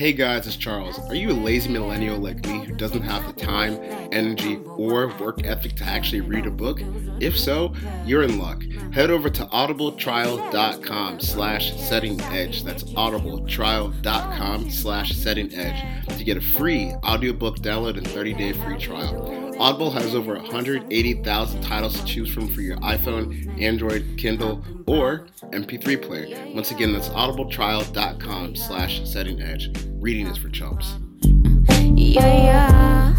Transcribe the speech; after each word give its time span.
Hey 0.00 0.14
guys, 0.14 0.46
it's 0.46 0.56
Charles. 0.56 0.98
Are 1.10 1.14
you 1.14 1.30
a 1.30 1.34
lazy 1.34 1.68
millennial 1.68 2.16
like 2.16 2.42
me 2.46 2.64
who 2.64 2.74
doesn't 2.74 3.02
have 3.02 3.26
the 3.26 3.34
time, 3.38 3.78
energy, 4.12 4.58
or 4.64 5.08
work 5.20 5.44
ethic 5.44 5.76
to 5.76 5.84
actually 5.84 6.22
read 6.22 6.46
a 6.46 6.50
book? 6.50 6.80
If 7.20 7.38
so, 7.38 7.74
you're 8.06 8.22
in 8.22 8.38
luck. 8.38 8.62
Head 8.94 9.10
over 9.10 9.28
to 9.28 9.44
audibletrial.com 9.44 11.20
slash 11.20 11.76
setting 11.76 12.18
edge. 12.22 12.64
That's 12.64 12.84
audibletrial.com 12.84 14.70
slash 14.70 15.14
setting 15.14 15.54
edge 15.54 16.08
to 16.16 16.24
get 16.24 16.38
a 16.38 16.40
free 16.40 16.92
audiobook 17.04 17.58
download 17.58 17.98
and 17.98 18.06
30-day 18.06 18.54
free 18.54 18.78
trial. 18.78 19.39
Audible 19.60 19.90
has 19.90 20.14
over 20.14 20.36
180,000 20.36 21.60
titles 21.60 22.00
to 22.00 22.04
choose 22.06 22.32
from 22.32 22.48
for 22.48 22.62
your 22.62 22.78
iPhone, 22.78 23.60
Android, 23.60 24.06
Kindle, 24.16 24.64
or 24.86 25.26
MP3 25.52 26.00
player. 26.00 26.50
Once 26.54 26.70
again, 26.70 26.94
that's 26.94 27.10
audibletrial.com 27.10 28.56
slash 28.56 29.06
setting 29.06 29.42
edge. 29.42 29.70
Reading 30.00 30.28
is 30.28 30.38
for 30.38 30.48
chumps. 30.48 30.94
Yeah, 31.22 32.24
yeah, 32.24 33.14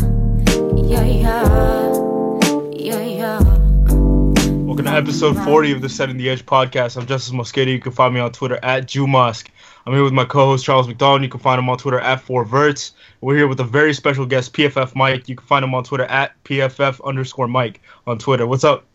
yeah, 0.78 1.06
yeah, 1.06 1.94
yeah, 2.74 3.02
yeah. 3.06 3.40
Welcome 4.72 4.86
to 4.86 4.92
episode 4.92 5.38
40 5.46 5.74
of 5.74 5.82
the 5.84 5.90
Setting 5.90 6.18
the 6.18 6.28
Edge 6.28 6.44
podcast. 6.44 6.98
I'm 6.98 7.06
Justice 7.06 7.34
Mosqueda. 7.34 7.68
You 7.68 7.80
can 7.80 7.92
find 7.92 8.16
me 8.16 8.20
on 8.20 8.32
Twitter 8.32 8.58
at 8.64 8.88
JewMusk. 8.88 9.50
I'm 9.86 9.94
here 9.94 10.04
with 10.04 10.14
my 10.14 10.26
co-host 10.26 10.64
Charles 10.64 10.88
McDonald. 10.88 11.24
You 11.24 11.30
can 11.30 11.40
find 11.40 11.58
him 11.58 11.68
on 11.70 11.78
Twitter 11.78 12.00
at 12.00 12.24
4verts. 12.24 12.92
We're 13.22 13.36
here 13.36 13.48
with 13.48 13.60
a 13.60 13.64
very 13.64 13.94
special 13.94 14.26
guest, 14.28 14.54
PFF 14.54 14.96
Mike. 14.96 15.28
You 15.28 15.36
can 15.36 15.46
find 15.48 15.64
him 15.66 15.74
on 15.74 15.84
Twitter 15.84 16.04
at 16.06 16.42
PFF 16.44 17.04
underscore 17.04 17.48
Mike 17.48 17.82
on 18.06 18.20
Twitter. 18.20 18.46
What's 18.46 18.64
up? 18.64 18.86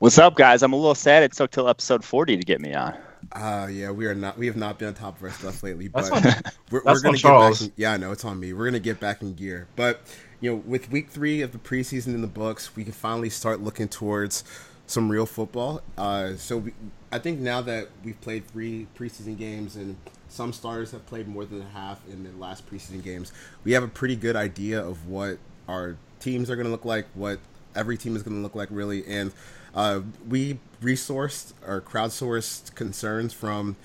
What's 0.00 0.18
up, 0.18 0.34
guys? 0.36 0.62
I'm 0.62 0.72
a 0.72 0.76
little 0.76 0.94
sad 0.94 1.22
it 1.22 1.32
took 1.32 1.50
till 1.50 1.68
episode 1.68 2.04
40 2.04 2.36
to 2.36 2.42
get 2.42 2.60
me 2.60 2.74
on. 2.74 2.94
Uh 3.32 3.68
yeah, 3.70 3.90
we 3.90 4.06
are 4.06 4.14
not. 4.14 4.38
We 4.38 4.46
have 4.46 4.56
not 4.56 4.78
been 4.78 4.88
on 4.88 4.94
top 4.94 5.18
of 5.18 5.22
our 5.22 5.30
stuff 5.30 5.62
lately, 5.62 5.88
but 5.88 6.10
That's 6.10 6.10
on- 6.36 6.52
we're, 6.70 6.82
that's 6.82 6.98
we're 6.98 7.02
gonna 7.02 7.08
on 7.08 7.12
get 7.12 7.20
Charles. 7.20 7.60
back. 7.60 7.68
In, 7.68 7.72
yeah, 7.76 7.92
I 7.92 7.96
know 7.98 8.12
it's 8.12 8.24
on 8.24 8.40
me. 8.40 8.54
We're 8.54 8.64
gonna 8.64 8.80
get 8.80 8.98
back 8.98 9.20
in 9.20 9.34
gear, 9.34 9.68
but 9.76 10.00
you 10.40 10.50
know, 10.50 10.56
with 10.66 10.90
week 10.90 11.10
three 11.10 11.42
of 11.42 11.52
the 11.52 11.58
preseason 11.58 12.08
in 12.08 12.22
the 12.22 12.26
books, 12.26 12.74
we 12.74 12.82
can 12.82 12.94
finally 12.94 13.28
start 13.28 13.60
looking 13.60 13.88
towards 13.88 14.42
some 14.86 15.10
real 15.10 15.26
football. 15.26 15.82
Uh, 15.98 16.34
so 16.36 16.56
we, 16.58 16.72
I 17.12 17.18
think 17.18 17.40
now 17.40 17.60
that 17.62 17.88
we've 18.04 18.20
played 18.20 18.46
three 18.46 18.86
preseason 18.96 19.36
games 19.36 19.76
and 19.76 19.96
some 20.28 20.52
starters 20.52 20.92
have 20.92 21.04
played 21.06 21.26
more 21.26 21.44
than 21.44 21.60
a 21.60 21.68
half 21.68 22.00
in 22.08 22.22
the 22.22 22.30
last 22.38 22.70
preseason 22.70 23.02
games, 23.02 23.32
we 23.64 23.72
have 23.72 23.82
a 23.82 23.88
pretty 23.88 24.14
good 24.14 24.36
idea 24.36 24.80
of 24.80 25.08
what 25.08 25.38
our 25.68 25.96
teams 26.20 26.50
are 26.50 26.56
going 26.56 26.66
to 26.66 26.70
look 26.70 26.84
like, 26.84 27.06
what 27.14 27.40
every 27.74 27.96
team 27.96 28.14
is 28.14 28.22
going 28.22 28.36
to 28.36 28.42
look 28.42 28.54
like, 28.54 28.68
really. 28.70 29.04
And 29.06 29.32
uh, 29.74 30.02
we 30.28 30.58
resourced 30.80 31.52
or 31.66 31.80
crowdsourced 31.80 32.74
concerns 32.76 33.32
from 33.32 33.76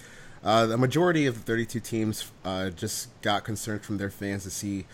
uh, 0.44 0.68
the 0.68 0.78
majority 0.78 1.26
of 1.26 1.36
the 1.36 1.42
32 1.42 1.80
teams. 1.80 2.32
Uh, 2.44 2.70
just 2.70 3.10
got 3.22 3.44
concerns 3.44 3.86
from 3.86 3.98
their 3.98 4.12
fans 4.12 4.44
to 4.44 4.52
see 4.52 4.86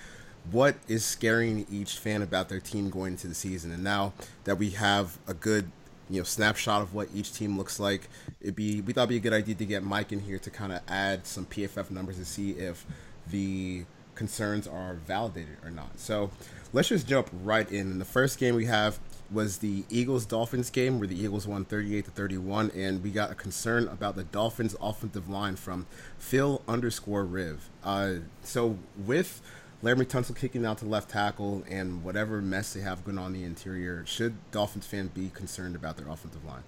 what 0.49 0.75
is 0.87 1.05
scaring 1.05 1.65
each 1.69 1.97
fan 1.97 2.21
about 2.21 2.49
their 2.49 2.59
team 2.59 2.89
going 2.89 3.13
into 3.13 3.27
the 3.27 3.35
season. 3.35 3.71
And 3.71 3.83
now 3.83 4.13
that 4.45 4.57
we 4.57 4.71
have 4.71 5.17
a 5.27 5.33
good 5.33 5.69
you 6.11 6.19
know 6.19 6.23
snapshot 6.23 6.81
of 6.81 6.93
what 6.93 7.07
each 7.15 7.33
team 7.33 7.57
looks 7.57 7.79
like, 7.79 8.09
it'd 8.41 8.55
be 8.55 8.81
we 8.81 8.93
thought 8.93 9.01
it'd 9.01 9.09
be 9.09 9.17
a 9.17 9.19
good 9.19 9.33
idea 9.33 9.55
to 9.55 9.65
get 9.65 9.83
Mike 9.83 10.11
in 10.11 10.19
here 10.19 10.37
to 10.39 10.49
kind 10.49 10.71
of 10.71 10.81
add 10.87 11.25
some 11.25 11.45
PFF 11.45 11.89
numbers 11.89 12.17
to 12.17 12.25
see 12.25 12.51
if 12.51 12.85
the 13.27 13.85
concerns 14.15 14.67
are 14.67 14.95
validated 15.07 15.57
or 15.63 15.71
not. 15.71 15.99
So 15.99 16.31
let's 16.73 16.89
just 16.89 17.07
jump 17.07 17.29
right 17.43 17.69
in. 17.71 17.97
The 17.97 18.05
first 18.05 18.37
game 18.37 18.55
we 18.55 18.65
have 18.65 18.99
was 19.31 19.59
the 19.59 19.85
Eagles 19.89 20.25
Dolphins 20.25 20.69
game 20.69 20.99
where 20.99 21.07
the 21.07 21.19
Eagles 21.19 21.47
won 21.47 21.63
38 21.63 22.05
to 22.05 22.11
31 22.11 22.71
and 22.75 23.01
we 23.01 23.09
got 23.09 23.31
a 23.31 23.35
concern 23.35 23.87
about 23.87 24.15
the 24.15 24.25
Dolphins 24.25 24.75
offensive 24.81 25.29
line 25.29 25.55
from 25.55 25.87
Phil 26.19 26.61
underscore 26.67 27.23
Riv. 27.23 27.69
Uh, 27.83 28.15
so 28.43 28.77
with 28.97 29.41
Laremy 29.83 30.05
Tunsil 30.05 30.35
kicking 30.35 30.65
out 30.65 30.77
to 30.79 30.85
left 30.85 31.09
tackle 31.09 31.63
and 31.69 32.03
whatever 32.03 32.41
mess 32.41 32.73
they 32.73 32.81
have 32.81 33.03
going 33.03 33.17
on 33.17 33.33
the 33.33 33.43
interior, 33.43 34.05
should 34.05 34.35
Dolphins 34.51 34.85
fan 34.85 35.07
be 35.07 35.29
concerned 35.33 35.75
about 35.75 35.97
their 35.97 36.07
offensive 36.07 36.45
line? 36.45 36.63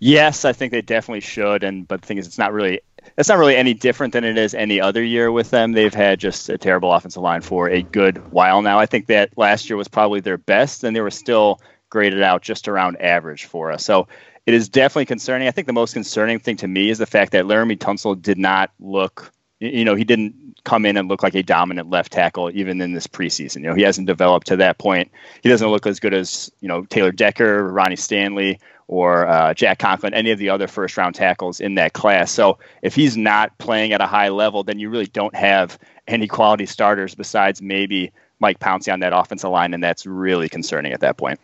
Yes, 0.00 0.44
I 0.44 0.52
think 0.52 0.72
they 0.72 0.82
definitely 0.82 1.20
should. 1.20 1.62
And 1.62 1.86
but 1.86 2.00
the 2.00 2.06
thing 2.06 2.18
is, 2.18 2.26
it's 2.26 2.38
not 2.38 2.52
really 2.52 2.80
it's 3.16 3.28
not 3.28 3.38
really 3.38 3.56
any 3.56 3.74
different 3.74 4.12
than 4.12 4.24
it 4.24 4.36
is 4.36 4.54
any 4.54 4.80
other 4.80 5.02
year 5.02 5.30
with 5.30 5.50
them. 5.50 5.72
They've 5.72 5.94
had 5.94 6.18
just 6.18 6.48
a 6.48 6.58
terrible 6.58 6.92
offensive 6.92 7.22
line 7.22 7.42
for 7.42 7.68
a 7.68 7.82
good 7.82 8.32
while 8.32 8.62
now. 8.62 8.78
I 8.78 8.86
think 8.86 9.06
that 9.06 9.36
last 9.36 9.68
year 9.68 9.76
was 9.76 9.88
probably 9.88 10.20
their 10.20 10.38
best, 10.38 10.84
and 10.84 10.96
they 10.96 11.00
were 11.00 11.10
still 11.10 11.60
graded 11.90 12.22
out 12.22 12.42
just 12.42 12.66
around 12.66 13.00
average 13.00 13.44
for 13.44 13.70
us. 13.70 13.84
So 13.84 14.08
it 14.46 14.54
is 14.54 14.68
definitely 14.68 15.06
concerning. 15.06 15.48
I 15.48 15.50
think 15.50 15.66
the 15.66 15.72
most 15.72 15.92
concerning 15.92 16.38
thing 16.38 16.56
to 16.56 16.68
me 16.68 16.88
is 16.88 16.98
the 16.98 17.06
fact 17.06 17.32
that 17.32 17.44
Laremy 17.44 17.76
Tunsil 17.76 18.20
did 18.20 18.38
not 18.38 18.70
look. 18.80 19.32
You 19.58 19.84
know, 19.84 19.94
he 19.94 20.04
didn't 20.04 20.34
come 20.64 20.86
in 20.86 20.96
and 20.96 21.08
look 21.08 21.22
like 21.22 21.34
a 21.34 21.42
dominant 21.42 21.90
left 21.90 22.12
tackle 22.12 22.50
even 22.52 22.80
in 22.80 22.92
this 22.92 23.06
preseason. 23.06 23.56
You 23.56 23.68
know, 23.68 23.74
he 23.74 23.82
hasn't 23.82 24.06
developed 24.06 24.46
to 24.48 24.56
that 24.56 24.78
point. 24.78 25.10
He 25.42 25.48
doesn't 25.48 25.68
look 25.68 25.86
as 25.86 26.00
good 26.00 26.14
as 26.14 26.50
you 26.60 26.68
know 26.68 26.84
Taylor 26.84 27.12
Decker, 27.12 27.70
Ronnie 27.70 27.96
Stanley, 27.96 28.58
or 28.88 29.26
uh, 29.26 29.54
Jack 29.54 29.78
Conklin, 29.78 30.14
any 30.14 30.30
of 30.30 30.38
the 30.38 30.50
other 30.50 30.66
first 30.66 30.96
round 30.96 31.14
tackles 31.14 31.60
in 31.60 31.76
that 31.76 31.92
class. 31.92 32.32
So 32.32 32.58
if 32.82 32.94
he's 32.94 33.16
not 33.16 33.56
playing 33.58 33.92
at 33.92 34.00
a 34.00 34.06
high 34.06 34.28
level, 34.28 34.64
then 34.64 34.78
you 34.78 34.90
really 34.90 35.06
don't 35.06 35.34
have 35.34 35.78
any 36.08 36.26
quality 36.26 36.66
starters 36.66 37.14
besides 37.14 37.62
maybe 37.62 38.12
Mike 38.40 38.58
Pouncey 38.58 38.92
on 38.92 39.00
that 39.00 39.12
offensive 39.12 39.50
line, 39.50 39.74
and 39.74 39.84
that's 39.84 40.06
really 40.06 40.48
concerning 40.48 40.92
at 40.92 41.00
that 41.00 41.16
point. 41.16 41.38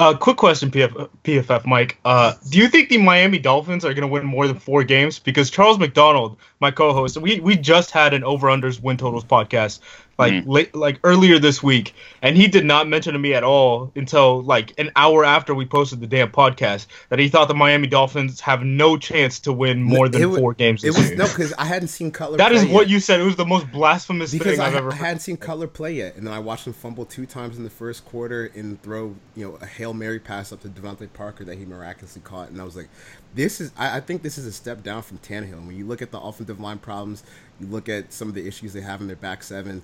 Uh, 0.00 0.16
quick 0.16 0.38
question, 0.38 0.70
PF, 0.70 1.10
PFF 1.24 1.66
Mike. 1.66 1.98
Uh, 2.06 2.32
do 2.48 2.56
you 2.56 2.68
think 2.68 2.88
the 2.88 2.96
Miami 2.96 3.38
Dolphins 3.38 3.84
are 3.84 3.92
going 3.92 4.00
to 4.00 4.08
win 4.08 4.24
more 4.24 4.46
than 4.46 4.58
four 4.58 4.82
games? 4.82 5.18
Because 5.18 5.50
Charles 5.50 5.78
McDonald, 5.78 6.38
my 6.58 6.70
co-host, 6.70 7.18
we, 7.18 7.38
we 7.40 7.54
just 7.54 7.90
had 7.90 8.14
an 8.14 8.24
over/unders 8.24 8.80
win 8.82 8.96
totals 8.96 9.24
podcast 9.24 9.80
like 10.20 10.32
Mhm. 10.34 10.44
late, 10.46 10.74
like 10.74 11.00
earlier 11.02 11.38
this 11.38 11.62
week, 11.62 11.94
and 12.22 12.36
he 12.36 12.46
did 12.46 12.64
not 12.64 12.86
mention 12.88 13.12
to 13.14 13.18
me 13.18 13.34
at 13.34 13.42
all 13.42 13.90
until 13.96 14.42
like 14.42 14.72
an 14.78 14.90
hour 14.94 15.24
after 15.24 15.54
we 15.54 15.66
posted 15.66 16.00
the 16.00 16.06
damn 16.06 16.30
podcast 16.30 16.86
that 17.08 17.18
he 17.18 17.28
thought 17.28 17.48
the 17.48 17.54
Miami 17.54 17.86
Dolphins 17.88 18.40
have 18.40 18.62
no 18.62 18.96
chance 18.96 19.40
to 19.40 19.52
win 19.52 19.82
more 19.82 20.08
than 20.08 20.22
It 20.22 20.38
four 20.38 20.54
games 20.54 20.84
It 20.84 20.88
this 20.88 20.96
was 20.98 21.08
year. 21.08 21.16
no 21.18 21.26
because 21.26 21.52
I 21.58 21.64
hadn't 21.64 21.88
seen 21.88 22.10
Cutler. 22.12 22.38
that 22.38 22.52
is 22.52 22.62
play 22.64 22.72
what 22.72 22.80
yet. 22.86 22.90
you 22.90 23.00
said. 23.00 23.20
It 23.20 23.24
was 23.24 23.36
the 23.36 23.44
most 23.46 23.70
blasphemous 23.72 24.30
because 24.32 24.52
thing 24.56 24.60
I, 24.60 24.66
I've 24.68 24.74
ever 24.76 24.88
Because 24.90 25.02
I 25.02 25.06
hadn't 25.06 25.20
seen 25.20 25.36
Cutler 25.36 25.66
play 25.66 25.94
yet, 25.94 26.16
and 26.16 26.26
then 26.26 26.32
I 26.34 26.38
watched 26.38 26.66
him 26.66 26.72
fumble 26.72 27.04
two 27.04 27.26
times 27.26 27.56
in 27.56 27.64
the 27.64 27.70
first 27.70 28.04
quarter 28.04 28.50
and 28.54 28.80
throw 28.82 29.14
you 29.34 29.44
know 29.46 29.58
a 29.60 29.66
hail 29.66 29.94
mary 29.94 30.18
pass 30.20 30.52
up 30.52 30.60
to 30.62 30.68
DeVante 30.68 31.08
Parker 31.12 31.44
that 31.44 31.58
he 31.58 31.64
miraculously 31.64 32.22
caught, 32.22 32.50
and 32.50 32.60
I 32.60 32.64
was 32.64 32.76
like, 32.76 32.88
this 33.34 33.60
is 33.60 33.72
I, 33.76 33.96
I 33.96 34.00
think 34.00 34.22
this 34.22 34.36
is 34.38 34.46
a 34.46 34.52
step 34.52 34.82
down 34.82 35.02
from 35.02 35.18
Tannehill. 35.18 35.66
When 35.66 35.76
you 35.76 35.86
look 35.86 36.02
at 36.02 36.10
the 36.10 36.20
offensive 36.20 36.60
line 36.60 36.78
problems, 36.78 37.22
you 37.58 37.66
look 37.66 37.88
at 37.88 38.12
some 38.12 38.28
of 38.28 38.34
the 38.34 38.46
issues 38.46 38.72
they 38.72 38.80
have 38.82 39.00
in 39.00 39.06
their 39.06 39.16
back 39.16 39.42
seven. 39.42 39.82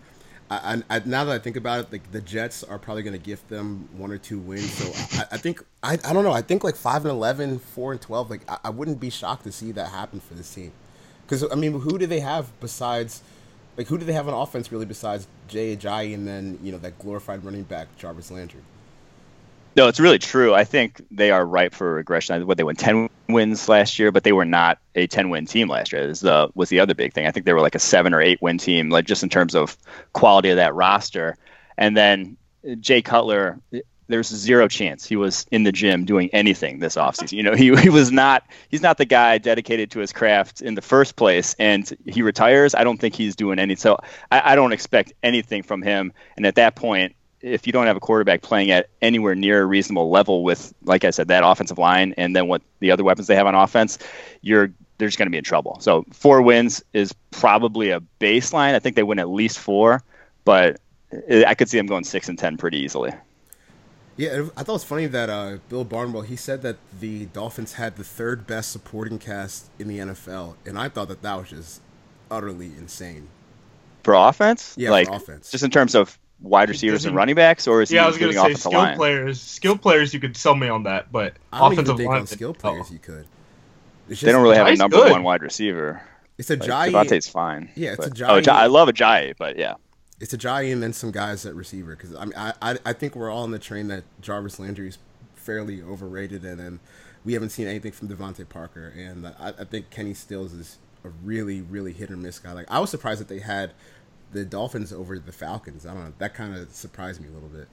I, 0.49 0.83
I, 0.89 1.03
now 1.05 1.25
that 1.25 1.35
I 1.35 1.39
think 1.39 1.57
about 1.57 1.81
it, 1.81 1.93
like 1.93 2.13
the 2.13 2.21
Jets 2.21 2.63
are 2.63 2.79
probably 2.79 3.03
going 3.03 3.19
to 3.19 3.25
gift 3.25 3.49
them 3.49 3.89
one 3.97 4.13
or 4.13 4.19
two 4.19 4.39
wins. 4.39 4.73
So 4.73 5.19
I, 5.19 5.25
I 5.33 5.37
think 5.39 5.65
I, 5.83 5.95
I 6.05 6.13
don't 6.13 6.23
know. 6.23 6.33
I 6.33 6.43
think 6.43 6.63
like 6.63 6.77
five 6.77 7.05
and 7.05 7.11
11, 7.11 7.59
4 7.59 7.93
and 7.93 8.01
twelve. 8.01 8.31
Like 8.31 8.49
I, 8.49 8.59
I 8.65 8.71
wouldn't 8.71 9.01
be 9.01 9.11
shocked 9.11 9.45
to 9.45 9.53
see 9.53 9.73
that 9.73 9.89
happen 9.89 10.21
for 10.21 10.35
this 10.35 10.53
team. 10.55 10.73
Because 11.27 11.45
I 11.51 11.57
mean, 11.57 11.81
who 11.81 11.99
do 11.99 12.07
they 12.07 12.21
have 12.21 12.49
besides? 12.61 13.23
Like, 13.77 13.89
who 13.89 13.99
do 13.99 14.07
they 14.07 14.15
have 14.15 14.27
on 14.27 14.35
offense 14.35 14.73
really 14.73 14.87
besides 14.87 15.27
Jay 15.49 15.77
Ajayi 15.77 16.15
and 16.15 16.27
then 16.27 16.59
you 16.63 16.73
know 16.73 16.79
that 16.79 16.99
glorified 16.99 17.45
running 17.45 17.65
back 17.65 17.89
Jarvis 17.99 18.31
Landry? 18.31 18.63
No, 19.77 19.89
it's 19.89 20.01
really 20.01 20.19
true. 20.19 20.55
I 20.55 20.65
think 20.65 21.03
they 21.11 21.31
are 21.31 21.45
ripe 21.45 21.75
for 21.75 21.93
regression. 21.93 22.47
What 22.47 22.57
they 22.57 22.65
won 22.65 22.77
ten 22.77 23.11
wins 23.29 23.69
last 23.69 23.99
year, 23.99 24.11
but 24.11 24.25
they 24.25 24.33
were 24.33 24.47
not 24.47 24.79
a 24.95 25.07
ten 25.07 25.29
win 25.29 25.45
team 25.45 25.69
last 25.69 25.93
year. 25.93 26.09
Is 26.09 26.21
the 26.21 26.49
was 26.55 26.71
the 26.71 26.81
other 26.81 26.95
big 26.95 27.13
thing. 27.13 27.27
I 27.27 27.31
think 27.31 27.45
they 27.45 27.53
were 27.53 27.61
like 27.61 27.75
a 27.75 27.79
seven 27.79 28.15
or 28.15 28.23
eight 28.23 28.41
win 28.41 28.57
team, 28.57 28.89
like 28.89 29.05
just 29.05 29.23
in 29.23 29.29
terms 29.29 29.55
of 29.55 29.77
quality 30.15 30.49
of 30.49 30.57
that 30.57 30.75
roster. 30.75 31.37
And 31.77 31.95
then 31.95 32.39
uh, 32.67 32.77
Jay 32.77 33.03
Cutler, 33.03 33.61
uh, 33.75 33.81
there's 34.09 34.29
zero 34.29 34.67
chance 34.67 35.05
he 35.05 35.17
was 35.17 35.45
in 35.51 35.65
the 35.65 35.73
gym 35.73 36.07
doing 36.07 36.31
anything 36.33 36.79
this 36.79 36.97
offseason. 36.97 37.33
You 37.33 37.43
know, 37.43 37.55
he, 37.55 37.77
he 37.83 37.91
was 37.91 38.11
not 38.11 38.45
he's 38.71 38.81
not 38.81 38.97
the 38.97 39.05
guy 39.05 39.37
dedicated 39.37 39.91
to 39.91 39.99
his 39.99 40.11
craft 40.11 40.63
in 40.63 40.75
the 40.75 40.81
first 40.81 41.17
place. 41.17 41.55
And 41.59 41.95
he 42.07 42.23
retires. 42.23 42.75
I 42.75 42.83
don't 42.83 42.99
think 42.99 43.15
he's 43.15 43.37
doing 43.37 43.59
any 43.59 43.77
so 43.77 43.99
I, 44.33 44.53
I 44.53 44.57
don't 44.57 44.73
expect 44.73 45.13
anything 45.23 45.63
from 45.63 45.83
him. 45.83 46.15
And 46.39 46.47
at 46.47 46.55
that 46.55 46.77
point, 46.77 47.15
if 47.41 47.67
you 47.67 47.73
don't 47.73 47.87
have 47.87 47.97
a 47.97 48.01
quarterback 48.01 48.43
playing 48.43 48.71
at 48.71 48.89
anywhere 49.03 49.35
near 49.35 49.63
a 49.63 49.67
reasonable 49.67 50.11
level 50.11 50.43
with, 50.45 50.73
like 50.85 51.05
I 51.05 51.11
said, 51.11 51.29
that 51.29 51.45
offensive 51.45 51.79
line 51.79 52.15
and 52.17 52.35
then 52.35 52.49
what 52.49 52.63
the 52.81 52.91
other 52.91 53.05
weapons 53.05 53.27
they 53.27 53.37
have 53.37 53.47
on 53.47 53.55
offense, 53.55 53.99
you're 54.43 54.71
they're 54.99 55.09
just 55.09 55.19
going 55.19 55.27
to 55.27 55.31
be 55.31 55.39
in 55.39 55.45
trouble. 55.45 55.77
So 55.81 56.05
four 56.13 56.41
wins 56.41 56.83
is 56.95 57.13
probably 57.31 57.91
a 57.91 58.01
baseline. 58.19 58.75
I 58.75 58.79
think 58.79 58.97
they 58.97 59.03
win 59.03 59.19
at 59.19 59.29
least 59.29 59.59
four, 59.59 60.03
but 60.45 60.81
I 61.45 61.55
could 61.55 61.69
see 61.69 61.77
them 61.77 61.87
going 61.87 62.05
six 62.05 62.29
and 62.29 62.39
ten 62.39 62.57
pretty 62.57 62.79
easily. 62.79 63.13
Yeah, 64.17 64.47
I 64.57 64.63
thought 64.63 64.69
it 64.71 64.73
was 64.73 64.85
funny 64.85 65.07
that 65.07 65.29
uh, 65.29 65.59
Bill 65.69 65.85
Barnwell 65.85 66.23
he 66.23 66.37
said 66.37 66.63
that 66.63 66.77
the 67.01 67.27
Dolphins 67.27 67.75
had 67.75 67.97
the 67.97 68.05
third 68.05 68.47
best 68.47 68.73
supporting 68.73 69.19
cast 69.19 69.69
in 69.79 69.89
the 69.89 69.99
NFL, 69.99 70.55
and 70.65 70.79
I 70.79 70.89
thought 70.89 71.09
that 71.09 71.21
that 71.21 71.35
was 71.35 71.51
just 71.51 71.83
utterly 72.31 72.69
insane. 72.69 73.29
For 74.05 74.15
offense, 74.15 74.75
Yeah, 74.79 74.91
like 74.91 75.09
for 75.09 75.17
offense. 75.17 75.51
just 75.51 75.65
in 75.65 75.71
terms 75.71 75.95
of 75.95 76.19
wide 76.41 76.69
receivers 76.69 77.05
and 77.05 77.17
running 77.17 77.35
backs, 77.35 77.67
or 77.67 77.83
is 77.83 77.89
he 77.91 77.97
yeah, 77.97 78.05
I 78.05 78.07
was 78.07 78.17
gonna 78.17 78.33
including 78.33 78.35
say 78.35 78.53
offensive 78.53 78.71
skill 78.71 78.81
line? 78.81 78.97
players. 78.97 79.41
Skill 79.41 79.79
players, 79.79 80.15
you 80.15 80.21
could 80.21 80.37
sell 80.37 80.55
me 80.55 80.69
on 80.69 80.83
that, 80.85 81.11
but 81.11 81.35
I 81.53 81.61
don't 81.61 81.73
offensive 81.73 81.95
even 81.95 81.97
think 81.97 82.09
line, 82.11 82.21
on 82.21 82.27
skill 82.27 82.51
oh. 82.51 82.61
players 82.61 82.91
you 82.91 82.99
could. 82.99 83.27
It's 84.09 84.21
They 84.21 84.33
don't 84.33 84.43
really 84.43 84.57
have 84.57 84.69
a 84.69 84.77
number 84.77 84.97
good. 84.97 85.11
one 85.11 85.23
wide 85.23 85.43
receiver. 85.43 86.03
It's 86.39 86.51
a 86.51 86.57
Like, 86.57 86.69
Ajayi. 86.69 86.91
DeVante's 86.93 87.29
fine. 87.29 87.71
Yeah, 87.75 87.93
it's 87.93 88.07
but, 88.07 88.15
Ajayi. 88.15 88.29
Oh, 88.29 88.41
Aj- 88.41 88.49
I 88.49 88.67
love 88.67 88.89
Ajayi, 88.89 89.35
but 89.39 89.59
yeah. 89.59 89.75
It's 90.21 90.35
Ajayi 90.35 90.73
and 90.73 90.83
then 90.83 90.93
some 90.93 91.11
guys 91.11 91.45
at 91.45 91.55
receiver 91.55 91.97
because 91.97 92.15
I 92.15 92.25
mean 92.25 92.35
I, 92.37 92.53
I 92.63 92.79
I 92.87 92.93
think 92.93 93.17
we're 93.17 93.31
all 93.31 93.43
on 93.43 93.51
the 93.51 93.59
train 93.59 93.89
that 93.89 94.05
Jarvis 94.21 94.59
Landry 94.59 94.89
is 94.89 94.99
fairly 95.35 95.83
overrated 95.83 96.45
and 96.45 96.59
then 96.59 96.81
we 97.25 97.33
haven't 97.35 97.51
seen 97.51 97.67
anything 97.67 97.93
from 97.93 98.09
DeVante 98.09 98.49
Parker 98.49 98.93
and 98.97 99.27
I, 99.27 99.53
I 99.59 99.65
think 99.65 99.91
Kenny 99.91 100.15
Stills 100.15 100.53
is 100.53 100.79
a 101.05 101.09
really 101.23 101.61
really 101.61 101.93
hit 101.93 102.11
or 102.11 102.17
miss 102.17 102.39
guy. 102.39 102.53
Like 102.53 102.71
I 102.71 102.79
was 102.81 102.91
surprised 102.91 103.21
that 103.21 103.29
they 103.29 103.41
had 103.41 103.73
the 104.33 104.45
Dolphins 104.45 104.93
over 104.93 105.19
the 105.19 105.33
Falcons. 105.33 105.87
I 105.87 105.95
don't 105.95 106.05
know 106.05 106.13
that 106.19 106.35
kind 106.35 106.55
of 106.55 106.71
surprised 106.71 107.21
me 107.21 107.29
a 107.29 107.33
little 107.33 107.49
bit. 107.49 107.69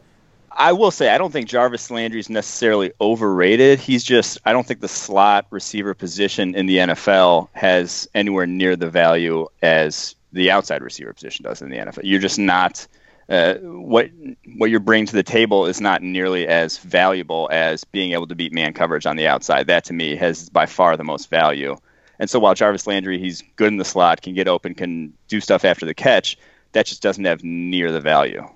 I 0.56 0.72
will 0.72 0.92
say 0.92 1.10
I 1.10 1.18
don't 1.18 1.32
think 1.32 1.48
Jarvis 1.48 1.90
Landry's 1.90 2.30
necessarily 2.30 2.92
overrated. 3.02 3.80
He's 3.80 4.04
just 4.04 4.38
I 4.46 4.54
don't 4.54 4.66
think 4.66 4.82
the 4.82 4.88
slot 4.88 5.48
receiver 5.50 5.94
position 5.94 6.56
in 6.56 6.66
the 6.68 6.78
NFL 6.78 7.50
has 7.54 8.08
anywhere 8.14 8.46
near 8.46 8.76
the 8.76 8.90
value 8.90 9.48
as 9.62 10.16
the 10.32 10.52
outside 10.52 10.82
receiver 10.82 11.14
position 11.14 11.44
does 11.44 11.62
in 11.62 11.70
the 11.70 11.78
NFL. 11.78 12.02
You're 12.04 12.20
just 12.20 12.40
not 12.40 12.88
uh, 13.30 13.56
what 13.56 14.10
what 14.58 14.70
you're 14.70 14.80
bringing 14.80 15.06
to 15.08 15.16
the 15.16 15.24
table 15.24 15.66
is 15.66 15.80
not 15.80 16.02
nearly 16.02 16.48
as 16.48 16.78
valuable 16.80 17.50
as 17.52 17.84
being 17.84 18.12
able 18.12 18.28
to 18.28 18.36
beat 18.36 18.54
man 18.54 18.74
coverage 18.74 19.06
on 19.06 19.16
the 19.16 19.28
outside. 19.28 19.68
That 19.68 19.86
to 19.86 19.94
me 19.94 20.16
has 20.16 20.50
by 20.50 20.66
far 20.66 20.98
the 20.98 21.04
most 21.04 21.30
value. 21.30 21.78
And 22.19 22.30
so 22.30 22.39
while 22.39 22.54
Jarvis 22.54 22.88
Landry 22.88 23.19
he's 23.19 23.44
good 23.56 23.69
in 23.69 23.77
the 23.77 23.86
slot, 23.86 24.21
can 24.21 24.33
get 24.33 24.48
open, 24.48 24.75
can 24.75 25.13
do 25.27 25.39
stuff 25.39 25.65
after 25.65 25.86
the 25.86 25.94
catch, 25.94 26.38
that 26.74 26.86
just 26.86 27.01
doesn't 27.01 27.25
have 27.25 27.44
near 27.44 27.92
the 27.92 28.01
value. 28.01 28.48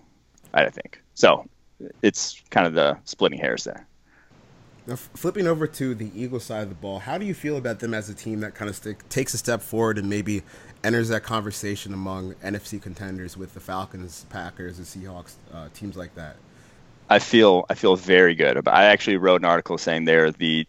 I 0.54 0.69
think 0.69 1.01
so. 1.13 1.48
It's 2.01 2.42
kind 2.50 2.65
of 2.65 2.74
the 2.74 2.98
splitting 3.06 3.39
hairs 3.39 3.63
there. 3.63 3.86
Now, 4.88 4.95
flipping 4.95 5.48
over 5.48 5.68
to 5.68 5.94
the 5.94 6.09
Eagles 6.15 6.45
side 6.45 6.63
of 6.63 6.69
the 6.69 6.75
ball, 6.75 7.00
how 7.00 7.18
do 7.18 7.25
you 7.25 7.33
feel 7.33 7.57
about 7.57 7.80
them 7.80 7.94
as 7.94 8.07
a 8.07 8.13
team 8.13 8.39
that 8.39 8.56
kind 8.56 8.69
of 8.69 8.75
stick, 8.75 9.07
takes 9.09 9.33
a 9.33 9.38
step 9.38 9.62
forward 9.62 9.98
and 9.98 10.09
maybe 10.09 10.44
enters 10.81 11.09
that 11.09 11.24
conversation 11.24 11.94
among 11.94 12.36
NFC 12.36 12.81
contenders 12.81 13.36
with 13.36 13.54
the 13.54 13.59
Falcons, 13.59 14.25
Packers, 14.30 14.77
the 14.77 14.83
Seahawks, 14.83 15.33
uh, 15.54 15.68
teams 15.74 15.98
like 15.98 16.15
that? 16.15 16.38
I 17.09 17.19
feel 17.19 17.65
I 17.69 17.74
feel 17.74 17.95
very 17.95 18.36
good 18.36 18.57
about. 18.57 18.74
I 18.74 18.86
actually 18.86 19.18
wrote 19.18 19.42
an 19.42 19.45
article 19.45 19.77
saying 19.77 20.06
they're 20.06 20.31
the 20.31 20.65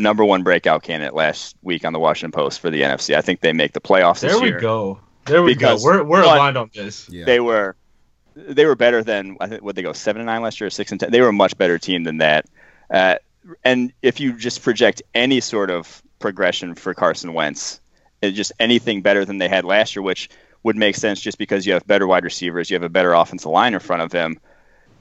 number 0.00 0.24
one 0.24 0.42
breakout 0.42 0.82
candidate 0.82 1.14
last 1.14 1.56
week 1.62 1.84
on 1.84 1.92
the 1.92 1.98
Washington 2.00 2.32
Post 2.32 2.60
for 2.60 2.70
the 2.70 2.82
NFC. 2.82 3.14
I 3.16 3.20
think 3.20 3.40
they 3.40 3.52
make 3.52 3.72
the 3.72 3.80
playoffs 3.80 4.20
this 4.20 4.32
There 4.32 4.40
we 4.40 4.48
year. 4.48 4.60
go. 4.60 4.98
There 5.26 5.42
we 5.42 5.54
Because- 5.54 5.82
go. 5.82 5.86
We're 5.86 6.02
we're 6.02 6.22
But- 6.22 6.36
aligned 6.36 6.56
on 6.56 6.70
this. 6.74 7.08
Yeah. 7.08 7.24
They 7.24 7.40
were 7.40 7.76
they 8.36 8.64
were 8.64 8.76
better 8.76 9.02
than 9.02 9.36
I 9.40 9.46
think 9.48 9.62
what 9.62 9.76
they 9.76 9.82
go 9.82 9.92
seven 9.92 10.20
and 10.20 10.26
nine 10.26 10.40
last 10.42 10.60
year, 10.60 10.68
or 10.68 10.70
six 10.70 10.90
and 10.92 11.00
ten. 11.00 11.10
They 11.10 11.20
were 11.20 11.28
a 11.28 11.32
much 11.32 11.56
better 11.58 11.78
team 11.78 12.04
than 12.04 12.18
that. 12.18 12.46
Uh, 12.90 13.16
and 13.64 13.92
if 14.02 14.18
you 14.20 14.32
just 14.32 14.62
project 14.62 15.02
any 15.14 15.40
sort 15.40 15.70
of 15.70 16.02
progression 16.20 16.74
for 16.74 16.94
Carson 16.94 17.32
Wentz, 17.34 17.80
it 18.22 18.32
just 18.32 18.52
anything 18.60 19.02
better 19.02 19.24
than 19.24 19.38
they 19.38 19.48
had 19.48 19.64
last 19.64 19.94
year, 19.96 20.02
which 20.02 20.28
would 20.62 20.76
make 20.76 20.94
sense 20.94 21.20
just 21.20 21.38
because 21.38 21.66
you 21.66 21.72
have 21.72 21.86
better 21.86 22.06
wide 22.06 22.22
receivers, 22.24 22.70
you 22.70 22.74
have 22.74 22.82
a 22.82 22.88
better 22.88 23.12
offensive 23.14 23.50
line 23.50 23.74
in 23.74 23.80
front 23.80 24.02
of 24.02 24.12
him. 24.12 24.38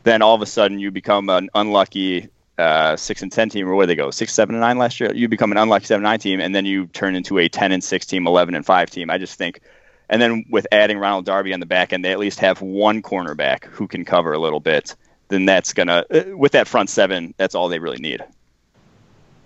Then 0.03 0.21
all 0.21 0.33
of 0.35 0.41
a 0.41 0.45
sudden 0.45 0.79
you 0.79 0.89
become 0.89 1.29
an 1.29 1.49
unlucky 1.53 2.29
uh, 2.59 2.97
six 2.97 3.21
and 3.21 3.31
ten 3.31 3.49
team, 3.49 3.67
or 3.67 3.75
where 3.75 3.87
they 3.87 3.95
go 3.95 4.11
six, 4.11 4.33
seven 4.33 4.55
and 4.55 4.61
nine 4.61 4.77
last 4.77 4.99
year. 4.99 5.13
You 5.13 5.27
become 5.27 5.51
an 5.51 5.57
unlucky 5.57 5.85
seven 5.85 6.03
nine 6.03 6.19
team, 6.19 6.39
and 6.39 6.53
then 6.53 6.65
you 6.65 6.87
turn 6.87 7.15
into 7.15 7.39
a 7.39 7.49
ten 7.49 7.71
and 7.71 7.83
six 7.83 8.05
team, 8.05 8.27
eleven 8.27 8.55
and 8.55 8.65
five 8.65 8.89
team. 8.89 9.09
I 9.09 9.17
just 9.17 9.35
think 9.35 9.61
and 10.09 10.21
then 10.21 10.45
with 10.49 10.65
adding 10.71 10.97
Ronald 10.97 11.25
Darby 11.25 11.53
on 11.53 11.59
the 11.59 11.65
back 11.65 11.93
end, 11.93 12.03
they 12.03 12.11
at 12.11 12.19
least 12.19 12.39
have 12.39 12.61
one 12.61 13.01
cornerback 13.01 13.65
who 13.65 13.87
can 13.87 14.03
cover 14.03 14.33
a 14.33 14.39
little 14.39 14.59
bit. 14.59 14.95
Then 15.27 15.45
that's 15.45 15.73
gonna 15.73 16.03
uh, 16.09 16.35
with 16.35 16.53
that 16.53 16.67
front 16.67 16.89
seven, 16.89 17.35
that's 17.37 17.53
all 17.53 17.69
they 17.69 17.79
really 17.79 17.99
need. 17.99 18.23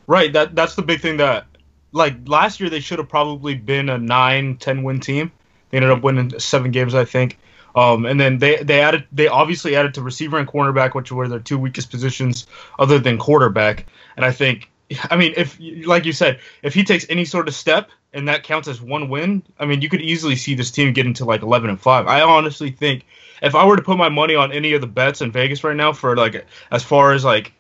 Right. 0.08 0.32
That 0.32 0.56
that's 0.56 0.76
the 0.76 0.82
big 0.82 1.02
thing 1.02 1.18
that 1.18 1.46
like 1.92 2.16
last 2.26 2.62
year 2.62 2.70
they 2.70 2.80
should 2.80 3.00
have 3.00 3.10
probably 3.10 3.56
been 3.56 3.90
a 3.90 3.98
9 3.98 4.58
10 4.58 4.84
win 4.84 5.02
team. 5.02 5.32
They 5.70 5.78
ended 5.78 5.92
up 5.92 6.02
winning 6.02 6.40
7 6.40 6.72
games 6.72 6.96
I 6.96 7.04
think. 7.04 7.38
Um, 7.76 8.06
and 8.06 8.20
then 8.20 8.38
they 8.38 8.58
they 8.58 8.82
added 8.82 9.06
they 9.12 9.28
obviously 9.28 9.76
added 9.76 9.94
to 9.96 10.02
receiver 10.02 10.38
and 10.38 10.48
cornerback 10.48 10.94
which 10.94 11.12
were 11.12 11.28
their 11.28 11.40
two 11.40 11.58
weakest 11.58 11.90
positions 11.90 12.48
other 12.78 13.00
than 13.00 13.18
quarterback. 13.18 13.86
And 14.16 14.26
I 14.26 14.32
think 14.32 14.70
I 15.10 15.16
mean 15.16 15.34
if 15.38 15.58
like 15.86 16.06
you 16.06 16.14
said, 16.14 16.40
if 16.62 16.74
he 16.74 16.84
takes 16.84 17.06
any 17.10 17.26
sort 17.26 17.48
of 17.48 17.56
step 17.56 17.90
and 18.14 18.28
that 18.28 18.44
counts 18.44 18.68
as 18.68 18.82
one 18.82 19.10
win, 19.10 19.44
I 19.60 19.66
mean 19.66 19.82
you 19.82 19.90
could 19.90 20.02
easily 20.02 20.36
see 20.36 20.56
this 20.56 20.72
team 20.72 20.94
get 20.94 21.06
into 21.06 21.26
like 21.26 21.42
11 21.42 21.70
and 21.70 21.80
5. 21.82 22.08
I 22.08 22.22
honestly 22.22 22.72
think 22.72 23.06
if 23.42 23.56
I 23.56 23.66
were 23.66 23.76
to 23.76 23.84
put 23.84 23.98
my 23.98 24.10
money 24.10 24.36
on 24.36 24.52
any 24.52 24.74
of 24.74 24.82
the 24.82 24.88
bets 24.88 25.22
in 25.22 25.32
Vegas 25.32 25.64
right 25.64 25.76
now 25.76 25.94
for 25.94 26.16
like 26.16 26.46
as 26.72 26.84
far 26.84 27.14
as 27.14 27.26
like 27.26 27.54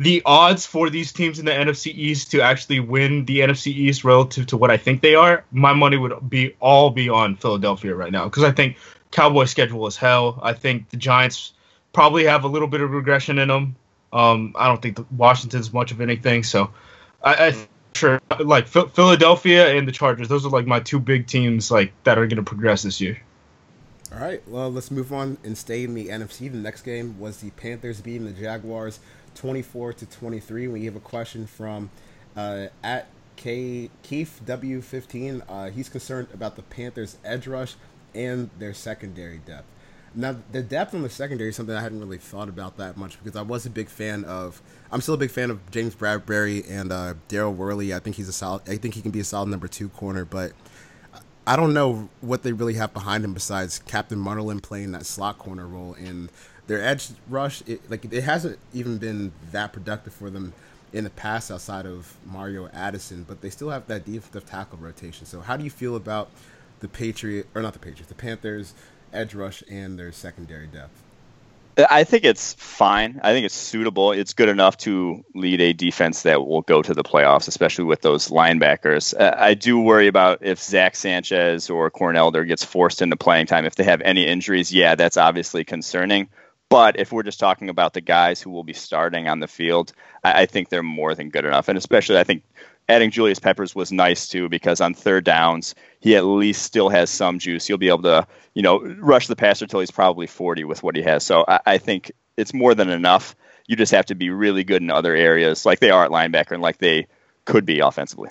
the 0.00 0.22
odds 0.24 0.64
for 0.64 0.88
these 0.88 1.12
teams 1.12 1.38
in 1.38 1.44
the 1.44 1.52
NFC 1.52 1.92
East 1.94 2.30
to 2.30 2.40
actually 2.40 2.80
win 2.80 3.26
the 3.26 3.40
NFC 3.40 3.66
East 3.66 4.02
relative 4.02 4.46
to 4.46 4.56
what 4.56 4.70
I 4.70 4.78
think 4.78 5.02
they 5.02 5.14
are, 5.14 5.44
my 5.52 5.74
money 5.74 5.98
would 5.98 6.30
be 6.30 6.56
all 6.58 6.88
be 6.88 7.10
on 7.10 7.36
Philadelphia 7.36 7.94
right 7.94 8.10
now 8.10 8.24
because 8.24 8.42
I 8.42 8.50
think 8.50 8.78
Cowboys 9.10 9.50
schedule 9.50 9.86
is 9.86 9.98
hell. 9.98 10.40
I 10.42 10.54
think 10.54 10.88
the 10.88 10.96
Giants 10.96 11.52
probably 11.92 12.24
have 12.24 12.44
a 12.44 12.48
little 12.48 12.66
bit 12.66 12.80
of 12.80 12.90
regression 12.92 13.38
in 13.38 13.48
them. 13.48 13.76
Um, 14.10 14.54
I 14.58 14.68
don't 14.68 14.80
think 14.80 14.96
the 14.96 15.04
Washington's 15.14 15.70
much 15.70 15.92
of 15.92 16.00
anything. 16.00 16.44
So 16.44 16.70
I, 17.22 17.48
I 17.48 17.66
sure 17.94 18.22
like 18.38 18.68
Phil- 18.68 18.88
Philadelphia 18.88 19.76
and 19.76 19.86
the 19.86 19.92
Chargers. 19.92 20.28
Those 20.28 20.46
are 20.46 20.50
like 20.50 20.66
my 20.66 20.80
two 20.80 20.98
big 20.98 21.26
teams 21.26 21.70
like 21.70 21.92
that 22.04 22.16
are 22.16 22.26
going 22.26 22.36
to 22.36 22.42
progress 22.42 22.84
this 22.84 23.02
year. 23.02 23.20
All 24.12 24.18
right, 24.18 24.42
well, 24.48 24.72
let's 24.72 24.90
move 24.90 25.12
on 25.12 25.38
and 25.44 25.56
stay 25.56 25.84
in 25.84 25.94
the 25.94 26.08
NFC. 26.08 26.50
The 26.50 26.58
next 26.58 26.82
game 26.82 27.20
was 27.20 27.36
the 27.36 27.50
Panthers 27.50 28.00
beating 28.00 28.24
the 28.24 28.32
Jaguars 28.32 28.98
24 29.34 29.94
to 29.94 30.06
23. 30.06 30.68
We 30.68 30.84
have 30.84 30.96
a 30.96 31.00
question 31.00 31.46
from 31.46 31.90
uh, 32.36 32.66
at 32.82 33.08
K 33.36 33.90
Keith 34.02 34.40
W15. 34.44 35.42
Uh, 35.48 35.70
he's 35.70 35.88
concerned 35.88 36.28
about 36.34 36.56
the 36.56 36.62
Panthers' 36.62 37.16
edge 37.24 37.46
rush 37.46 37.76
and 38.14 38.50
their 38.58 38.74
secondary 38.74 39.38
depth. 39.38 39.66
Now, 40.14 40.36
the 40.50 40.62
depth 40.62 40.92
on 40.92 41.02
the 41.02 41.10
secondary 41.10 41.50
is 41.50 41.56
something 41.56 41.74
I 41.74 41.80
hadn't 41.80 42.00
really 42.00 42.18
thought 42.18 42.48
about 42.48 42.76
that 42.78 42.96
much 42.96 43.16
because 43.22 43.36
I 43.36 43.42
was 43.42 43.64
a 43.64 43.70
big 43.70 43.88
fan 43.88 44.24
of. 44.24 44.60
I'm 44.90 45.00
still 45.00 45.14
a 45.14 45.18
big 45.18 45.30
fan 45.30 45.50
of 45.50 45.70
James 45.70 45.94
Bradberry 45.94 46.68
and 46.68 46.90
uh, 46.90 47.14
Daryl 47.28 47.54
Worley. 47.54 47.94
I 47.94 48.00
think 48.00 48.16
he's 48.16 48.28
a 48.28 48.32
solid. 48.32 48.62
I 48.68 48.76
think 48.76 48.94
he 48.94 49.02
can 49.02 49.12
be 49.12 49.20
a 49.20 49.24
solid 49.24 49.48
number 49.48 49.68
two 49.68 49.88
corner, 49.88 50.24
but 50.24 50.52
I 51.46 51.56
don't 51.56 51.72
know 51.72 52.08
what 52.20 52.42
they 52.42 52.52
really 52.52 52.74
have 52.74 52.92
behind 52.92 53.24
him 53.24 53.34
besides 53.34 53.78
Captain 53.78 54.18
Munnerlyn 54.18 54.62
playing 54.62 54.92
that 54.92 55.06
slot 55.06 55.38
corner 55.38 55.66
role. 55.66 55.94
And 55.94 56.30
their 56.70 56.80
edge 56.80 57.08
rush, 57.28 57.62
it, 57.66 57.90
like 57.90 58.04
it 58.04 58.22
hasn't 58.22 58.56
even 58.72 58.96
been 58.98 59.32
that 59.50 59.72
productive 59.72 60.12
for 60.12 60.30
them 60.30 60.52
in 60.92 61.02
the 61.02 61.10
past 61.10 61.50
outside 61.50 61.84
of 61.84 62.16
Mario 62.24 62.68
Addison, 62.72 63.24
but 63.24 63.40
they 63.40 63.50
still 63.50 63.70
have 63.70 63.88
that 63.88 64.06
defensive 64.06 64.48
tackle 64.48 64.78
rotation. 64.78 65.26
So 65.26 65.40
how 65.40 65.56
do 65.56 65.64
you 65.64 65.70
feel 65.70 65.96
about 65.96 66.30
the 66.78 66.86
Patriot 66.86 67.48
or 67.56 67.62
not 67.62 67.72
the 67.72 67.80
Patriots, 67.80 68.06
the 68.06 68.14
Panthers 68.14 68.74
edge 69.12 69.34
rush 69.34 69.64
and 69.68 69.98
their 69.98 70.12
secondary 70.12 70.68
depth? 70.68 71.02
I 71.90 72.04
think 72.04 72.24
it's 72.24 72.52
fine. 72.54 73.18
I 73.24 73.32
think 73.32 73.46
it's 73.46 73.54
suitable. 73.54 74.12
It's 74.12 74.34
good 74.34 74.48
enough 74.48 74.76
to 74.78 75.24
lead 75.34 75.60
a 75.60 75.72
defense 75.72 76.22
that 76.22 76.46
will 76.46 76.62
go 76.62 76.82
to 76.82 76.94
the 76.94 77.02
playoffs, 77.02 77.48
especially 77.48 77.84
with 77.86 78.00
those 78.00 78.28
linebackers. 78.28 79.18
Uh, 79.18 79.34
I 79.36 79.54
do 79.54 79.80
worry 79.80 80.06
about 80.06 80.38
if 80.42 80.62
Zack 80.62 80.94
Sanchez 80.94 81.68
or 81.68 81.90
Corn 81.90 82.14
Elder 82.14 82.44
gets 82.44 82.64
forced 82.64 83.02
into 83.02 83.16
playing 83.16 83.46
time. 83.46 83.64
If 83.64 83.74
they 83.74 83.84
have 83.84 84.02
any 84.02 84.24
injuries, 84.24 84.72
yeah, 84.72 84.94
that's 84.94 85.16
obviously 85.16 85.64
concerning. 85.64 86.28
But 86.70 86.98
if 86.98 87.12
we're 87.12 87.24
just 87.24 87.40
talking 87.40 87.68
about 87.68 87.92
the 87.92 88.00
guys 88.00 88.40
who 88.40 88.50
will 88.50 88.64
be 88.64 88.72
starting 88.72 89.28
on 89.28 89.40
the 89.40 89.48
field, 89.48 89.92
I, 90.24 90.42
I 90.42 90.46
think 90.46 90.68
they're 90.68 90.82
more 90.82 91.14
than 91.14 91.28
good 91.28 91.44
enough. 91.44 91.68
And 91.68 91.76
especially, 91.76 92.16
I 92.16 92.24
think 92.24 92.44
adding 92.88 93.10
Julius 93.10 93.40
Peppers 93.40 93.74
was 93.74 93.92
nice 93.92 94.28
too 94.28 94.48
because 94.48 94.80
on 94.80 94.94
third 94.94 95.24
downs 95.24 95.74
he 96.00 96.16
at 96.16 96.24
least 96.24 96.62
still 96.62 96.88
has 96.88 97.10
some 97.10 97.38
juice. 97.38 97.66
He'll 97.66 97.76
be 97.76 97.88
able 97.88 98.02
to 98.02 98.26
you 98.54 98.62
know 98.62 98.80
rush 98.98 99.26
the 99.26 99.36
passer 99.36 99.66
till 99.66 99.80
he's 99.80 99.90
probably 99.90 100.26
40 100.26 100.64
with 100.64 100.82
what 100.82 100.96
he 100.96 101.02
has. 101.02 101.26
So 101.26 101.44
I, 101.46 101.60
I 101.66 101.78
think 101.78 102.12
it's 102.36 102.54
more 102.54 102.74
than 102.74 102.88
enough. 102.88 103.34
You 103.66 103.76
just 103.76 103.92
have 103.92 104.06
to 104.06 104.14
be 104.14 104.30
really 104.30 104.64
good 104.64 104.82
in 104.82 104.90
other 104.90 105.14
areas, 105.14 105.66
like 105.66 105.80
they 105.80 105.90
are 105.90 106.04
at 106.04 106.10
linebacker 106.10 106.52
and 106.52 106.62
like 106.62 106.78
they 106.78 107.06
could 107.44 107.66
be 107.66 107.80
offensively. 107.80 108.30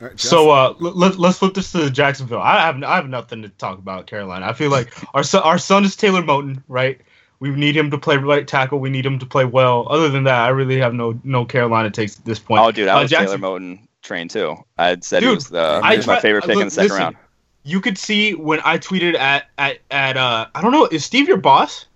All 0.00 0.08
right, 0.08 0.20
So 0.20 0.50
uh, 0.50 0.74
let, 0.78 1.18
let's 1.18 1.38
flip 1.38 1.54
this 1.54 1.72
to 1.72 1.90
Jacksonville. 1.90 2.40
I 2.40 2.60
have 2.60 2.82
I 2.82 2.96
have 2.96 3.08
nothing 3.08 3.42
to 3.42 3.48
talk 3.48 3.78
about 3.78 4.06
Carolina. 4.06 4.46
I 4.46 4.52
feel 4.52 4.70
like 4.70 4.92
our 5.14 5.22
son, 5.22 5.42
our 5.42 5.58
son 5.58 5.84
is 5.84 5.96
Taylor 5.96 6.22
Moton, 6.22 6.62
right? 6.68 7.00
We 7.38 7.50
need 7.50 7.76
him 7.76 7.90
to 7.90 7.98
play 7.98 8.16
right 8.16 8.46
tackle. 8.46 8.78
We 8.78 8.90
need 8.90 9.04
him 9.06 9.18
to 9.18 9.26
play 9.26 9.44
well. 9.44 9.86
Other 9.90 10.08
than 10.08 10.24
that, 10.24 10.40
I 10.40 10.48
really 10.48 10.78
have 10.78 10.94
no 10.94 11.18
no 11.24 11.44
Carolina 11.44 11.90
takes 11.90 12.18
at 12.18 12.24
this 12.24 12.38
point. 12.38 12.62
Oh, 12.62 12.70
dude, 12.72 12.88
I 12.88 12.98
Uh, 12.98 13.02
was 13.02 13.10
Jackson- 13.10 13.40
Taylor 13.40 13.58
Moton 13.58 13.78
trained 14.02 14.30
too. 14.30 14.56
I'd 14.78 15.02
said 15.04 15.22
he 15.22 15.28
Dude, 15.28 15.36
was 15.36 15.48
the 15.48 15.80
I 15.82 15.92
he 15.92 15.96
was 15.98 16.06
my 16.06 16.20
favorite 16.20 16.44
pick 16.44 16.56
in 16.58 16.66
the 16.66 16.70
second 16.70 16.88
listen, 16.90 17.02
round. 17.02 17.16
You 17.64 17.80
could 17.80 17.98
see 17.98 18.32
when 18.34 18.60
I 18.64 18.78
tweeted 18.78 19.16
at 19.18 19.46
at 19.58 19.78
at 19.90 20.16
uh 20.16 20.46
I 20.54 20.60
don't 20.62 20.72
know 20.72 20.86
is 20.86 21.04
Steve 21.04 21.26
your 21.28 21.36
boss? 21.38 21.86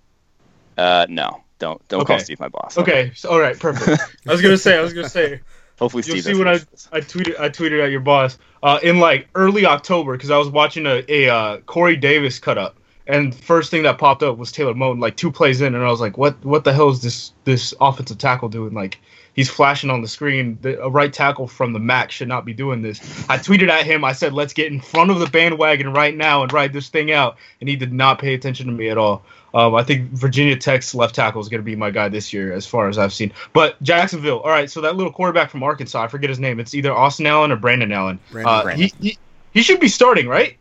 Uh, 0.76 1.06
no, 1.08 1.42
don't 1.58 1.86
don't 1.88 2.06
call 2.06 2.16
Okay. 2.16 2.24
Steve 2.24 2.40
my 2.40 2.48
boss. 2.48 2.76
Okay, 2.78 3.12
so, 3.14 3.28
all 3.30 3.38
right, 3.40 3.58
perfect. 3.58 4.00
I 4.26 4.32
was 4.32 4.40
gonna 4.42 4.56
say 4.58 4.76
I 4.78 4.80
was 4.80 4.92
gonna 4.94 5.08
say 5.08 5.40
Hopefully, 5.80 6.04
You'll 6.06 6.18
Steve. 6.18 6.34
see 6.34 6.38
when 6.38 6.46
I, 6.46 6.52
listen 6.52 6.66
to 6.66 6.72
this. 6.72 6.88
I 6.92 7.00
tweeted 7.00 7.40
I 7.40 7.48
tweeted 7.48 7.82
at 7.82 7.90
your 7.90 8.00
boss 8.00 8.38
uh, 8.62 8.78
in 8.82 9.00
like 9.00 9.28
early 9.34 9.66
October 9.66 10.16
because 10.16 10.30
I 10.30 10.38
was 10.38 10.48
watching 10.48 10.86
a, 10.86 11.02
a 11.08 11.28
uh, 11.28 11.56
Corey 11.62 11.96
Davis 11.96 12.38
cut 12.38 12.58
up 12.58 12.76
and 13.06 13.34
first 13.34 13.70
thing 13.70 13.82
that 13.82 13.98
popped 13.98 14.22
up 14.22 14.38
was 14.38 14.52
Taylor 14.52 14.74
Moton 14.74 15.00
like 15.00 15.16
two 15.16 15.32
plays 15.32 15.60
in 15.60 15.74
and 15.74 15.82
I 15.82 15.90
was 15.90 16.00
like 16.00 16.16
what 16.16 16.44
what 16.44 16.64
the 16.64 16.72
hell 16.72 16.90
is 16.90 17.02
this 17.02 17.32
this 17.44 17.74
offensive 17.80 18.18
tackle 18.18 18.48
doing 18.48 18.72
like 18.72 19.00
he's 19.34 19.48
flashing 19.48 19.90
on 19.90 20.02
the 20.02 20.08
screen. 20.08 20.58
The, 20.60 20.82
a 20.82 20.88
right 20.88 21.12
tackle 21.12 21.46
from 21.46 21.72
the 21.72 21.78
MAC 21.78 22.10
should 22.10 22.28
not 22.28 22.44
be 22.44 22.52
doing 22.52 22.82
this. 22.82 23.00
I 23.28 23.38
tweeted 23.38 23.68
at 23.68 23.86
him. 23.86 24.04
I 24.04 24.12
said, 24.12 24.32
"Let's 24.32 24.52
get 24.52 24.72
in 24.72 24.80
front 24.80 25.10
of 25.10 25.18
the 25.18 25.26
bandwagon 25.26 25.92
right 25.92 26.16
now 26.16 26.42
and 26.42 26.52
ride 26.52 26.72
this 26.72 26.88
thing 26.88 27.10
out." 27.12 27.36
And 27.60 27.68
he 27.68 27.76
did 27.76 27.92
not 27.92 28.18
pay 28.18 28.34
attention 28.34 28.66
to 28.66 28.72
me 28.72 28.88
at 28.88 28.98
all. 28.98 29.22
Um, 29.52 29.74
I 29.74 29.82
think 29.82 30.10
Virginia 30.10 30.56
Tech's 30.56 30.94
left 30.94 31.14
tackle 31.14 31.40
is 31.40 31.48
going 31.48 31.60
to 31.60 31.64
be 31.64 31.74
my 31.74 31.90
guy 31.90 32.08
this 32.08 32.32
year, 32.32 32.52
as 32.52 32.66
far 32.66 32.88
as 32.88 32.98
I've 32.98 33.12
seen. 33.12 33.32
But 33.52 33.82
Jacksonville, 33.82 34.38
all 34.40 34.50
right. 34.50 34.70
So 34.70 34.80
that 34.82 34.94
little 34.96 35.12
quarterback 35.12 35.50
from 35.50 35.62
Arkansas, 35.62 36.02
I 36.02 36.08
forget 36.08 36.30
his 36.30 36.38
name. 36.38 36.60
It's 36.60 36.74
either 36.74 36.92
Austin 36.92 37.26
Allen 37.26 37.50
or 37.50 37.56
Brandon 37.56 37.90
Allen. 37.90 38.20
Brandon, 38.30 38.54
uh, 38.54 38.62
Brandon. 38.62 38.90
He, 39.00 39.08
he 39.08 39.18
he 39.52 39.62
should 39.62 39.80
be 39.80 39.88
starting, 39.88 40.28
right? 40.28 40.56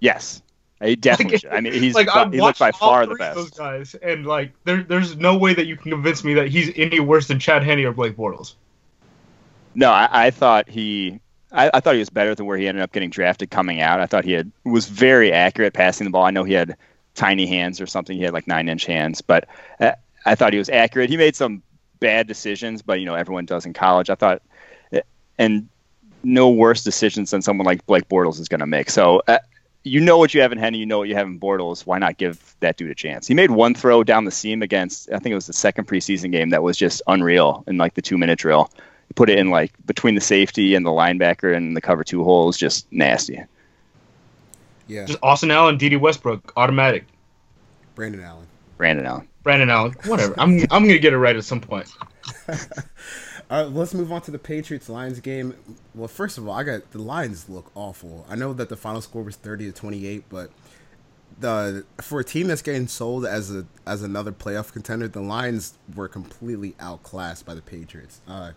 Yes, 0.00 0.42
he 0.82 0.94
definitely 0.96 1.34
Like, 1.34 1.40
should. 1.40 1.52
I 1.52 1.60
mean, 1.60 1.72
he's 1.72 1.94
like 1.94 2.08
I 2.08 2.28
he 2.28 2.40
looks 2.40 2.58
by 2.60 2.70
all 2.70 2.78
far 2.78 3.06
the 3.06 3.16
three 3.16 3.26
of 3.26 3.34
those 3.34 3.44
best. 3.46 3.58
guys, 3.58 3.94
and 3.96 4.26
like 4.26 4.52
there, 4.64 4.82
there's 4.82 5.16
no 5.16 5.36
way 5.36 5.54
that 5.54 5.66
you 5.66 5.76
can 5.76 5.90
convince 5.90 6.22
me 6.22 6.34
that 6.34 6.48
he's 6.48 6.70
any 6.76 7.00
worse 7.00 7.26
than 7.26 7.38
Chad 7.38 7.64
Henne 7.64 7.84
or 7.84 7.92
Blake 7.92 8.16
Bortles. 8.16 8.54
No, 9.74 9.90
I, 9.90 10.08
I 10.26 10.30
thought 10.30 10.68
he. 10.68 11.20
I, 11.50 11.70
I 11.74 11.80
thought 11.80 11.94
he 11.94 12.00
was 12.00 12.10
better 12.10 12.34
than 12.34 12.46
where 12.46 12.56
he 12.58 12.68
ended 12.68 12.82
up 12.82 12.92
getting 12.92 13.10
drafted 13.10 13.50
coming 13.50 13.80
out. 13.80 14.00
I 14.00 14.06
thought 14.06 14.24
he 14.24 14.32
had 14.32 14.50
was 14.64 14.88
very 14.88 15.32
accurate 15.32 15.72
passing 15.72 16.04
the 16.04 16.10
ball. 16.10 16.24
I 16.24 16.30
know 16.30 16.44
he 16.44 16.52
had 16.52 16.76
tiny 17.14 17.46
hands 17.46 17.80
or 17.80 17.86
something. 17.86 18.16
He 18.16 18.22
had 18.22 18.32
like 18.32 18.46
nine 18.46 18.68
inch 18.68 18.86
hands, 18.86 19.20
but 19.20 19.48
uh, 19.80 19.92
I 20.26 20.34
thought 20.34 20.52
he 20.52 20.58
was 20.58 20.68
accurate. 20.68 21.10
He 21.10 21.16
made 21.16 21.36
some 21.36 21.62
bad 22.00 22.26
decisions, 22.26 22.82
but 22.82 23.00
you 23.00 23.06
know 23.06 23.14
everyone 23.14 23.46
does 23.46 23.66
in 23.66 23.72
college. 23.72 24.10
I 24.10 24.14
thought, 24.14 24.42
uh, 24.92 25.00
and 25.38 25.68
no 26.22 26.50
worse 26.50 26.82
decisions 26.82 27.30
than 27.30 27.42
someone 27.42 27.66
like 27.66 27.84
Blake 27.86 28.08
Bortles 28.08 28.40
is 28.40 28.48
going 28.48 28.60
to 28.60 28.66
make. 28.66 28.90
So. 28.90 29.22
Uh, 29.26 29.38
you 29.86 30.00
know 30.00 30.16
what 30.16 30.32
you 30.32 30.40
have 30.40 30.50
in 30.50 30.56
Henne, 30.56 30.72
you 30.72 30.86
know 30.86 30.96
what 30.96 31.10
you 31.10 31.14
have 31.14 31.26
in 31.26 31.38
Bortles. 31.38 31.84
Why 31.84 31.98
not 31.98 32.16
give 32.16 32.56
that 32.60 32.78
dude 32.78 32.90
a 32.90 32.94
chance? 32.94 33.28
He 33.28 33.34
made 33.34 33.50
one 33.50 33.74
throw 33.74 34.02
down 34.02 34.24
the 34.24 34.30
seam 34.30 34.62
against, 34.62 35.12
I 35.12 35.18
think 35.18 35.32
it 35.32 35.34
was 35.34 35.46
the 35.46 35.52
second 35.52 35.86
preseason 35.86 36.32
game 36.32 36.48
that 36.48 36.62
was 36.62 36.78
just 36.78 37.02
unreal 37.06 37.62
in 37.66 37.76
like 37.76 37.92
the 37.92 38.00
two 38.00 38.16
minute 38.16 38.38
drill 38.38 38.70
put 39.14 39.30
it 39.30 39.38
in 39.38 39.50
like 39.50 39.72
between 39.86 40.14
the 40.14 40.20
safety 40.20 40.74
and 40.74 40.84
the 40.84 40.90
linebacker 40.90 41.54
and 41.54 41.76
the 41.76 41.80
cover 41.80 42.04
two 42.04 42.24
holes, 42.24 42.56
just 42.56 42.90
nasty. 42.92 43.42
Yeah, 44.86 45.06
Just 45.06 45.18
Austin 45.22 45.50
Allen, 45.50 45.78
Dede 45.78 45.96
Westbrook, 45.96 46.52
automatic. 46.56 47.04
Brandon 47.94 48.20
Allen. 48.22 48.46
Brandon 48.76 49.06
Allen. 49.06 49.28
Brandon 49.42 49.70
Allen, 49.70 49.94
whatever. 50.06 50.34
I'm 50.38 50.60
I'm 50.70 50.84
gonna 50.84 50.98
get 50.98 51.12
it 51.12 51.18
right 51.18 51.36
at 51.36 51.44
some 51.44 51.60
point. 51.60 51.88
All 52.48 52.54
right, 53.50 53.62
let's 53.72 53.92
move 53.92 54.10
on 54.10 54.22
to 54.22 54.30
the 54.30 54.38
Patriots 54.38 54.88
Lions 54.88 55.20
game. 55.20 55.54
Well, 55.94 56.08
first 56.08 56.38
of 56.38 56.48
all, 56.48 56.54
I 56.54 56.64
got 56.64 56.90
the 56.92 56.98
Lions 57.02 57.48
look 57.48 57.70
awful. 57.74 58.26
I 58.28 58.36
know 58.36 58.54
that 58.54 58.70
the 58.70 58.76
final 58.76 59.02
score 59.02 59.22
was 59.22 59.36
thirty 59.36 59.66
to 59.66 59.72
twenty 59.72 60.06
eight, 60.06 60.24
but 60.30 60.50
the 61.38 61.84
for 62.00 62.20
a 62.20 62.24
team 62.24 62.46
that's 62.46 62.62
getting 62.62 62.88
sold 62.88 63.26
as 63.26 63.54
a 63.54 63.66
as 63.86 64.02
another 64.02 64.32
playoff 64.32 64.72
contender, 64.72 65.08
the 65.08 65.20
Lions 65.20 65.74
were 65.94 66.08
completely 66.08 66.74
outclassed 66.80 67.44
by 67.44 67.54
the 67.54 67.62
Patriots. 67.62 68.22
Uh, 68.26 68.52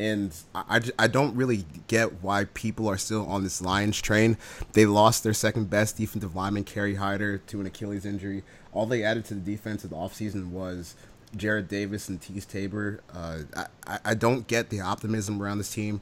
and 0.00 0.34
I, 0.54 0.62
I, 0.76 0.80
I 1.00 1.06
don't 1.06 1.34
really 1.36 1.64
get 1.88 2.22
why 2.22 2.44
people 2.54 2.88
are 2.88 2.96
still 2.98 3.26
on 3.26 3.44
this 3.44 3.60
Lions 3.60 4.00
train. 4.00 4.36
They 4.72 4.86
lost 4.86 5.22
their 5.22 5.34
second 5.34 5.68
best 5.70 5.96
defensive 5.98 6.34
lineman, 6.34 6.64
Kerry 6.64 6.94
Hyder, 6.94 7.38
to 7.38 7.60
an 7.60 7.66
Achilles 7.66 8.04
injury. 8.06 8.42
All 8.72 8.86
they 8.86 9.04
added 9.04 9.24
to 9.26 9.34
the 9.34 9.40
defense 9.40 9.84
of 9.84 9.90
the 9.90 9.96
offseason 9.96 10.48
was 10.50 10.94
Jarrad 11.36 11.68
Davis 11.68 12.08
and 12.08 12.20
Teez 12.20 12.48
Tabor. 12.48 13.00
Uh, 13.14 13.38
I, 13.56 13.66
I- 13.86 13.98
I 14.04 14.14
don't 14.14 14.46
get 14.46 14.70
the 14.70 14.80
optimism 14.80 15.42
around 15.42 15.58
this 15.58 15.72
team. 15.72 16.00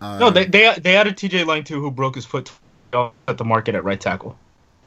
Uh, 0.00 0.18
No, 0.18 0.30
they 0.30 0.44
they 0.46 0.74
they 0.80 0.96
added 0.96 1.16
T.J. 1.16 1.44
Lang 1.44 1.64
too, 1.64 1.80
who 1.80 1.90
broke 1.90 2.14
his 2.14 2.24
foot 2.24 2.50
at 2.92 3.36
the 3.38 3.44
market 3.44 3.74
at 3.74 3.84
right 3.84 4.00
tackle. 4.00 4.36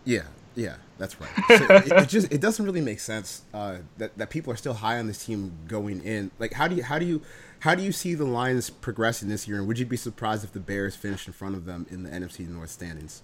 Yeah, 0.05 0.23
yeah, 0.55 0.75
that's 0.97 1.15
right. 1.21 1.29
So 1.47 1.65
it, 1.75 1.91
it 1.91 2.09
just 2.15 2.31
it 2.31 2.41
doesn't 2.41 2.63
really 2.65 2.81
make 2.81 2.99
sense 2.99 3.43
uh, 3.53 3.77
that 3.97 4.17
that 4.17 4.29
people 4.29 4.51
are 4.53 4.55
still 4.55 4.73
high 4.73 4.97
on 4.99 5.07
this 5.07 5.23
team 5.25 5.53
going 5.67 6.01
in. 6.03 6.31
Like, 6.39 6.53
how 6.53 6.67
do 6.67 6.75
you 6.75 6.83
how 6.83 6.97
do 6.99 7.05
you 7.05 7.21
how 7.63 7.75
do 7.75 7.81
you 7.81 7.93
see 7.93 8.13
the 8.13 8.25
Lions 8.25 8.69
progressing 8.69 9.29
this 9.29 9.47
year? 9.47 9.57
And 9.57 9.65
would 9.67 9.79
you 9.79 9.85
be 9.85 9.95
surprised 9.95 10.43
if 10.43 10.51
the 10.51 10.59
Bears 10.59 10.97
finished 10.97 11.27
in 11.27 11.33
front 11.33 11.55
of 11.55 11.63
them 11.63 11.87
in 11.89 12.03
the 12.03 12.09
NFC 12.09 12.45
North 12.45 12.69
standings? 12.69 13.23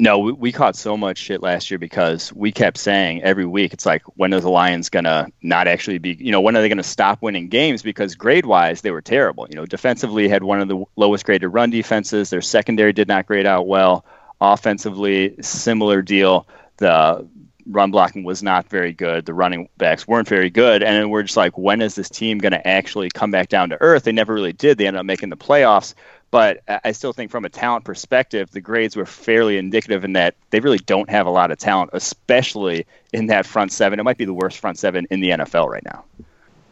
No, 0.00 0.18
we, 0.18 0.32
we 0.32 0.50
caught 0.50 0.74
so 0.74 0.96
much 0.96 1.18
shit 1.18 1.40
last 1.40 1.70
year 1.70 1.78
because 1.78 2.32
we 2.32 2.50
kept 2.50 2.78
saying 2.78 3.22
every 3.22 3.46
week, 3.46 3.72
it's 3.72 3.86
like, 3.86 4.02
when 4.16 4.34
are 4.34 4.40
the 4.40 4.50
Lions 4.50 4.88
going 4.88 5.04
to 5.04 5.28
not 5.40 5.68
actually 5.68 5.98
be, 5.98 6.16
you 6.18 6.32
know, 6.32 6.40
when 6.40 6.56
are 6.56 6.62
they 6.62 6.68
going 6.68 6.78
to 6.78 6.82
stop 6.82 7.22
winning 7.22 7.48
games? 7.48 7.80
Because 7.80 8.16
grade 8.16 8.44
wise, 8.44 8.80
they 8.80 8.90
were 8.90 9.00
terrible. 9.00 9.46
You 9.48 9.54
know, 9.54 9.66
defensively 9.66 10.26
had 10.26 10.42
one 10.42 10.60
of 10.60 10.66
the 10.66 10.82
lowest 10.96 11.24
graded 11.24 11.52
run 11.52 11.70
defenses. 11.70 12.30
Their 12.30 12.42
secondary 12.42 12.92
did 12.92 13.06
not 13.06 13.26
grade 13.26 13.46
out 13.46 13.68
well. 13.68 14.04
Offensively, 14.40 15.36
similar 15.42 16.02
deal. 16.02 16.48
The 16.78 17.28
run 17.66 17.90
blocking 17.90 18.24
was 18.24 18.42
not 18.42 18.68
very 18.68 18.92
good. 18.92 19.26
The 19.26 19.34
running 19.34 19.68
backs 19.78 20.06
weren't 20.06 20.28
very 20.28 20.50
good. 20.50 20.82
And 20.82 20.96
then 20.96 21.10
we're 21.10 21.22
just 21.22 21.36
like, 21.36 21.56
when 21.56 21.80
is 21.80 21.94
this 21.94 22.08
team 22.08 22.38
going 22.38 22.52
to 22.52 22.66
actually 22.66 23.10
come 23.10 23.30
back 23.30 23.48
down 23.48 23.70
to 23.70 23.80
earth? 23.80 24.04
They 24.04 24.12
never 24.12 24.34
really 24.34 24.52
did. 24.52 24.78
They 24.78 24.86
ended 24.86 25.00
up 25.00 25.06
making 25.06 25.30
the 25.30 25.36
playoffs. 25.36 25.94
But 26.30 26.62
I 26.68 26.80
I 26.84 26.92
still 26.92 27.12
think 27.12 27.30
from 27.30 27.44
a 27.44 27.48
talent 27.48 27.84
perspective, 27.84 28.50
the 28.50 28.60
grades 28.60 28.96
were 28.96 29.06
fairly 29.06 29.56
indicative 29.56 30.04
in 30.04 30.14
that 30.14 30.34
they 30.50 30.60
really 30.60 30.78
don't 30.78 31.08
have 31.08 31.26
a 31.26 31.30
lot 31.30 31.50
of 31.50 31.58
talent, 31.58 31.90
especially 31.92 32.86
in 33.12 33.26
that 33.26 33.46
front 33.46 33.72
seven. 33.72 34.00
It 34.00 34.02
might 34.02 34.18
be 34.18 34.24
the 34.24 34.34
worst 34.34 34.58
front 34.58 34.78
seven 34.78 35.06
in 35.10 35.20
the 35.20 35.30
NFL 35.30 35.68
right 35.68 35.84
now. 35.84 36.04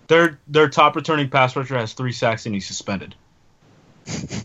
Their 0.08 0.38
their 0.48 0.68
top 0.68 0.96
returning 0.96 1.30
pass 1.30 1.54
rusher 1.54 1.76
has 1.76 1.92
three 1.92 2.12
sacks 2.12 2.44
and 2.46 2.54
he's 2.54 2.66
suspended. 2.66 3.14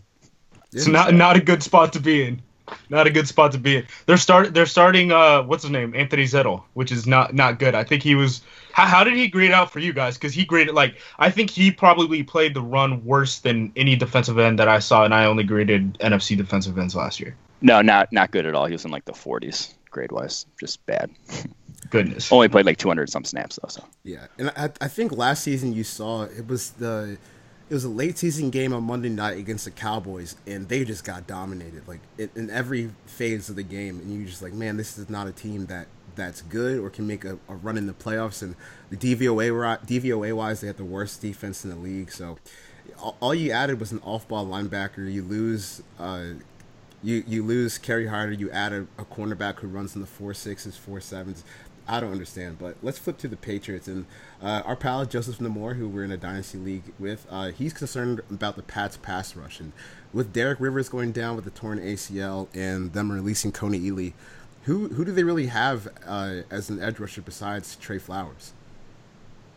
It's 0.72 0.86
not 0.86 1.14
not 1.14 1.36
a 1.36 1.40
good 1.40 1.62
spot 1.62 1.94
to 1.94 2.00
be 2.00 2.24
in. 2.24 2.42
Not 2.88 3.06
a 3.06 3.10
good 3.10 3.28
spot 3.28 3.52
to 3.52 3.58
be 3.58 3.76
in. 3.78 3.86
They're 4.06 4.16
start 4.16 4.54
they're 4.54 4.66
starting 4.66 5.12
uh 5.12 5.42
what's 5.42 5.62
his 5.62 5.70
name 5.70 5.94
Anthony 5.94 6.24
Zettel, 6.24 6.62
which 6.74 6.92
is 6.92 7.06
not 7.06 7.34
not 7.34 7.58
good. 7.58 7.74
I 7.74 7.84
think 7.84 8.02
he 8.02 8.14
was. 8.14 8.42
How, 8.72 8.86
how 8.86 9.04
did 9.04 9.14
he 9.14 9.26
grade 9.28 9.50
out 9.50 9.72
for 9.72 9.80
you 9.80 9.92
guys? 9.92 10.16
Because 10.16 10.34
he 10.34 10.44
graded 10.44 10.74
like 10.74 10.96
I 11.18 11.30
think 11.30 11.50
he 11.50 11.70
probably 11.70 12.22
played 12.22 12.54
the 12.54 12.62
run 12.62 13.04
worse 13.04 13.40
than 13.40 13.72
any 13.76 13.96
defensive 13.96 14.38
end 14.38 14.58
that 14.58 14.68
I 14.68 14.78
saw, 14.78 15.04
and 15.04 15.14
I 15.14 15.24
only 15.24 15.44
graded 15.44 15.98
NFC 15.98 16.36
defensive 16.36 16.78
ends 16.78 16.94
last 16.94 17.20
year. 17.20 17.36
No, 17.60 17.82
not 17.82 18.12
not 18.12 18.30
good 18.30 18.46
at 18.46 18.54
all. 18.54 18.66
He 18.66 18.72
was 18.72 18.84
in 18.84 18.90
like 18.90 19.04
the 19.04 19.12
40s 19.12 19.74
grade 19.90 20.12
wise, 20.12 20.46
just 20.60 20.84
bad. 20.86 21.10
Goodness. 21.90 22.30
Only 22.30 22.48
played 22.48 22.66
like 22.66 22.76
200 22.76 23.08
some 23.08 23.24
snaps 23.24 23.58
though. 23.60 23.68
So 23.68 23.84
Yeah, 24.04 24.26
and 24.38 24.50
I, 24.56 24.70
I 24.80 24.88
think 24.88 25.12
last 25.12 25.42
season 25.42 25.72
you 25.72 25.84
saw 25.84 26.24
it 26.24 26.46
was 26.46 26.70
the 26.72 27.18
it 27.68 27.74
was 27.74 27.84
a 27.84 27.88
late 27.88 28.16
season 28.16 28.50
game 28.50 28.72
on 28.72 28.84
Monday 28.84 29.10
night 29.10 29.36
against 29.36 29.64
the 29.66 29.70
Cowboys, 29.70 30.36
and 30.46 30.68
they 30.68 30.84
just 30.84 31.04
got 31.04 31.26
dominated 31.26 31.86
like 31.86 32.00
in, 32.16 32.30
in 32.34 32.50
every 32.50 32.90
phase 33.06 33.50
of 33.50 33.56
the 33.56 33.62
game, 33.62 33.98
and 34.00 34.12
you're 34.12 34.26
just 34.26 34.42
like, 34.42 34.54
man, 34.54 34.76
this 34.76 34.96
is 34.96 35.10
not 35.10 35.26
a 35.26 35.32
team 35.32 35.66
that 35.66 35.86
that's 36.14 36.42
good 36.42 36.78
or 36.80 36.90
can 36.90 37.06
make 37.06 37.24
a, 37.24 37.38
a 37.48 37.54
run 37.54 37.78
in 37.78 37.86
the 37.86 37.92
playoffs. 37.94 38.42
And 38.42 38.56
the 38.90 38.96
DVOA 38.96 39.86
DVOA 39.86 40.34
wise, 40.34 40.60
they 40.60 40.66
had 40.66 40.76
the 40.76 40.84
worst 40.84 41.22
defense 41.22 41.64
in 41.64 41.70
the 41.70 41.76
league. 41.76 42.10
So 42.10 42.38
all, 43.20 43.34
you 43.34 43.52
added 43.52 43.80
was 43.80 43.92
an 43.92 44.00
off 44.04 44.28
ball 44.28 44.46
linebacker. 44.46 45.10
You 45.10 45.22
lose. 45.22 45.82
Uh, 45.98 46.24
you, 47.00 47.22
you 47.28 47.44
lose 47.44 47.78
Kerry 47.78 48.08
Hyder. 48.08 48.32
You 48.32 48.50
add 48.50 48.72
a, 48.72 48.80
a 48.98 49.04
cornerback 49.04 49.60
who 49.60 49.68
runs 49.68 49.94
in 49.94 50.00
the 50.00 50.06
four 50.06 50.34
sixes, 50.34 50.76
four 50.76 51.00
sevens. 51.00 51.44
I 51.88 52.00
don't 52.00 52.12
understand, 52.12 52.58
but 52.58 52.76
let's 52.82 52.98
flip 52.98 53.16
to 53.18 53.28
the 53.28 53.36
Patriots 53.36 53.88
and 53.88 54.04
uh, 54.42 54.62
our 54.66 54.76
pal 54.76 55.06
Joseph 55.06 55.38
Namor, 55.38 55.76
who 55.76 55.88
we're 55.88 56.04
in 56.04 56.12
a 56.12 56.18
dynasty 56.18 56.58
league 56.58 56.92
with. 56.98 57.26
Uh, 57.30 57.48
he's 57.48 57.72
concerned 57.72 58.20
about 58.30 58.56
the 58.56 58.62
Pats' 58.62 58.98
pass 58.98 59.34
rush, 59.34 59.58
and 59.58 59.72
with 60.12 60.32
Derek 60.32 60.60
Rivers 60.60 60.90
going 60.90 61.12
down 61.12 61.34
with 61.34 61.46
the 61.46 61.50
torn 61.50 61.78
ACL 61.78 62.48
and 62.54 62.92
them 62.92 63.10
releasing 63.10 63.52
Kony 63.52 63.80
Ealy, 63.80 64.12
who 64.64 64.88
who 64.88 65.04
do 65.04 65.12
they 65.12 65.24
really 65.24 65.46
have 65.46 65.88
uh, 66.06 66.42
as 66.50 66.68
an 66.68 66.82
edge 66.82 66.98
rusher 66.98 67.22
besides 67.22 67.76
Trey 67.76 67.98
Flowers? 67.98 68.52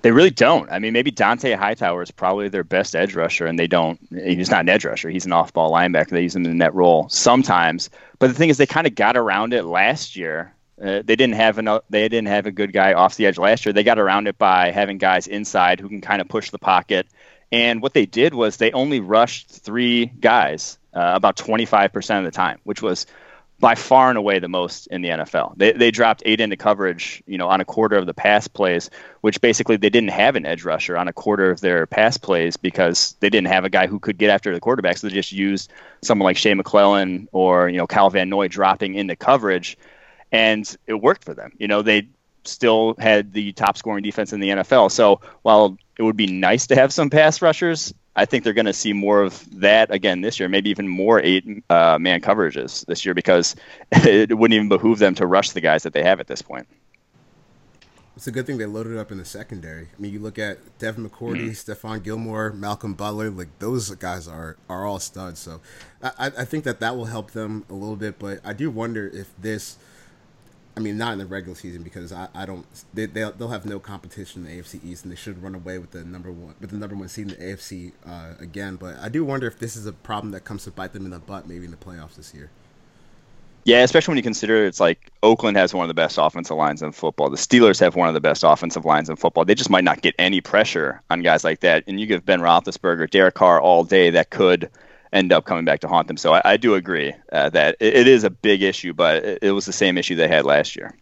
They 0.04 0.12
really 0.12 0.32
don't. 0.32 0.72
I 0.72 0.80
mean, 0.80 0.94
maybe 0.94 1.12
Dont'a 1.12 1.56
Hightower 1.56 2.02
is 2.02 2.10
probably 2.10 2.50
their 2.50 2.64
best 2.64 2.96
edge 2.96 3.14
rusher, 3.14 3.46
and 3.46 3.60
they 3.60 3.68
don't. 3.68 4.00
He's 4.10 4.50
not 4.50 4.62
an 4.62 4.70
edge 4.70 4.86
rusher. 4.86 5.10
He's 5.10 5.26
an 5.26 5.34
off-ball 5.34 5.72
linebacker. 5.72 6.10
They 6.10 6.24
use 6.24 6.36
him 6.36 6.46
in 6.46 6.58
that 6.58 6.74
role 6.74 7.08
sometimes. 7.10 7.90
But 8.18 8.28
the 8.28 8.34
thing 8.34 8.50
is, 8.50 8.58
they 8.58 8.66
kind 8.66 8.88
of 8.88 8.96
got 8.96 9.18
around 9.18 9.54
it 9.54 9.66
last 9.66 10.16
year. 10.16 10.54
Uh, 10.82 11.02
they 11.06 11.16
didn't 11.16 11.36
have 11.36 11.58
an, 11.58 11.80
They 11.90 12.10
didn't 12.10 12.28
have 12.28 12.46
a 12.46 12.52
good 12.52 12.74
guy 12.74 12.94
off 12.94 13.16
the 13.16 13.28
edge 13.28 13.38
last 13.38 13.66
year. 13.66 13.74
They 13.74 13.84
got 13.84 14.00
around 14.00 14.28
it 14.28 14.38
by 14.38 14.72
having 14.72 14.98
guys 14.98 15.28
inside 15.28 15.80
who 15.80 15.90
can 15.90 16.02
kind 16.02 16.22
of 16.22 16.28
push 16.28 16.50
the 16.50 16.60
pocket. 16.60 17.08
And 17.52 17.82
what 17.82 17.94
they 17.94 18.06
did 18.06 18.34
was 18.34 18.58
they 18.58 18.72
only 18.72 19.00
rushed 19.00 19.50
three 19.50 20.06
guys 20.06 20.80
uh, 20.94 21.12
about 21.16 21.36
25% 21.36 22.20
of 22.20 22.24
the 22.24 22.32
time, 22.32 22.60
which 22.64 22.82
was 22.82 23.06
by 23.62 23.76
far 23.76 24.10
and 24.10 24.18
away 24.18 24.40
the 24.40 24.48
most 24.48 24.88
in 24.88 25.02
the 25.02 25.10
NFL. 25.10 25.56
They, 25.56 25.72
they 25.72 25.92
dropped 25.92 26.24
eight 26.26 26.42
into 26.42 26.58
coverage, 26.58 27.22
you 27.28 27.38
know, 27.38 27.48
on 27.48 27.62
a 27.62 27.66
quarter 27.66 27.96
of 27.96 28.08
the 28.08 28.14
pass 28.14 28.48
plays, 28.48 28.90
which 29.22 29.40
basically 29.40 29.78
they 29.78 29.92
didn't 29.92 30.10
have 30.10 30.36
an 30.36 30.48
edge 30.48 30.64
rusher 30.66 30.98
on 30.98 31.08
a 31.08 31.14
quarter 31.14 31.52
of 31.52 31.62
their 31.62 31.86
pass 31.86 32.18
plays 32.18 32.58
because 32.58 33.16
they 33.20 33.30
didn't 33.30 33.50
have 33.50 33.64
a 33.64 33.70
guy 33.70 33.86
who 33.86 34.00
could 34.00 34.18
get 34.18 34.32
after 34.32 34.52
the 34.52 34.60
quarterback. 34.60 34.98
So 34.98 35.08
they 35.08 35.14
just 35.14 35.32
used 35.32 35.72
someone 36.02 36.26
like 36.26 36.38
Shea 36.38 36.54
McClellin 36.54 37.28
or 37.32 37.70
you 37.70 37.78
know 37.78 37.86
Kyle 37.86 38.10
Van 38.10 38.30
Noy 38.30 38.48
dropping 38.48 38.96
into 38.96 39.16
coverage, 39.16 39.78
and 40.32 40.76
it 40.88 40.96
worked 40.96 41.24
for 41.24 41.34
them. 41.34 41.52
You 41.58 41.68
know, 41.68 41.82
they 41.82 42.08
still 42.44 42.96
had 42.98 43.34
the 43.34 43.52
top 43.54 43.78
scoring 43.78 44.04
defense 44.04 44.34
in 44.34 44.40
the 44.40 44.50
NFL. 44.50 44.92
So 44.92 45.22
while 45.44 45.78
it 45.98 46.04
would 46.04 46.18
be 46.18 46.28
nice 46.28 46.68
to 46.68 46.76
have 46.76 46.92
some 46.92 47.10
pass 47.10 47.42
rushers, 47.42 47.94
I 48.16 48.26
think 48.26 48.44
they're 48.44 48.54
going 48.54 48.66
to 48.66 48.74
see 48.74 48.94
more 48.94 49.22
of 49.22 49.48
that 49.60 49.92
again 49.92 50.22
this 50.22 50.40
year, 50.40 50.50
maybe 50.50 50.70
even 50.70 50.88
more 50.88 51.20
eight 51.22 51.46
uh, 51.70 51.98
man 52.00 52.20
coverages 52.22 52.86
this 52.88 53.06
year 53.06 53.14
because 53.14 53.56
it 53.92 54.38
wouldn't 54.38 54.56
even 54.56 54.70
behoove 54.70 55.00
them 55.00 55.16
to 55.16 55.26
rush 55.26 55.52
the 55.52 55.62
guys 55.62 55.84
that 55.84 55.94
they 55.94 56.04
have 56.04 56.20
at 56.20 56.28
this 56.28 56.42
point. 56.42 56.68
It's 58.18 58.28
a 58.28 58.32
good 58.32 58.46
thing 58.46 58.58
they 58.58 58.66
loaded 58.66 58.98
up 58.98 59.12
in 59.12 59.18
the 59.18 59.26
secondary. 59.26 59.88
I 59.98 60.02
mean, 60.02 60.12
you 60.12 60.20
look 60.20 60.38
at 60.38 60.78
Devin 60.78 61.10
McCourty, 61.10 61.50
Mm-hmm. 61.50 61.72
Stephon 61.72 62.04
Gilmore, 62.04 62.52
Malcolm 62.52 62.94
Butler. 62.94 63.30
Like 63.32 63.48
those 63.60 63.90
guys 63.96 64.28
are 64.28 64.58
are 64.70 64.86
all 64.86 65.00
studs. 65.00 65.40
So 65.40 65.62
I, 66.04 66.28
I 66.38 66.46
think 66.46 66.66
that 66.66 66.80
that 66.82 66.96
will 66.96 67.06
help 67.06 67.32
them 67.32 67.66
a 67.70 67.74
little 67.74 67.96
bit. 67.96 68.20
But 68.20 68.42
I 68.44 68.54
do 68.54 68.70
wonder 68.70 69.08
if 69.08 69.30
this. 69.40 69.78
I 70.76 70.80
mean, 70.80 70.98
not 70.98 71.14
in 71.14 71.20
the 71.20 71.26
regular 71.26 71.56
season 71.56 71.84
because 71.84 72.14
I, 72.14 72.30
I 72.34 72.46
don't. 72.46 72.66
They 72.94 73.06
they'll, 73.06 73.32
they'll 73.34 73.50
have 73.50 73.66
no 73.66 73.80
competition 73.80 74.46
in 74.46 74.58
the 74.58 74.62
AFC 74.62 74.84
East, 74.86 75.04
and 75.04 75.12
they 75.12 75.18
should 75.18 75.44
run 75.44 75.54
away 75.54 75.78
with 75.78 75.92
the 75.92 76.04
number 76.04 76.32
one 76.32 76.56
with 76.62 76.70
the 76.70 76.78
number 76.78 76.96
one 76.96 77.10
seed 77.10 77.32
in 77.32 77.38
the 77.38 77.46
AFC 77.54 77.92
uh, 78.08 78.36
again. 78.40 78.78
But 78.78 78.98
I 78.98 79.10
do 79.10 79.26
wonder 79.26 79.48
if 79.48 79.60
this 79.60 79.76
is 79.76 79.86
a 79.86 79.92
problem 79.92 80.32
that 80.32 80.46
comes 80.46 80.64
to 80.64 80.72
bite 80.72 80.94
them 80.94 81.06
in 81.06 81.12
the 81.12 81.20
butt, 81.20 81.48
maybe 81.48 81.66
in 81.66 81.72
the 81.72 81.78
playoffs 81.78 82.16
this 82.16 82.34
year. 82.34 82.50
Yeah, 83.64 83.84
especially 83.84 84.14
when 84.14 84.18
you 84.18 84.24
consider 84.24 84.66
it's 84.66 84.80
like 84.80 85.12
Oakland 85.22 85.56
has 85.58 85.74
one 85.74 85.84
of 85.84 85.88
the 85.88 85.94
best 85.94 86.18
offensive 86.20 86.58
lines 86.58 86.82
in 86.82 86.92
football. 86.94 87.30
The 87.30 87.38
Steelers 87.38 87.80
have 87.80 87.96
one 87.96 88.08
of 88.08 88.16
the 88.16 88.22
best 88.22 88.44
offensive 88.44 88.86
lines 88.86 89.08
in 89.08 89.18
football. 89.18 89.46
They 89.46 89.54
just 89.54 89.70
might 89.70 89.84
not 89.84 90.02
get 90.02 90.16
any 90.18 90.42
pressure 90.42 91.02
on 91.12 91.22
guys 91.22 91.44
like 91.44 91.60
that. 91.60 91.84
And 91.86 92.00
you 92.00 92.08
give 92.08 92.26
Ben 92.26 92.40
Roethlisberger, 92.40 93.10
Derek 93.12 93.36
Carr 93.36 93.62
all 93.62 93.84
day, 93.84 94.10
that 94.10 94.32
could 94.32 94.72
end 95.14 95.32
up 95.34 95.46
coming 95.46 95.66
back 95.66 95.82
to 95.82 95.88
haunt 95.88 96.08
them. 96.08 96.18
So 96.18 96.34
I, 96.34 96.42
I 96.44 96.58
do 96.58 96.76
agree 96.76 97.14
uh, 97.32 97.50
that 97.50 97.78
it, 97.80 97.96
it 97.96 98.08
is 98.08 98.24
a 98.24 98.30
big 98.30 98.62
issue, 98.62 98.94
but 98.94 99.24
it, 99.24 99.40
it 99.42 99.52
was 99.52 99.66
the 99.66 99.74
same 99.74 99.98
issue 99.98 100.16
they 100.16 100.28
had 100.28 100.46
last 100.46 100.76
year. 100.76 100.96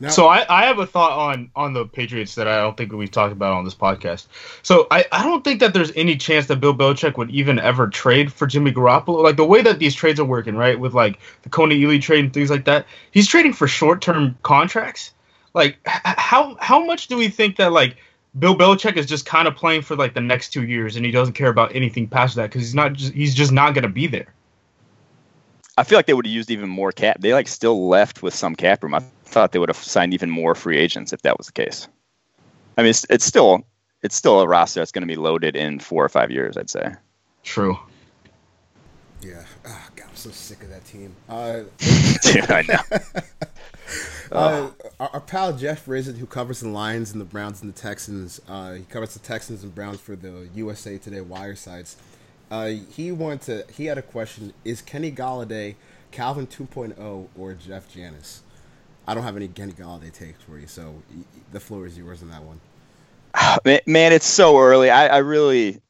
Now, 0.00 0.10
So 0.10 0.28
I, 0.28 0.46
I 0.48 0.66
have 0.66 0.78
a 0.78 0.86
thought 0.86 1.12
on 1.12 1.50
on 1.56 1.72
the 1.72 1.84
Patriots 1.84 2.36
that 2.36 2.46
I 2.46 2.60
don't 2.60 2.76
think 2.76 2.92
we've 2.92 3.10
talked 3.10 3.32
about 3.32 3.54
on 3.54 3.64
this 3.64 3.74
podcast. 3.74 4.26
So 4.62 4.86
I, 4.92 5.04
I 5.10 5.24
don't 5.24 5.42
think 5.42 5.58
that 5.60 5.74
there's 5.74 5.90
any 5.96 6.16
chance 6.16 6.46
that 6.46 6.60
Bill 6.60 6.74
Belichick 6.74 7.16
would 7.18 7.30
even 7.30 7.58
ever 7.58 7.88
trade 7.88 8.32
for 8.32 8.46
Jimmy 8.46 8.70
Garoppolo. 8.70 9.24
Like 9.24 9.36
the 9.36 9.44
way 9.44 9.60
that 9.60 9.80
these 9.80 9.96
trades 9.96 10.20
are 10.20 10.24
working, 10.24 10.54
right? 10.54 10.78
With 10.78 10.94
like 10.94 11.18
the 11.42 11.48
Kony 11.48 11.80
Ealy 11.80 12.00
trade 12.00 12.24
and 12.24 12.32
things 12.32 12.48
like 12.48 12.66
that, 12.66 12.86
he's 13.10 13.26
trading 13.26 13.52
for 13.52 13.66
short 13.66 14.00
term 14.00 14.38
contracts. 14.44 15.12
Like 15.52 15.78
h- 15.84 16.00
how 16.04 16.56
how 16.60 16.84
much 16.84 17.08
do 17.08 17.16
we 17.16 17.28
think 17.28 17.56
that 17.56 17.72
like 17.72 17.96
Bill 18.38 18.56
Belichick 18.56 18.96
is 18.96 19.06
just 19.06 19.26
kind 19.26 19.48
of 19.48 19.56
playing 19.56 19.82
for 19.82 19.96
like 19.96 20.14
the 20.14 20.20
next 20.20 20.50
two 20.50 20.66
years 20.66 20.96
and 20.96 21.04
he 21.04 21.10
doesn't 21.10 21.34
care 21.34 21.48
about 21.48 21.74
anything 21.74 22.08
past 22.08 22.36
that 22.36 22.50
because 22.50 22.62
he's 22.62 22.74
not 22.74 22.92
just 22.92 23.12
he's 23.12 23.34
just 23.34 23.52
not 23.52 23.74
gonna 23.74 23.88
be 23.88 24.06
there. 24.06 24.34
I 25.76 25.84
feel 25.84 25.96
like 25.96 26.06
they 26.06 26.14
would 26.14 26.26
have 26.26 26.34
used 26.34 26.50
even 26.50 26.68
more 26.68 26.90
cap. 26.92 27.20
They 27.20 27.32
like 27.32 27.48
still 27.48 27.88
left 27.88 28.22
with 28.22 28.34
some 28.34 28.56
cap 28.56 28.82
room. 28.82 28.94
I 28.94 29.00
thought 29.24 29.52
they 29.52 29.58
would 29.58 29.68
have 29.68 29.76
signed 29.76 30.12
even 30.12 30.28
more 30.28 30.54
free 30.54 30.76
agents 30.76 31.12
if 31.12 31.22
that 31.22 31.38
was 31.38 31.46
the 31.46 31.52
case. 31.52 31.86
I 32.76 32.82
mean, 32.82 32.90
it's, 32.90 33.06
it's 33.10 33.24
still 33.24 33.64
it's 34.02 34.16
still 34.16 34.40
a 34.40 34.46
roster 34.46 34.80
that's 34.80 34.92
going 34.92 35.02
to 35.02 35.08
be 35.08 35.16
loaded 35.16 35.56
in 35.56 35.78
four 35.78 36.04
or 36.04 36.08
five 36.08 36.30
years. 36.30 36.56
I'd 36.56 36.70
say. 36.70 36.92
True. 37.44 37.78
yeah, 39.20 39.44
oh, 39.66 39.88
God, 39.96 40.06
I'm 40.08 40.16
so 40.16 40.30
sick 40.30 40.62
of 40.62 40.70
that 40.70 40.84
team. 40.84 41.14
Uh, 41.28 41.60
Dude, 42.22 42.50
I 42.50 42.62
know. 42.68 42.98
Uh, 44.30 44.68
our, 45.00 45.08
our 45.14 45.20
pal 45.22 45.54
Jeff 45.56 45.86
Risdon, 45.86 46.18
who 46.18 46.26
covers 46.26 46.60
the 46.60 46.68
Lions 46.68 47.12
and 47.12 47.20
the 47.20 47.24
Browns 47.24 47.62
and 47.62 47.72
the 47.72 47.80
Texans, 47.80 48.38
uh, 48.46 48.74
he 48.74 48.82
covers 48.82 49.14
the 49.14 49.20
Texans 49.20 49.62
and 49.62 49.74
Browns 49.74 49.98
for 50.00 50.14
the 50.16 50.48
USA 50.54 50.98
Today 50.98 51.22
wire 51.22 51.56
sites. 51.56 51.96
Uh, 52.50 52.66
he 52.90 53.10
wanted 53.10 53.40
to. 53.66 53.72
He 53.72 53.86
had 53.86 53.96
a 53.96 54.02
question: 54.02 54.52
Is 54.66 54.82
Kenny 54.82 55.10
Golladay 55.10 55.76
Calvin 56.10 56.46
2.0 56.46 57.28
or 57.38 57.54
Jeff 57.54 57.90
Janis? 57.90 58.42
I 59.06 59.14
don't 59.14 59.22
have 59.22 59.36
any 59.36 59.48
Kenny 59.48 59.72
Golladay 59.72 60.12
takes 60.12 60.42
for 60.42 60.58
you, 60.58 60.66
so 60.66 60.82
y- 61.10 61.16
y- 61.34 61.40
the 61.52 61.60
floor 61.60 61.86
is 61.86 61.96
yours 61.96 62.22
on 62.22 62.28
that 62.28 62.42
one. 62.42 62.60
Man- 63.64 63.80
Man, 63.86 64.12
it's 64.12 64.26
so 64.26 64.58
early. 64.58 64.90
I, 64.90 65.06
I 65.06 65.18
really 65.18 65.80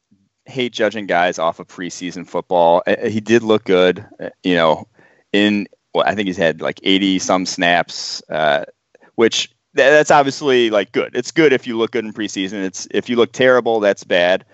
hate 0.45 0.71
judging 0.71 1.05
guys 1.07 1.39
off 1.39 1.59
of 1.59 1.67
preseason 1.67 2.25
football. 2.25 2.83
Uh, 2.87 3.07
He 3.09 3.19
did 3.19 3.43
look 3.43 3.65
good, 3.65 4.05
uh, 4.21 4.29
you 4.43 4.55
know. 4.55 4.87
In 5.33 5.67
well, 5.93 6.05
I 6.05 6.15
think 6.15 6.27
he's 6.27 6.37
had 6.37 6.61
like 6.61 6.79
eighty 6.83 7.19
some 7.19 7.45
snaps, 7.45 8.21
uh, 8.29 8.65
which 9.15 9.49
tha- 9.73 9.83
that's 9.83 10.11
obviously 10.11 10.69
like 10.69 10.91
good. 10.91 11.15
It's 11.15 11.31
good 11.31 11.53
if 11.53 11.67
you 11.67 11.77
look 11.77 11.91
good 11.91 12.05
in 12.05 12.13
preseason. 12.13 12.63
It's 12.63 12.87
if 12.91 13.09
you 13.09 13.15
look 13.15 13.31
terrible, 13.31 13.79
that's 13.79 14.03
bad. 14.03 14.45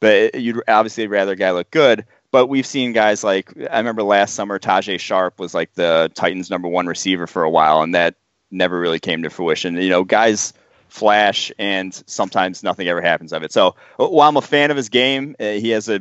But 0.00 0.34
you'd 0.34 0.62
obviously 0.68 1.06
rather 1.06 1.32
a 1.32 1.36
guy 1.36 1.52
look 1.52 1.70
good. 1.70 2.06
But 2.30 2.48
we've 2.48 2.66
seen 2.66 2.92
guys 2.92 3.22
like 3.24 3.52
I 3.70 3.78
remember 3.78 4.02
last 4.02 4.34
summer, 4.34 4.58
Tajaé 4.58 4.98
Sharpe 4.98 5.38
was 5.38 5.54
like 5.54 5.72
the 5.74 6.10
Titans' 6.14 6.50
number 6.50 6.68
one 6.68 6.86
receiver 6.86 7.26
for 7.26 7.44
a 7.44 7.50
while, 7.50 7.82
and 7.82 7.94
that 7.94 8.16
never 8.50 8.78
really 8.78 9.00
came 9.00 9.22
to 9.22 9.30
fruition. 9.30 9.76
You 9.76 9.90
know, 9.90 10.04
guys 10.04 10.52
flash 10.88 11.50
and 11.58 11.92
sometimes 12.06 12.62
nothing 12.62 12.86
ever 12.86 13.00
happens 13.00 13.32
of 13.32 13.42
it. 13.42 13.52
So 13.52 13.74
while 13.96 14.28
I'm 14.28 14.36
a 14.36 14.42
fan 14.42 14.70
of 14.70 14.76
his 14.76 14.90
game, 14.90 15.34
uh, 15.40 15.44
he 15.44 15.70
has 15.70 15.88
a 15.88 16.00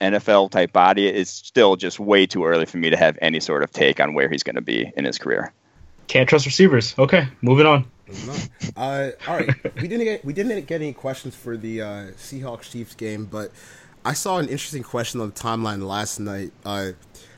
NFL 0.00 0.50
type 0.50 0.72
body. 0.72 1.06
It's 1.08 1.30
still 1.30 1.76
just 1.76 1.98
way 1.98 2.26
too 2.26 2.44
early 2.44 2.66
for 2.66 2.78
me 2.78 2.90
to 2.90 2.96
have 2.96 3.18
any 3.20 3.40
sort 3.40 3.62
of 3.62 3.72
take 3.72 4.00
on 4.00 4.14
where 4.14 4.28
he's 4.28 4.42
going 4.42 4.56
to 4.56 4.62
be 4.62 4.92
in 4.96 5.04
his 5.04 5.18
career. 5.18 5.52
Can't 6.06 6.28
trust 6.28 6.46
receivers. 6.46 6.94
Okay, 6.98 7.28
moving 7.42 7.66
on. 7.66 7.84
Moving 8.06 8.30
on. 8.30 8.72
Uh, 8.76 9.10
all 9.26 9.36
right, 9.36 9.74
we 9.76 9.88
didn't 9.88 10.04
get 10.04 10.24
we 10.24 10.32
didn't 10.32 10.66
get 10.66 10.80
any 10.80 10.92
questions 10.92 11.34
for 11.34 11.56
the 11.56 11.82
uh, 11.82 11.86
Seahawks 12.16 12.70
Chiefs 12.70 12.94
game, 12.94 13.26
but 13.26 13.52
I 14.04 14.14
saw 14.14 14.38
an 14.38 14.48
interesting 14.48 14.82
question 14.82 15.20
on 15.20 15.28
the 15.28 15.34
timeline 15.34 15.86
last 15.86 16.18
night. 16.18 16.52
Uh, 16.64 16.92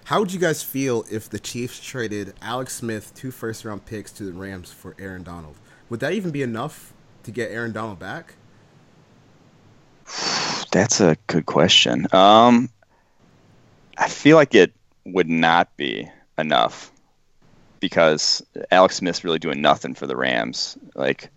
how 0.04 0.20
would 0.20 0.32
you 0.32 0.38
guys 0.38 0.62
feel 0.62 1.04
if 1.10 1.28
the 1.28 1.38
Chiefs 1.38 1.80
traded 1.80 2.34
Alex 2.42 2.76
Smith 2.76 3.12
two 3.14 3.30
first 3.30 3.64
round 3.64 3.86
picks 3.86 4.12
to 4.12 4.24
the 4.24 4.32
Rams 4.32 4.70
for 4.70 4.94
Aaron 4.98 5.22
Donald? 5.22 5.56
Would 5.88 6.00
that 6.00 6.12
even 6.12 6.30
be 6.30 6.42
enough 6.42 6.92
to 7.24 7.32
get 7.32 7.50
Aaron 7.50 7.72
Donald 7.72 7.98
back? 7.98 8.34
That's 10.72 11.00
a 11.00 11.16
good 11.26 11.46
question. 11.46 12.06
Um, 12.12 12.70
I 13.98 14.08
feel 14.08 14.36
like 14.36 14.54
it 14.54 14.72
would 15.04 15.28
not 15.28 15.76
be 15.76 16.08
enough 16.38 16.92
because 17.80 18.42
Alex 18.70 18.96
Smith's 18.96 19.24
really 19.24 19.38
doing 19.38 19.60
nothing 19.60 19.94
for 19.94 20.06
the 20.06 20.16
Rams. 20.16 20.76
Like, 20.94 21.30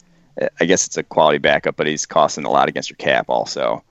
I 0.59 0.65
guess 0.65 0.87
it's 0.87 0.97
a 0.97 1.03
quality 1.03 1.39
backup, 1.39 1.75
but 1.75 1.87
he's 1.87 2.05
costing 2.05 2.45
a 2.45 2.49
lot 2.49 2.69
against 2.69 2.89
your 2.89 2.97
cap 2.97 3.25
also. 3.29 3.83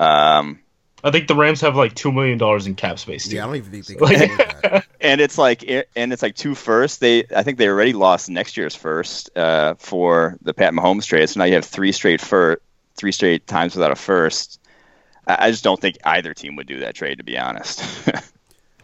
Um, 0.00 0.60
I 1.02 1.12
think 1.12 1.28
the 1.28 1.34
Rams 1.34 1.60
have 1.60 1.76
like 1.76 1.94
two 1.94 2.10
million 2.10 2.38
dollars 2.38 2.66
in 2.66 2.74
cap 2.74 2.98
space. 2.98 3.28
Too. 3.28 3.36
Yeah, 3.36 3.44
I 3.44 3.46
don't 3.46 3.56
even 3.56 3.82
think 3.82 3.98
they 4.00 4.14
can 4.16 4.24
afford 4.24 4.38
that. 4.38 4.86
and 5.00 5.20
it's 5.20 5.38
like 5.38 5.62
and 5.94 6.12
it's 6.12 6.22
like 6.22 6.34
two 6.34 6.54
first. 6.54 7.00
They 7.00 7.24
I 7.34 7.44
think 7.44 7.58
they 7.58 7.68
already 7.68 7.92
lost 7.92 8.28
next 8.28 8.56
year's 8.56 8.74
first 8.74 9.36
uh, 9.36 9.74
for 9.74 10.36
the 10.42 10.52
Pat 10.54 10.72
Mahomes 10.72 11.06
trade. 11.06 11.28
So 11.28 11.38
now 11.38 11.44
you 11.44 11.54
have 11.54 11.64
three 11.64 11.92
straight 11.92 12.20
for 12.20 12.60
three 12.96 13.12
straight 13.12 13.46
times 13.46 13.76
without 13.76 13.92
a 13.92 13.96
first. 13.96 14.60
I 15.28 15.46
I 15.46 15.50
just 15.50 15.62
don't 15.64 15.80
think 15.80 15.96
either 16.04 16.34
team 16.34 16.56
would 16.56 16.66
do 16.66 16.80
that 16.80 16.94
trade, 16.94 17.18
to 17.18 17.24
be 17.24 17.38
honest. 17.38 17.82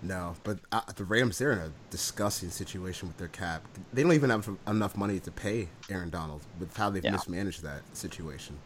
No, 0.03 0.35
but 0.45 0.59
uh, 0.71 0.83
the 0.95 1.05
Rams 1.05 1.39
they're 1.39 1.53
in 1.53 1.59
a 1.61 1.71
disgusting 1.89 2.51
situation 2.51 3.09
with 3.09 3.17
their 3.17 3.29
cap. 3.29 3.63
They 3.95 4.03
don't 4.03 4.13
even 4.13 4.29
have 4.29 4.47
enough 4.69 4.99
money 4.99 5.19
to 5.21 5.31
pay 5.31 5.69
Aaron 5.89 6.11
Donald 6.11 6.43
with 6.61 6.77
how 6.77 6.91
they've 6.91 7.03
Yeah. 7.03 7.13
mismanaged 7.13 7.63
that 7.63 7.81
situation. 7.97 8.59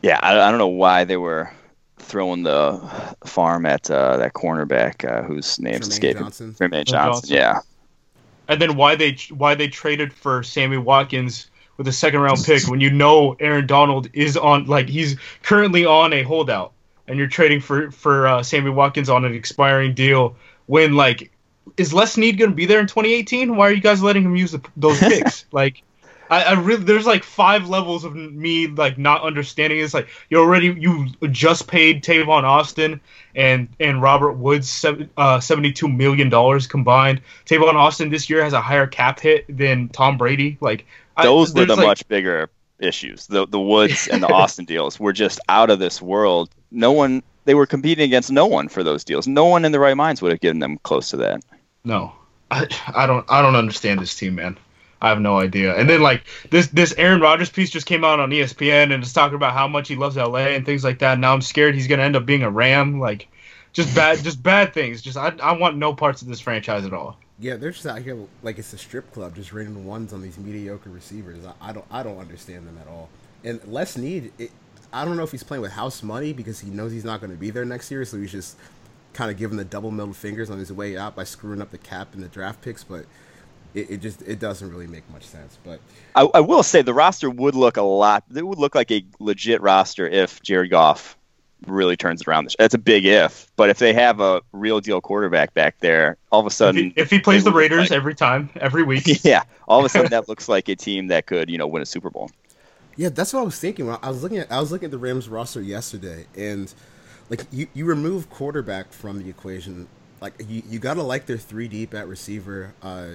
yeah, 0.00 0.18
I, 0.22 0.40
I 0.40 0.48
don't 0.50 0.58
know 0.58 0.66
why 0.66 1.04
they 1.04 1.18
were 1.18 1.50
throwing 1.98 2.42
the 2.42 2.80
farm 3.26 3.66
at 3.66 3.90
uh, 3.90 4.16
that 4.16 4.32
cornerback 4.32 5.04
uh, 5.06 5.24
whose 5.24 5.58
name's 5.60 5.88
Trumaine 5.88 5.92
escaping. 5.92 6.22
Johnson. 6.22 6.54
Trumaine 6.54 6.84
Johnson. 6.86 7.28
Johnson. 7.28 7.36
Yeah. 7.36 7.60
And 8.48 8.62
then 8.62 8.76
why 8.76 8.94
they 8.96 9.18
why 9.30 9.54
they 9.56 9.68
traded 9.68 10.14
for 10.14 10.42
Sammy 10.42 10.78
Watkins 10.78 11.50
with 11.78 11.88
a 11.88 11.92
second 11.92 12.20
round 12.20 12.44
pick 12.44 12.68
when 12.68 12.80
you 12.80 12.90
know 12.90 13.34
Aaron 13.40 13.66
Donald 13.66 14.10
is 14.12 14.36
on 14.36 14.66
like 14.66 14.88
he's 14.88 15.16
currently 15.42 15.86
on 15.86 16.12
a 16.12 16.22
holdout 16.22 16.72
and 17.06 17.16
you're 17.16 17.28
trading 17.28 17.60
for 17.60 17.90
for 17.90 18.26
uh, 18.26 18.42
Sammy 18.42 18.70
Watkins 18.70 19.08
on 19.08 19.24
an 19.24 19.34
expiring 19.34 19.94
deal 19.94 20.36
when 20.66 20.94
like 20.94 21.30
is 21.76 21.94
Les 21.94 22.12
Snead 22.12 22.38
going 22.38 22.50
to 22.50 22.56
be 22.56 22.66
there 22.66 22.80
in 22.80 22.86
2018? 22.86 23.56
Why 23.56 23.68
are 23.68 23.72
you 23.72 23.80
guys 23.80 24.02
letting 24.02 24.24
him 24.24 24.36
use 24.36 24.52
the, 24.52 24.62
those 24.76 24.98
picks? 24.98 25.46
like 25.52 25.82
I, 26.30 26.42
I 26.44 26.52
really 26.54 26.84
there's 26.84 27.06
like 27.06 27.24
five 27.24 27.68
levels 27.68 28.04
of 28.04 28.14
me 28.14 28.66
like 28.66 28.98
not 28.98 29.22
understanding. 29.22 29.78
It's 29.80 29.94
like 29.94 30.08
you 30.30 30.38
already 30.38 30.68
you 30.78 31.06
just 31.30 31.66
paid 31.68 32.02
Tavon 32.04 32.44
Austin 32.44 33.00
and 33.34 33.68
and 33.80 34.02
Robert 34.02 34.32
Woods 34.32 34.70
seven, 34.70 35.10
uh, 35.16 35.40
72 35.40 35.88
million 35.88 36.28
dollars 36.28 36.66
combined. 36.66 37.20
Tavon 37.46 37.74
Austin 37.74 38.10
this 38.10 38.28
year 38.28 38.42
has 38.42 38.52
a 38.52 38.60
higher 38.60 38.86
cap 38.86 39.20
hit 39.20 39.44
than 39.48 39.88
Tom 39.88 40.18
Brady. 40.18 40.58
Like 40.60 40.86
I- 41.16 41.24
Those 41.24 41.54
were 41.54 41.64
the 41.64 41.76
like- 41.76 41.86
much 41.86 42.08
bigger 42.08 42.50
issues. 42.78 43.26
The 43.26 43.46
the 43.46 43.60
Woods 43.60 44.08
and 44.08 44.22
the 44.22 44.28
Austin 44.32 44.64
deals 44.64 45.00
were 45.00 45.12
just 45.12 45.40
out 45.48 45.70
of 45.70 45.78
this 45.78 46.00
world. 46.02 46.50
No 46.70 46.92
one 46.92 47.22
they 47.44 47.54
were 47.54 47.66
competing 47.66 48.04
against 48.04 48.30
no 48.30 48.46
one 48.46 48.68
for 48.68 48.84
those 48.84 49.04
deals. 49.04 49.26
No 49.26 49.46
one 49.46 49.64
in 49.64 49.72
the 49.72 49.80
right 49.80 49.96
minds 49.96 50.20
would 50.20 50.32
have 50.32 50.40
given 50.40 50.58
them 50.58 50.78
close 50.82 51.08
to 51.10 51.16
that. 51.16 51.42
No, 51.84 52.12
I, 52.50 52.66
I 52.94 53.06
don't 53.06 53.24
I 53.30 53.40
don't 53.40 53.56
understand 53.56 54.00
this 54.00 54.14
team, 54.14 54.34
man. 54.34 54.58
I 55.00 55.08
have 55.10 55.20
no 55.20 55.38
idea. 55.38 55.76
And 55.76 55.88
then 55.88 56.02
like 56.02 56.24
this 56.50 56.68
this 56.68 56.94
Aaron 56.98 57.20
Rodgers 57.20 57.50
piece 57.50 57.70
just 57.70 57.86
came 57.86 58.04
out 58.04 58.20
on 58.20 58.30
ESPN 58.30 58.92
and 58.92 59.02
it's 59.02 59.12
talking 59.12 59.36
about 59.36 59.52
how 59.52 59.68
much 59.68 59.88
he 59.88 59.96
loves 59.96 60.16
LA 60.16 60.48
and 60.48 60.66
things 60.66 60.82
like 60.84 60.98
that. 60.98 61.18
Now 61.18 61.32
I'm 61.32 61.42
scared 61.42 61.74
he's 61.74 61.86
gonna 61.86 62.02
end 62.02 62.16
up 62.16 62.26
being 62.26 62.42
a 62.42 62.50
Ram. 62.50 62.98
Like 62.98 63.28
just 63.72 63.94
bad 63.94 64.18
just 64.24 64.42
bad 64.42 64.74
things. 64.74 65.02
Just 65.02 65.16
I 65.16 65.34
I 65.42 65.52
want 65.52 65.76
no 65.76 65.94
parts 65.94 66.22
of 66.22 66.28
this 66.28 66.40
franchise 66.40 66.84
at 66.84 66.92
all. 66.92 67.16
Yeah, 67.40 67.54
they're 67.54 67.70
just 67.70 67.86
out 67.86 68.02
here 68.02 68.18
like 68.42 68.58
it's 68.58 68.72
a 68.72 68.78
strip 68.78 69.12
club, 69.12 69.36
just 69.36 69.52
raining 69.52 69.84
ones 69.86 70.12
on 70.12 70.20
these 70.20 70.36
mediocre 70.38 70.90
receivers. 70.90 71.38
I, 71.46 71.68
I 71.68 71.72
don't, 71.72 71.86
I 71.90 72.02
don't 72.02 72.18
understand 72.18 72.66
them 72.66 72.76
at 72.80 72.88
all. 72.88 73.08
And 73.44 73.60
Les 73.66 73.92
Snead, 73.92 74.32
it, 74.38 74.50
I 74.92 75.04
don't 75.04 75.16
know 75.16 75.22
if 75.22 75.30
he's 75.30 75.44
playing 75.44 75.62
with 75.62 75.72
house 75.72 76.02
money 76.02 76.32
because 76.32 76.58
he 76.58 76.70
knows 76.70 76.90
he's 76.90 77.04
not 77.04 77.20
going 77.20 77.30
to 77.30 77.36
be 77.36 77.50
there 77.50 77.64
next 77.64 77.92
year, 77.92 78.04
so 78.04 78.18
he's 78.18 78.32
just 78.32 78.56
kind 79.12 79.30
of 79.30 79.36
giving 79.36 79.56
the 79.56 79.64
double 79.64 79.92
middle 79.92 80.12
fingers 80.12 80.50
on 80.50 80.58
his 80.58 80.72
way 80.72 80.96
out 80.96 81.14
by 81.14 81.22
screwing 81.22 81.62
up 81.62 81.70
the 81.70 81.78
cap 81.78 82.12
and 82.12 82.24
the 82.24 82.28
draft 82.28 82.60
picks. 82.60 82.82
But 82.82 83.04
it, 83.80 83.90
it 83.90 84.00
just 84.00 84.22
it 84.22 84.38
doesn't 84.38 84.70
really 84.70 84.86
make 84.86 85.08
much 85.10 85.24
sense. 85.24 85.58
But 85.64 85.80
I, 86.14 86.22
I 86.34 86.40
will 86.40 86.62
say 86.62 86.82
the 86.82 86.94
roster 86.94 87.30
would 87.30 87.54
look 87.54 87.76
a 87.76 87.82
lot. 87.82 88.24
It 88.34 88.46
would 88.46 88.58
look 88.58 88.74
like 88.74 88.90
a 88.90 89.04
legit 89.18 89.60
roster 89.60 90.06
if 90.06 90.42
Jared 90.42 90.70
Goff 90.70 91.16
really 91.66 91.96
turns 91.96 92.20
it 92.20 92.28
around. 92.28 92.54
That's 92.58 92.74
a 92.74 92.78
big 92.78 93.04
if. 93.04 93.50
But 93.56 93.68
if 93.70 93.78
they 93.78 93.92
have 93.92 94.20
a 94.20 94.42
real 94.52 94.80
deal 94.80 95.00
quarterback 95.00 95.54
back 95.54 95.78
there, 95.80 96.16
all 96.30 96.40
of 96.40 96.46
a 96.46 96.48
If 96.48 96.52
sudden, 96.52 96.84
he, 96.84 96.92
if 96.96 97.10
he 97.10 97.18
plays 97.18 97.44
the 97.44 97.52
Raiders 97.52 97.90
like- 97.90 97.92
every 97.92 98.14
time, 98.14 98.50
every 98.56 98.82
week, 98.82 99.04
yeah, 99.24 99.42
all 99.66 99.80
of 99.80 99.84
a 99.84 99.88
sudden 99.88 100.10
that 100.10 100.28
looks 100.28 100.48
like 100.48 100.68
a 100.68 100.76
team 100.76 101.08
that 101.08 101.26
could 101.26 101.50
you 101.50 101.58
know 101.58 101.66
win 101.66 101.82
a 101.82 101.86
Super 101.86 102.10
Bowl. 102.10 102.30
Yeah, 102.96 103.10
that's 103.10 103.32
what 103.32 103.40
I 103.40 103.44
was 103.44 103.58
thinking. 103.58 103.88
I 103.88 104.08
was 104.08 104.22
looking 104.22 104.38
at 104.38 104.50
I 104.50 104.60
was 104.60 104.72
looking 104.72 104.86
at 104.86 104.90
the 104.90 104.98
Rams 104.98 105.28
roster 105.28 105.62
yesterday, 105.62 106.26
and 106.36 106.72
like 107.30 107.44
you, 107.52 107.68
you 107.74 107.84
remove 107.84 108.30
quarterback 108.30 108.92
from 108.92 109.22
the 109.22 109.28
equation. 109.28 109.86
Like 110.20 110.34
you, 110.48 110.62
you 110.68 110.78
gotta 110.80 111.02
like 111.02 111.26
their 111.26 111.36
three 111.38 111.68
deep 111.68 111.94
at 111.94 112.08
receiver. 112.08 112.74
Uh, 112.82 113.10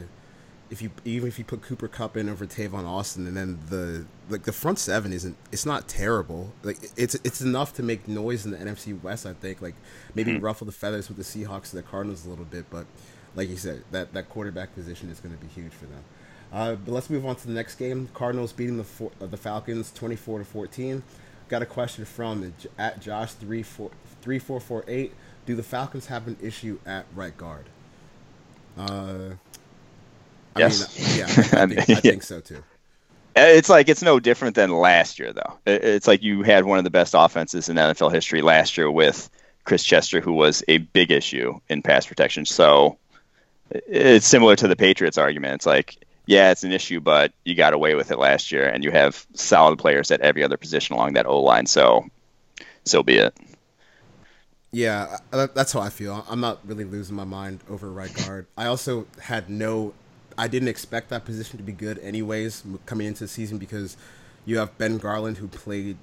if 0.73 0.81
you 0.81 0.89
even 1.05 1.27
if 1.27 1.37
you 1.37 1.45
put 1.45 1.61
Cooper 1.61 1.87
Kupp 1.87 2.17
in 2.17 2.27
over 2.27 2.47
Tavon 2.47 2.85
Austin, 2.85 3.27
and 3.27 3.37
then 3.37 3.59
the 3.69 4.05
like 4.27 4.43
the 4.43 4.51
front 4.51 4.79
seven 4.79 5.13
isn't 5.13 5.37
it's 5.51 5.67
not 5.67 5.87
terrible. 5.87 6.51
Like 6.63 6.79
it's 6.97 7.13
it's 7.23 7.41
enough 7.41 7.73
to 7.75 7.83
make 7.83 8.07
noise 8.07 8.43
in 8.43 8.51
the 8.51 8.57
NFC 8.57 8.99
West. 8.99 9.27
I 9.27 9.33
think 9.33 9.61
like 9.61 9.75
maybe 10.15 10.35
ruffle 10.39 10.65
the 10.65 10.71
feathers 10.71 11.09
with 11.09 11.17
the 11.17 11.23
Seahawks 11.23 11.73
and 11.73 11.83
the 11.83 11.87
Cardinals 11.87 12.25
a 12.25 12.29
little 12.29 12.45
bit, 12.45 12.65
but 12.71 12.87
like 13.35 13.49
you 13.49 13.55
said, 13.55 13.83
that 13.91 14.13
that 14.13 14.29
quarterback 14.29 14.73
position 14.73 15.09
is 15.11 15.19
going 15.19 15.35
to 15.35 15.39
be 15.39 15.47
huge 15.47 15.71
for 15.71 15.85
them. 15.85 16.03
Uh, 16.51 16.73
but 16.73 16.91
let's 16.91 17.09
move 17.09 17.23
on 17.23 17.35
to 17.35 17.47
the 17.47 17.53
next 17.53 17.75
game. 17.75 18.09
Cardinals 18.15 18.51
beating 18.51 18.77
the 18.77 18.83
four, 18.83 19.11
uh, 19.21 19.27
the 19.27 19.37
Falcons 19.37 19.91
twenty 19.91 20.15
four 20.15 20.39
to 20.39 20.45
fourteen. 20.45 21.03
Got 21.49 21.61
a 21.61 21.67
question 21.67 22.03
from 22.03 22.51
at 22.79 22.99
Josh 22.99 23.33
three 23.33 23.61
four 23.61 23.91
three 24.23 24.39
four 24.39 24.59
four 24.59 24.83
eight. 24.87 25.13
Do 25.45 25.55
the 25.55 25.61
Falcons 25.63 26.07
have 26.07 26.27
an 26.27 26.37
issue 26.41 26.79
at 26.83 27.05
right 27.13 27.37
guard? 27.37 27.65
Uh, 28.75 29.35
I 30.55 30.61
Yes. 30.61 30.85
mean, 30.87 30.87
yeah, 31.09 31.31
I, 31.37 31.61
I, 31.61 31.63
I 31.63 31.65
mean, 31.65 31.79
think, 31.87 31.89
I 31.91 31.99
think 32.01 32.23
so 32.23 32.39
too. 32.41 32.63
Uh, 33.35 33.41
It's 33.41 33.69
like 33.69 33.89
it's 33.89 34.01
no 34.03 34.19
different 34.19 34.55
than 34.55 34.71
last 34.71 35.17
year, 35.19 35.33
though. 35.33 35.59
It's 35.65 36.07
like 36.07 36.21
you 36.21 36.43
had 36.43 36.65
one 36.65 36.77
of 36.77 36.83
the 36.83 36.89
best 36.91 37.13
offenses 37.17 37.69
in 37.69 37.77
NFL 37.77 38.09
history 38.09 38.41
last 38.41 38.77
year 38.77 38.89
with 38.91 39.29
Chris 39.63 39.83
Chester, 39.83 40.21
who 40.21 40.33
was 40.33 40.63
a 40.67 40.77
big 40.79 41.11
issue 41.11 41.59
in 41.69 41.81
pass 41.81 42.05
protection. 42.05 42.45
So 42.45 42.99
it's 43.71 44.27
similar 44.27 44.55
to 44.57 44.67
the 44.67 44.75
Patriots 44.77 45.17
argument. 45.17 45.55
It's 45.55 45.65
like, 45.65 45.97
yeah, 46.27 46.51
it's 46.51 46.63
an 46.63 46.71
issue, 46.73 47.01
but 47.01 47.33
you 47.45 47.55
got 47.55 47.73
away 47.73 47.95
with 47.95 48.11
it 48.11 48.19
last 48.19 48.51
year, 48.51 48.67
and 48.69 48.83
you 48.83 48.91
have 48.91 49.25
solid 49.35 49.79
players 49.79 50.11
at 50.11 50.21
every 50.21 50.43
other 50.43 50.57
position 50.57 50.95
along 50.95 51.13
that 51.13 51.27
O 51.27 51.41
line. 51.41 51.67
So, 51.67 52.05
so 52.85 53.03
be 53.03 53.17
it. 53.17 53.35
Yeah, 54.71 55.17
that's 55.31 55.71
how 55.71 55.81
I 55.81 55.89
feel. 55.89 56.25
I'm 56.27 56.39
not 56.39 56.67
really 56.67 56.83
losing 56.83 57.15
my 57.15 57.25
mind 57.25 57.63
over 57.69 57.91
right 57.91 58.11
guard. 58.11 58.47
I 58.57 58.65
also 58.65 59.07
had 59.21 59.47
no, 59.49 59.93
I 60.37 60.47
didn't 60.47 60.67
expect 60.69 61.09
that 61.09 61.25
position 61.25 61.57
to 61.57 61.63
be 61.63 61.71
good 61.71 61.99
anyways 61.99 62.63
coming 62.85 63.07
into 63.07 63.23
the 63.23 63.27
season 63.27 63.57
because 63.57 63.97
you 64.45 64.57
have 64.57 64.77
Ben 64.77 64.97
Garland 64.97 65.37
who 65.37 65.47
played 65.47 65.97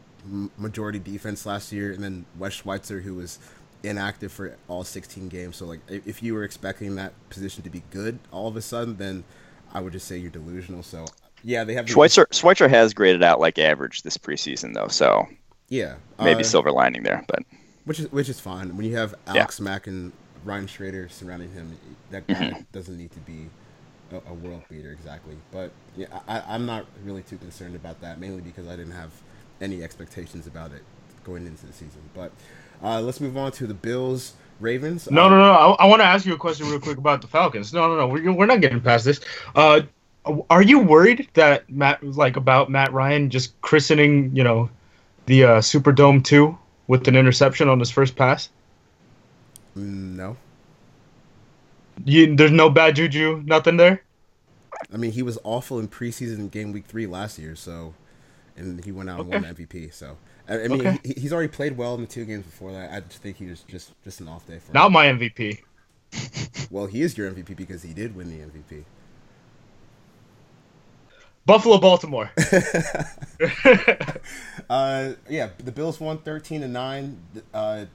majority 0.59 0.99
defense 0.99 1.47
last 1.47 1.73
year, 1.73 1.93
and 1.93 2.03
then 2.03 2.25
Wes 2.39 2.53
Schweitzer 2.55 3.01
who 3.01 3.15
was 3.15 3.39
inactive 3.83 4.31
for 4.31 4.57
all 4.69 4.85
16 4.85 5.29
games. 5.29 5.57
So 5.57 5.67
like, 5.67 5.81
if 5.89 6.23
you 6.23 6.35
were 6.35 6.45
expecting 6.45 6.95
that 6.97 7.13
position 7.31 7.63
to 7.65 7.71
be 7.71 7.83
good 7.91 8.19
all 8.31 8.49
of 8.49 8.57
a 8.57 8.63
sudden, 8.63 8.97
then 8.97 9.25
I 9.73 9.81
would 9.81 9.93
just 9.93 10.07
say 10.07 10.19
you're 10.19 10.31
delusional. 10.31 10.83
So 10.83 11.07
yeah, 11.43 11.65
they 11.65 11.75
have 11.75 11.87
the- 11.87 11.93
Schweitzer 11.93 12.27
Schweitzer 12.31 12.69
has 12.69 12.93
graded 12.95 13.23
out 13.23 13.41
like 13.41 13.59
average 13.59 14.03
this 14.03 14.19
preseason, 14.19 14.75
though. 14.75 14.89
So 14.89 15.27
Yeah, 15.69 15.95
maybe 16.19 16.41
uh, 16.41 16.45
silver 16.45 16.71
lining 16.71 17.03
there, 17.03 17.25
but 17.27 17.43
which 17.85 17.99
is 18.01 18.13
which 18.13 18.29
is 18.29 18.39
fine 18.39 18.77
when 18.77 18.85
you 18.87 18.97
have 18.97 19.15
Alex 19.27 19.59
Mack 19.61 19.87
and 19.87 20.13
Ryan 20.45 20.67
Schraeder 20.67 21.09
surrounding 21.09 21.51
him. 21.53 21.77
That 22.11 22.27
guy 22.27 22.65
doesn't 22.73 22.97
need 22.99 23.13
to 23.13 23.21
be 23.21 23.49
a, 24.13 24.35
world 24.35 24.63
beater 24.69 24.91
exactly. 24.93 25.37
But 25.51 25.73
yeah, 25.97 26.21
I, 26.29 26.43
I'm 26.55 26.67
not 26.67 26.87
really 27.05 27.23
too 27.23 27.39
concerned 27.39 27.77
about 27.77 28.01
that, 28.01 28.21
mainly 28.21 28.43
because 28.43 28.67
I 28.69 28.77
didn't 28.77 28.93
have 28.93 29.11
any 29.61 29.83
expectations 29.83 30.47
about 30.47 30.73
it 30.73 30.83
going 31.25 31.47
into 31.47 31.67
the 31.67 31.73
season. 31.73 32.01
But 32.15 32.33
uh, 32.83 33.01
let's 33.01 33.21
move 33.21 33.37
on 33.37 33.53
to 33.53 33.67
the 33.67 33.75
Bills 33.75 34.35
Ravens. 34.59 35.09
No, 35.11 35.27
Uh, 35.27 35.29
no, 35.29 35.37
no. 35.39 35.53
I, 35.53 35.85
I 35.85 35.87
want 35.87 36.01
to 36.01 36.07
ask 36.07 36.27
you 36.27 36.35
a 36.35 36.39
question 36.39 36.69
real 36.69 36.81
quick 36.81 36.99
about 36.99 37.21
the 37.23 37.29
Falcons. 37.29 37.73
No, 37.73 37.89
no, 37.89 37.97
no. 37.97 38.09
We're, 38.09 38.33
we're 38.33 38.47
not 38.47 38.61
getting 38.61 38.81
past 38.81 39.05
this. 39.05 39.21
Uh, 39.55 39.83
are 40.51 40.63
you 40.63 40.79
worried 40.81 41.29
that 41.35 41.69
Matt, 41.71 42.03
like, 42.03 42.37
about 42.37 42.71
Matt 42.71 42.93
Ryan 42.93 43.31
just 43.31 43.59
christening, 43.63 44.35
you 44.37 44.45
know, 44.45 44.71
the 45.27 45.45
uh, 45.45 45.61
Superdome 45.61 46.23
two 46.25 46.59
with 46.87 47.09
an 47.09 47.17
interception 47.17 47.69
on 47.69 47.79
his 47.79 47.91
first 47.91 48.17
pass? 48.17 48.51
mm, 49.77 50.17
No, 50.17 50.37
You, 52.05 52.35
there's 52.37 52.51
no 52.51 52.71
bad 52.71 52.97
juju, 52.97 53.43
nothing 53.45 53.77
there. 53.77 54.03
I 54.93 54.97
mean 54.97 55.13
he 55.13 55.23
was 55.23 55.39
awful 55.45 55.79
in 55.79 55.89
preseason 55.89 56.51
game 56.51 56.73
week 56.73 56.87
three 56.87 57.07
last 57.07 57.39
year, 57.39 57.55
so 57.57 57.95
and 58.57 58.85
he 58.85 58.93
went 58.93 59.11
out 59.11 59.21
and 59.21 59.29
won 59.29 59.45
MVP. 59.45 59.93
So 59.93 60.17
I, 60.49 60.65
I 60.65 60.69
mean 60.69 60.81
Okay. 60.87 61.01
he, 61.05 61.15
he's 61.21 61.33
already 61.33 61.49
played 61.49 61.77
well 61.77 61.95
in 61.95 62.01
the 62.03 62.07
two 62.07 62.25
games 62.25 62.45
before 62.45 62.73
that. 62.73 62.93
I 62.93 63.01
just 63.01 63.23
think 63.23 63.37
he 63.37 63.47
was 63.47 63.63
just 63.63 63.93
just 64.05 64.21
an 64.21 64.29
off 64.29 64.47
day 64.47 64.59
for 64.59 64.75
him. 64.75 64.75
Not 64.75 64.93
my 64.93 65.07
MVP. 65.07 65.61
Well, 66.71 66.87
he 66.87 67.03
is 67.03 67.17
your 67.19 67.31
MVP 67.31 67.57
because 67.57 67.83
he 67.83 67.93
did 67.93 68.15
win 68.15 68.29
the 68.31 68.45
MVP. 68.45 68.85
Buffalo, 71.47 71.79
Baltimore. 71.79 72.31
Uh, 74.69 75.15
yeah, 75.29 75.51
the 75.59 75.73
Bills 75.73 75.99
won 75.99 76.19
thirteen 76.19 76.61
to 76.61 76.69
nine. 76.69 77.21
Uh, 77.53 77.87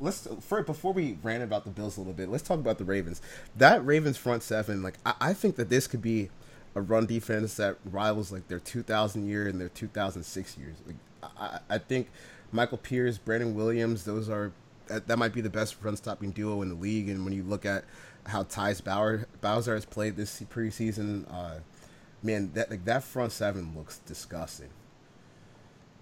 let's 0.00 0.28
for 0.40 0.62
before 0.62 0.92
we 0.92 1.18
rant 1.22 1.42
about 1.42 1.64
the 1.64 1.70
Bills 1.70 1.96
a 1.96 2.00
little 2.00 2.12
bit, 2.12 2.28
let's 2.28 2.42
talk 2.42 2.58
about 2.58 2.78
the 2.78 2.84
Ravens. 2.84 3.20
That 3.56 3.84
Ravens 3.84 4.16
front 4.16 4.42
seven, 4.42 4.82
like 4.82 4.98
I, 5.04 5.14
I 5.20 5.32
think 5.34 5.56
that 5.56 5.68
this 5.68 5.86
could 5.86 6.02
be 6.02 6.30
a 6.74 6.80
run 6.80 7.06
defense 7.06 7.54
that 7.56 7.76
rivals 7.84 8.32
like 8.32 8.48
their 8.48 8.58
2000 8.58 9.28
year 9.28 9.46
and 9.46 9.60
their 9.60 9.68
2006 9.68 10.58
years. 10.58 10.76
Like 10.86 10.96
I, 11.38 11.58
I 11.74 11.78
think 11.78 12.08
Michael 12.50 12.78
Pierce, 12.78 13.18
Brandon 13.18 13.54
Williams, 13.54 14.04
those 14.04 14.28
are 14.28 14.52
that, 14.86 15.08
that 15.08 15.18
might 15.18 15.32
be 15.32 15.40
the 15.40 15.50
best 15.50 15.76
run 15.82 15.96
stopping 15.96 16.30
duo 16.30 16.62
in 16.62 16.68
the 16.68 16.74
league. 16.74 17.08
And 17.08 17.24
when 17.24 17.32
you 17.32 17.42
look 17.42 17.64
at 17.64 17.84
how 18.26 18.44
Tyus 18.44 18.82
Bauer 18.82 19.26
Bowser 19.40 19.74
has 19.74 19.84
played 19.84 20.16
this 20.16 20.40
preseason, 20.42 21.24
uh, 21.32 21.60
man, 22.22 22.52
that 22.54 22.70
like 22.70 22.84
that 22.84 23.02
front 23.02 23.32
seven 23.32 23.74
looks 23.76 23.98
disgusting. 23.98 24.68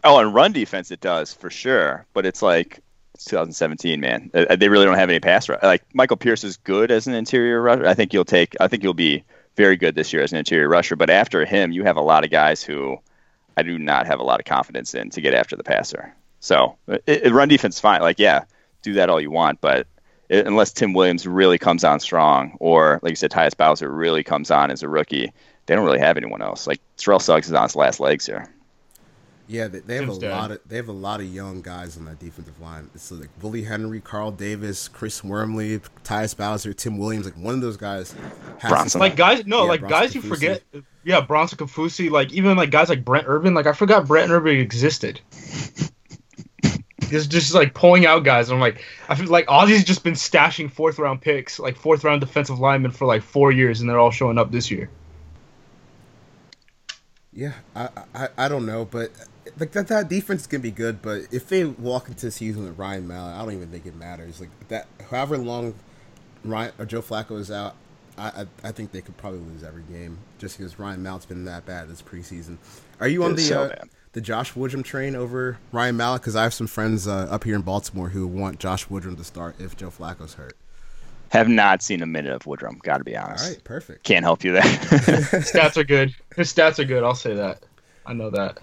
Oh, 0.03 0.19
and 0.19 0.35
run 0.35 0.53
defense 0.53 0.91
it 0.91 1.01
does 1.01 1.35
for 1.35 1.51
sure, 1.51 2.07
but 2.15 2.25
it's 2.25 2.41
like 2.41 2.81
2017, 3.25 4.01
man. 4.01 4.31
Uh, 4.33 4.57
They 4.57 4.69
really 4.69 4.85
don't 4.85 4.97
have 4.97 5.11
any 5.11 5.21
pass 5.21 5.49
rush. 5.49 5.63
Like 5.63 5.83
Michael 5.95 6.17
Pierce 6.17 6.45
is 6.45 6.57
good 6.59 6.91
as 6.91 7.07
an 7.07 7.15
interior 7.15 7.61
rusher. 7.61 7.87
I 7.87 7.95
think 7.95 8.13
you'll 8.13 8.25
take. 8.25 8.57
I 8.61 8.69
think 8.69 8.83
you'll 8.83 8.95
be 8.95 9.25
very 9.57 9.77
good 9.77 9.95
this 9.95 10.13
year 10.13 10.23
as 10.23 10.33
an 10.33 10.39
interior 10.39 10.69
rusher. 10.69 10.97
But 10.97 11.11
after 11.11 11.45
him, 11.45 11.73
you 11.73 11.85
have 11.85 11.97
a 11.97 12.03
lot 12.03 12.25
of 12.25 12.31
guys 12.31 12.63
who 12.63 12.99
I 13.57 13.63
do 13.63 13.79
not 13.79 14.07
have 14.07 14.21
a 14.21 14.25
lot 14.25 14.41
of 14.41 14.47
confidence 14.47 14.95
in 14.95 15.11
to 15.11 15.21
get 15.21 15.35
after 15.35 15.57
the 15.57 15.65
passer. 15.65 16.15
So 16.41 16.77
it, 16.89 17.03
it, 17.07 17.33
run 17.33 17.49
defense 17.49 17.79
fine. 17.79 18.01
Like 18.01 18.19
yeah, 18.19 18.45
do 18.83 18.95
that 18.95 19.11
all 19.11 19.21
you 19.21 19.31
want, 19.31 19.61
but 19.61 19.87
it, 20.29 20.47
unless 20.47 20.73
Tim 20.73 20.95
Williams 20.95 21.27
really 21.27 21.59
comes 21.59 21.85
on 21.85 22.01
strong, 22.01 22.57
or 22.61 23.01
like 23.03 23.11
you 23.11 23.17
said, 23.17 23.31
Tyus 23.31 23.57
Bowser 23.57 23.91
really 23.91 24.25
comes 24.25 24.51
on 24.51 24.71
as 24.71 24.83
a 24.83 24.89
rookie, 24.89 25.33
they 25.67 25.75
don't 25.75 25.85
really 25.85 25.99
have 25.99 26.17
anyone 26.17 26.41
else. 26.41 26.67
Like 26.67 26.81
Terrell 26.97 27.21
Suggs 27.21 27.49
is 27.49 27.53
on 27.53 27.65
his 27.65 27.77
last 27.77 28.01
legs 28.01 28.27
here. 28.27 28.49
Yeah, 29.51 29.67
they, 29.67 29.81
they 29.81 29.97
have 29.97 30.05
Tim's 30.05 30.19
a 30.19 30.21
dead. 30.21 30.31
lot 30.31 30.51
of 30.53 30.61
they 30.67 30.77
have 30.77 30.89
a 30.89 30.93
lot 30.93 31.19
of 31.21 31.27
young 31.27 31.61
guys 31.61 31.97
on 31.97 32.05
that 32.05 32.21
defensive 32.21 32.61
line. 32.61 32.89
It's 32.95 33.11
like 33.11 33.31
Willie 33.43 33.65
Henry, 33.65 34.01
Carl 34.01 34.31
Davis, 34.31 34.87
Chris 34.87 35.25
Wormley, 35.25 35.81
Tyus 36.05 36.37
Bowser, 36.37 36.73
Tim 36.73 36.99
Williams. 36.99 37.25
Like 37.27 37.37
one 37.37 37.55
of 37.57 37.61
those 37.61 37.77
guys 37.77 38.15
has 38.59 38.71
Bronson. 38.71 39.01
Like 39.01 39.17
guys, 39.17 39.47
no, 39.47 39.65
Yeah, 39.65 39.69
like 39.69 39.81
Bronson 39.81 39.89
guys 39.89 40.15
you 40.15 40.23
forget. 40.23 40.63
Yeah, 41.03 41.21
Bronson 41.23 41.59
Kaufusi. 41.59 42.11
Like 42.11 42.33
even 42.33 42.57
like 42.57 42.71
guys 42.71 42.89
like 42.89 43.05
Brent 43.05 43.25
Urban. 43.27 43.53
Like 43.55 43.67
I 43.67 43.73
forgot 43.73 44.07
Brent 44.07 44.31
Urban 44.31 44.57
existed. 44.59 45.21
Just 47.09 47.29
just 47.31 47.53
like 47.55 47.75
pulling 47.75 48.07
out 48.07 48.23
guys. 48.25 48.51
I'm 48.51 48.61
like, 48.61 48.85
I 49.09 49.17
feel 49.17 49.27
like 49.29 49.47
Ozzie's 49.49 49.83
just 49.85 50.05
been 50.05 50.15
stashing 50.15 50.71
fourth 50.71 50.99
round 51.01 51.21
picks, 51.23 51.59
like 51.59 51.77
fourth 51.77 52.05
round 52.05 52.21
defensive 52.21 52.61
linemen 52.61 52.93
for 52.93 53.05
like 53.07 53.23
four 53.23 53.51
years, 53.51 53.81
and 53.81 53.91
they're 53.91 53.99
all 53.99 54.13
showing 54.13 54.39
up 54.39 54.53
this 54.53 54.71
year. 54.71 54.93
yeah, 57.33 57.53
I, 57.75 57.89
I 58.15 58.29
I 58.39 58.49
don't 58.49 58.67
know, 58.67 58.85
but 58.85 59.11
like 59.59 59.73
that 59.73 59.89
that 59.89 60.09
defense 60.09 60.47
can 60.47 60.61
be 60.61 60.71
good. 60.71 61.03
But 61.03 61.23
if 61.31 61.49
they 61.49 61.65
walk 61.65 62.09
into 62.09 62.27
the 62.27 62.33
season 62.33 62.65
with 62.65 62.79
Ryan 62.79 63.07
Mallett, 63.07 63.37
I 63.37 63.43
don't 63.43 63.55
even 63.55 63.69
think 63.69 63.87
it 63.87 63.97
matters. 63.97 64.41
Like 64.41 64.51
that, 64.69 64.87
however 65.11 65.39
long 65.39 65.75
Ryan 66.45 66.73
or 66.79 66.87
Joe 66.87 67.03
Flacco 67.03 67.39
is 67.39 67.51
out, 67.51 67.75
I 68.17 68.29
I, 68.29 68.69
I 68.69 68.73
think 68.73 68.93
they 68.93 69.01
could 69.01 69.17
probably 69.17 69.41
lose 69.41 69.63
every 69.63 69.83
game 69.83 70.19
just 70.39 70.59
because 70.59 70.79
Ryan 70.79 71.03
Mallett's 71.03 71.27
been 71.27 71.45
that 71.45 71.67
bad 71.67 71.89
this 71.89 72.03
preseason. 72.03 72.59
Are 73.01 73.09
you 73.09 73.25
on 73.25 73.35
the 73.35 73.43
so 73.43 73.65
uh, 73.65 73.85
the 74.13 74.21
Josh 74.21 74.55
Woodrum 74.55 74.85
train 74.85 75.15
over 75.17 75.59
Ryan 75.73 75.97
Mallett? 75.97 76.23
Because 76.23 76.37
I 76.37 76.43
have 76.43 76.55
some 76.55 76.67
friends 76.67 77.09
uh, 77.09 77.29
up 77.31 77.45
here 77.45 77.57
in 77.57 77.63
Baltimore 77.63 78.11
who 78.11 78.27
want 78.27 78.59
Josh 78.59 78.89
Woodrum 78.89 79.17
to 79.17 79.25
start 79.25 79.57
if 79.59 79.77
Joe 79.77 79.91
Flacco's 79.91 80.35
hurt. 80.35 80.57
Have 81.31 81.49
not 81.49 81.81
seen 81.81 82.03
a 82.03 82.07
minute 82.07 82.33
of 82.33 82.43
Woodrum. 82.43 82.81
Got 82.81 82.99
to 82.99 83.05
be 83.05 83.17
honest. 83.17 83.49
right, 83.49 83.63
perfect. 83.63 84.03
Can't 84.03 84.25
help 84.25 84.43
you 84.43 84.53
there. 84.53 84.63
Stats 84.63 85.77
are 85.77 85.85
good. 85.85 86.13
His 86.35 86.53
stats 86.53 86.81
are 86.81 86.85
good. 86.85 87.05
I'll 87.05 87.15
say 87.15 87.35
that. 87.35 87.63
I 88.05 88.15
know 88.15 88.31
that. 88.31 88.59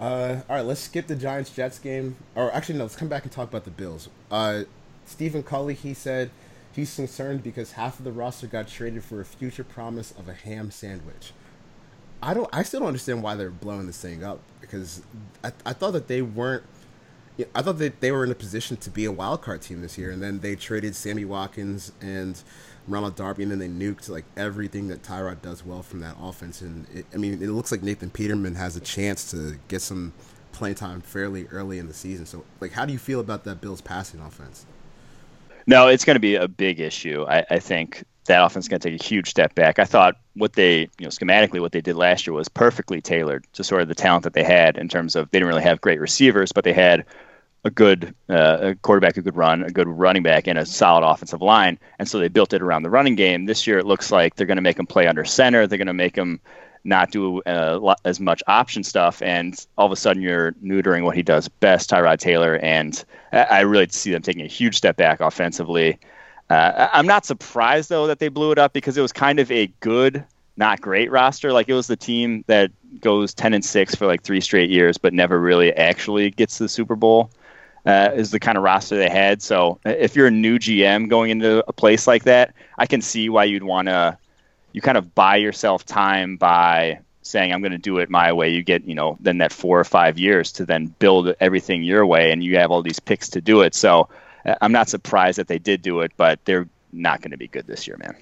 Uh, 0.00 0.40
all 0.48 0.56
right, 0.56 0.64
let's 0.64 0.80
skip 0.80 1.06
the 1.06 1.14
Giants 1.14 1.50
Jets 1.50 1.78
game. 1.78 2.16
Or 2.34 2.52
actually, 2.54 2.78
no, 2.78 2.84
let's 2.84 2.96
come 2.96 3.08
back 3.08 3.24
and 3.24 3.30
talk 3.30 3.48
about 3.50 3.64
the 3.64 3.70
Bills. 3.70 4.08
Uh, 4.30 4.62
Stephen 5.04 5.42
Cully, 5.42 5.74
he 5.74 5.92
said 5.92 6.30
he's 6.72 6.94
concerned 6.94 7.42
because 7.42 7.72
half 7.72 7.98
of 7.98 8.04
the 8.04 8.12
roster 8.12 8.46
got 8.46 8.66
traded 8.66 9.04
for 9.04 9.20
a 9.20 9.24
future 9.24 9.64
promise 9.64 10.12
of 10.12 10.28
a 10.28 10.32
ham 10.32 10.70
sandwich. 10.70 11.32
I 12.22 12.34
don't. 12.34 12.48
I 12.52 12.62
still 12.62 12.80
don't 12.80 12.88
understand 12.88 13.22
why 13.22 13.34
they're 13.34 13.50
blowing 13.50 13.86
this 13.86 14.00
thing 14.00 14.24
up 14.24 14.40
because 14.60 15.02
I, 15.44 15.52
I 15.64 15.72
thought 15.74 15.92
that 15.92 16.08
they 16.08 16.22
weren't. 16.22 16.64
I 17.54 17.62
thought 17.62 17.78
that 17.78 18.00
they 18.00 18.12
were 18.12 18.24
in 18.24 18.30
a 18.30 18.34
position 18.34 18.76
to 18.78 18.90
be 18.90 19.06
a 19.06 19.12
wild 19.12 19.42
card 19.42 19.62
team 19.62 19.80
this 19.80 19.96
year, 19.96 20.10
and 20.10 20.22
then 20.22 20.40
they 20.40 20.54
traded 20.56 20.94
Sammy 20.94 21.24
Watkins 21.24 21.92
and 22.00 22.42
Ronald 22.90 23.16
Darby, 23.16 23.44
and 23.44 23.52
then 23.52 23.58
they 23.58 23.68
nuked 23.68 24.08
like 24.08 24.24
everything 24.36 24.88
that 24.88 25.02
Tyrod 25.02 25.42
does 25.42 25.64
well 25.64 25.82
from 25.82 26.00
that 26.00 26.16
offense. 26.20 26.60
And 26.60 26.86
it, 26.94 27.06
I 27.14 27.16
mean, 27.16 27.34
it 27.42 27.48
looks 27.48 27.70
like 27.72 27.82
Nathan 27.82 28.10
Peterman 28.10 28.54
has 28.56 28.76
a 28.76 28.80
chance 28.80 29.30
to 29.30 29.58
get 29.68 29.82
some 29.82 30.12
playing 30.52 30.74
time 30.74 31.00
fairly 31.00 31.46
early 31.48 31.78
in 31.78 31.86
the 31.86 31.94
season. 31.94 32.26
So, 32.26 32.44
like, 32.60 32.72
how 32.72 32.84
do 32.84 32.92
you 32.92 32.98
feel 32.98 33.20
about 33.20 33.44
that 33.44 33.60
Bills 33.60 33.80
passing 33.80 34.20
offense? 34.20 34.66
No, 35.66 35.88
it's 35.88 36.04
going 36.04 36.16
to 36.16 36.20
be 36.20 36.34
a 36.34 36.48
big 36.48 36.80
issue. 36.80 37.24
I, 37.28 37.44
I 37.50 37.58
think 37.58 38.04
that 38.26 38.44
offense 38.44 38.64
is 38.64 38.68
going 38.68 38.80
to 38.80 38.90
take 38.90 39.00
a 39.00 39.04
huge 39.04 39.28
step 39.28 39.54
back. 39.54 39.78
I 39.78 39.84
thought 39.84 40.16
what 40.34 40.54
they, 40.54 40.80
you 40.80 40.88
know, 41.02 41.08
schematically 41.08 41.60
what 41.60 41.72
they 41.72 41.80
did 41.80 41.96
last 41.96 42.26
year 42.26 42.34
was 42.34 42.48
perfectly 42.48 43.00
tailored 43.00 43.46
to 43.54 43.64
sort 43.64 43.82
of 43.82 43.88
the 43.88 43.94
talent 43.94 44.24
that 44.24 44.32
they 44.32 44.44
had 44.44 44.78
in 44.78 44.88
terms 44.88 45.16
of 45.16 45.30
they 45.30 45.38
didn't 45.38 45.48
really 45.48 45.62
have 45.62 45.80
great 45.80 46.00
receivers, 46.00 46.52
but 46.52 46.64
they 46.64 46.72
had 46.72 47.04
a 47.64 47.70
good 47.70 48.14
uh, 48.28 48.74
quarterback 48.82 49.14
who 49.14 49.22
could 49.22 49.36
run, 49.36 49.62
a 49.62 49.70
good 49.70 49.88
running 49.88 50.22
back, 50.22 50.46
and 50.46 50.58
a 50.58 50.64
solid 50.64 51.06
offensive 51.06 51.42
line. 51.42 51.78
And 51.98 52.08
so 52.08 52.18
they 52.18 52.28
built 52.28 52.52
it 52.52 52.62
around 52.62 52.82
the 52.82 52.90
running 52.90 53.16
game. 53.16 53.44
This 53.44 53.66
year, 53.66 53.78
it 53.78 53.86
looks 53.86 54.10
like 54.10 54.36
they're 54.36 54.46
going 54.46 54.56
to 54.56 54.62
make 54.62 54.78
him 54.78 54.86
play 54.86 55.06
under 55.06 55.24
center. 55.24 55.66
They're 55.66 55.78
going 55.78 55.86
to 55.86 55.92
make 55.92 56.16
him 56.16 56.40
not 56.84 57.10
do 57.10 57.42
uh, 57.42 57.94
as 58.04 58.20
much 58.20 58.42
option 58.46 58.82
stuff, 58.82 59.20
and 59.22 59.66
all 59.76 59.86
of 59.86 59.92
a 59.92 59.96
sudden 59.96 60.22
you're 60.22 60.52
neutering 60.52 61.04
what 61.04 61.14
he 61.16 61.22
does 61.22 61.48
best, 61.48 61.90
Tyrod 61.90 62.18
Taylor. 62.18 62.56
And 62.62 63.04
I 63.32 63.60
really 63.60 63.88
see 63.88 64.10
them 64.10 64.22
taking 64.22 64.44
a 64.44 64.48
huge 64.48 64.76
step 64.76 64.96
back 64.96 65.20
offensively. 65.20 65.98
Uh, 66.48 66.88
I'm 66.92 67.06
not 67.06 67.26
surprised 67.26 67.90
though 67.90 68.06
that 68.06 68.18
they 68.18 68.28
blew 68.28 68.50
it 68.50 68.58
up 68.58 68.72
because 68.72 68.96
it 68.96 69.02
was 69.02 69.12
kind 69.12 69.38
of 69.38 69.50
a 69.52 69.68
good, 69.80 70.24
not 70.56 70.80
great 70.80 71.10
roster. 71.10 71.52
Like 71.52 71.68
it 71.68 71.74
was 71.74 71.86
the 71.86 71.96
team 71.96 72.44
that 72.48 72.72
goes 73.00 73.34
10 73.34 73.54
and 73.54 73.64
six 73.64 73.94
for 73.94 74.06
like 74.06 74.22
three 74.22 74.40
straight 74.40 74.70
years, 74.70 74.98
but 74.98 75.12
never 75.12 75.38
really 75.38 75.72
actually 75.74 76.30
gets 76.30 76.56
to 76.56 76.64
the 76.64 76.68
Super 76.68 76.96
Bowl 76.96 77.30
uh, 77.86 78.10
is 78.14 78.30
the 78.30 78.40
kind 78.40 78.58
of 78.58 78.64
roster 78.64 78.96
they 78.96 79.08
had. 79.08 79.42
So 79.42 79.78
uh, 79.86 79.90
if 79.90 80.14
you're 80.14 80.26
a 80.26 80.32
new 80.32 80.58
GM 80.58 81.08
going 81.08 81.30
into 81.30 81.64
a 81.66 81.72
place 81.72 82.06
like 82.06 82.24
that, 82.24 82.54
I 82.78 82.86
can 82.86 83.00
see 83.00 83.28
why 83.28 83.44
you'd 83.44 83.62
want 83.62 83.88
to. 83.88 84.18
You 84.72 84.80
kind 84.80 84.96
of 84.96 85.14
buy 85.14 85.36
yourself 85.36 85.84
time 85.84 86.36
by 86.36 87.00
saying 87.22 87.52
I'm 87.52 87.60
going 87.60 87.72
to 87.72 87.78
do 87.78 87.98
it 87.98 88.08
my 88.08 88.32
way. 88.32 88.50
You 88.50 88.62
get 88.62 88.84
you 88.84 88.94
know 88.94 89.16
then 89.20 89.38
that 89.38 89.52
four 89.52 89.80
or 89.80 89.84
five 89.84 90.18
years 90.18 90.52
to 90.52 90.64
then 90.64 90.86
build 90.98 91.34
everything 91.40 91.82
your 91.82 92.06
way, 92.06 92.30
and 92.30 92.44
you 92.44 92.56
have 92.56 92.70
all 92.70 92.82
these 92.82 93.00
picks 93.00 93.28
to 93.30 93.40
do 93.40 93.62
it. 93.62 93.74
So 93.74 94.08
uh, 94.44 94.54
I'm 94.60 94.72
not 94.72 94.88
surprised 94.88 95.38
that 95.38 95.48
they 95.48 95.58
did 95.58 95.82
do 95.82 96.00
it, 96.00 96.12
but 96.16 96.38
they're 96.44 96.68
not 96.92 97.20
going 97.20 97.30
to 97.32 97.36
be 97.36 97.48
good 97.48 97.66
this 97.66 97.86
year, 97.86 97.96
man. 97.98 98.16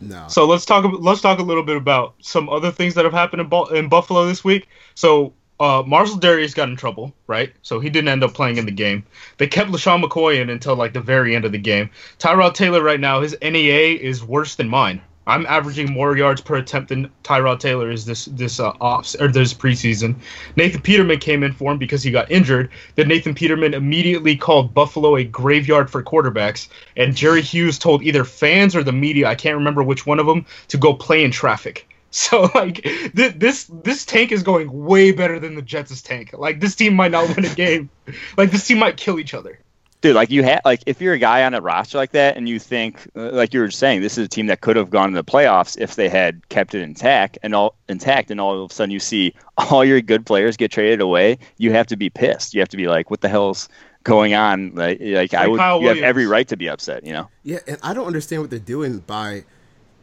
No. 0.00 0.26
So 0.28 0.46
let's 0.46 0.64
talk. 0.64 0.84
Let's 0.98 1.20
talk 1.20 1.38
a 1.38 1.42
little 1.42 1.62
bit 1.62 1.76
about 1.76 2.14
some 2.20 2.48
other 2.48 2.72
things 2.72 2.94
that 2.94 3.04
have 3.04 3.14
happened 3.14 3.42
in, 3.42 3.76
in 3.76 3.88
Buffalo 3.88 4.26
this 4.26 4.42
week. 4.42 4.68
So 4.94 5.32
uh, 5.62 5.82
Marcell 5.86 6.18
Dareus 6.18 6.56
got 6.56 6.68
in 6.68 6.76
trouble, 6.76 7.14
right? 7.28 7.52
So 7.62 7.78
he 7.78 7.88
didn't 7.88 8.08
end 8.08 8.24
up 8.24 8.34
playing 8.34 8.56
in 8.58 8.66
the 8.66 8.72
game. 8.72 9.04
They 9.38 9.46
kept 9.46 9.70
LeSean 9.70 10.02
McCoy 10.02 10.40
in 10.40 10.50
until 10.50 10.74
like 10.74 10.92
the 10.92 11.00
very 11.00 11.36
end 11.36 11.44
of 11.44 11.52
the 11.52 11.58
game. 11.58 11.88
Tyrod 12.18 12.54
Taylor 12.54 12.82
right 12.82 12.98
now, 12.98 13.20
his 13.20 13.36
NEA 13.40 13.96
is 14.00 14.24
worse 14.24 14.56
than 14.56 14.68
mine. 14.68 15.00
I'm 15.24 15.46
averaging 15.46 15.92
more 15.92 16.16
yards 16.16 16.40
per 16.40 16.56
attempt 16.56 16.88
than 16.88 17.08
Tyrod 17.22 17.60
Taylor 17.60 17.92
is 17.92 18.04
this 18.04 18.24
this 18.24 18.58
uh, 18.58 18.72
off 18.80 19.14
or 19.20 19.28
this 19.28 19.54
preseason. 19.54 20.16
Nathan 20.56 20.80
Peterman 20.80 21.20
came 21.20 21.44
in 21.44 21.52
for 21.52 21.70
him 21.70 21.78
because 21.78 22.02
he 22.02 22.10
got 22.10 22.28
injured. 22.28 22.70
Then 22.96 23.06
Nathan 23.06 23.32
Peterman 23.32 23.72
immediately 23.72 24.34
called 24.34 24.74
Buffalo 24.74 25.14
a 25.14 25.22
graveyard 25.22 25.90
for 25.90 26.02
quarterbacks, 26.02 26.66
and 26.96 27.14
Jerry 27.14 27.40
Hughes 27.40 27.78
told 27.78 28.02
either 28.02 28.24
fans 28.24 28.74
or 28.74 28.82
the 28.82 28.92
media, 28.92 29.28
I 29.28 29.36
can't 29.36 29.58
remember 29.58 29.84
which 29.84 30.06
one 30.06 30.18
of 30.18 30.26
them, 30.26 30.44
to 30.68 30.76
go 30.76 30.92
play 30.92 31.22
in 31.22 31.30
traffic. 31.30 31.86
So 32.14 32.50
like 32.54 32.82
th- 32.82 33.36
this 33.36 33.64
this 33.82 34.04
tank 34.04 34.32
is 34.32 34.42
going 34.42 34.70
way 34.70 35.12
better 35.12 35.40
than 35.40 35.54
the 35.54 35.62
Jets' 35.62 36.02
tank. 36.02 36.34
Like 36.34 36.60
this 36.60 36.74
team 36.74 36.94
might 36.94 37.10
not 37.10 37.34
win 37.34 37.46
a 37.46 37.54
game. 37.54 37.88
like 38.36 38.50
this 38.50 38.66
team 38.66 38.78
might 38.78 38.98
kill 38.98 39.18
each 39.18 39.32
other. 39.32 39.58
Dude, 40.02 40.14
like 40.14 40.30
you 40.30 40.42
had 40.42 40.60
like 40.62 40.82
if 40.84 41.00
you're 41.00 41.14
a 41.14 41.18
guy 41.18 41.42
on 41.44 41.54
a 41.54 41.62
roster 41.62 41.96
like 41.96 42.10
that 42.10 42.36
and 42.36 42.48
you 42.48 42.58
think 42.58 43.08
uh, 43.16 43.30
like 43.30 43.54
you 43.54 43.60
were 43.60 43.70
saying 43.70 44.02
this 44.02 44.18
is 44.18 44.26
a 44.26 44.28
team 44.28 44.46
that 44.48 44.60
could 44.60 44.76
have 44.76 44.90
gone 44.90 45.10
to 45.10 45.14
the 45.14 45.24
playoffs 45.24 45.80
if 45.80 45.94
they 45.94 46.10
had 46.10 46.46
kept 46.50 46.74
it 46.74 46.82
intact 46.82 47.38
and 47.42 47.54
all 47.54 47.76
intact 47.88 48.30
and 48.30 48.40
all 48.40 48.62
of 48.62 48.70
a 48.70 48.74
sudden 48.74 48.90
you 48.90 49.00
see 49.00 49.32
all 49.56 49.82
your 49.82 50.02
good 50.02 50.26
players 50.26 50.58
get 50.58 50.70
traded 50.70 51.00
away, 51.00 51.38
you 51.56 51.72
have 51.72 51.86
to 51.86 51.96
be 51.96 52.10
pissed. 52.10 52.52
You 52.52 52.60
have 52.60 52.68
to 52.70 52.76
be 52.76 52.88
like 52.88 53.10
what 53.10 53.22
the 53.22 53.30
hell's 53.30 53.70
going 54.04 54.34
on? 54.34 54.74
Like 54.74 55.00
like, 55.00 55.32
like 55.32 55.34
I 55.34 55.48
would 55.48 55.58
Kyle 55.58 55.76
you 55.76 55.84
Williams. 55.84 56.00
have 56.00 56.08
every 56.08 56.26
right 56.26 56.48
to 56.48 56.58
be 56.58 56.68
upset, 56.68 57.06
you 57.06 57.14
know. 57.14 57.28
Yeah, 57.42 57.60
and 57.66 57.78
I 57.82 57.94
don't 57.94 58.06
understand 58.06 58.42
what 58.42 58.50
they're 58.50 58.58
doing 58.58 58.98
by 58.98 59.44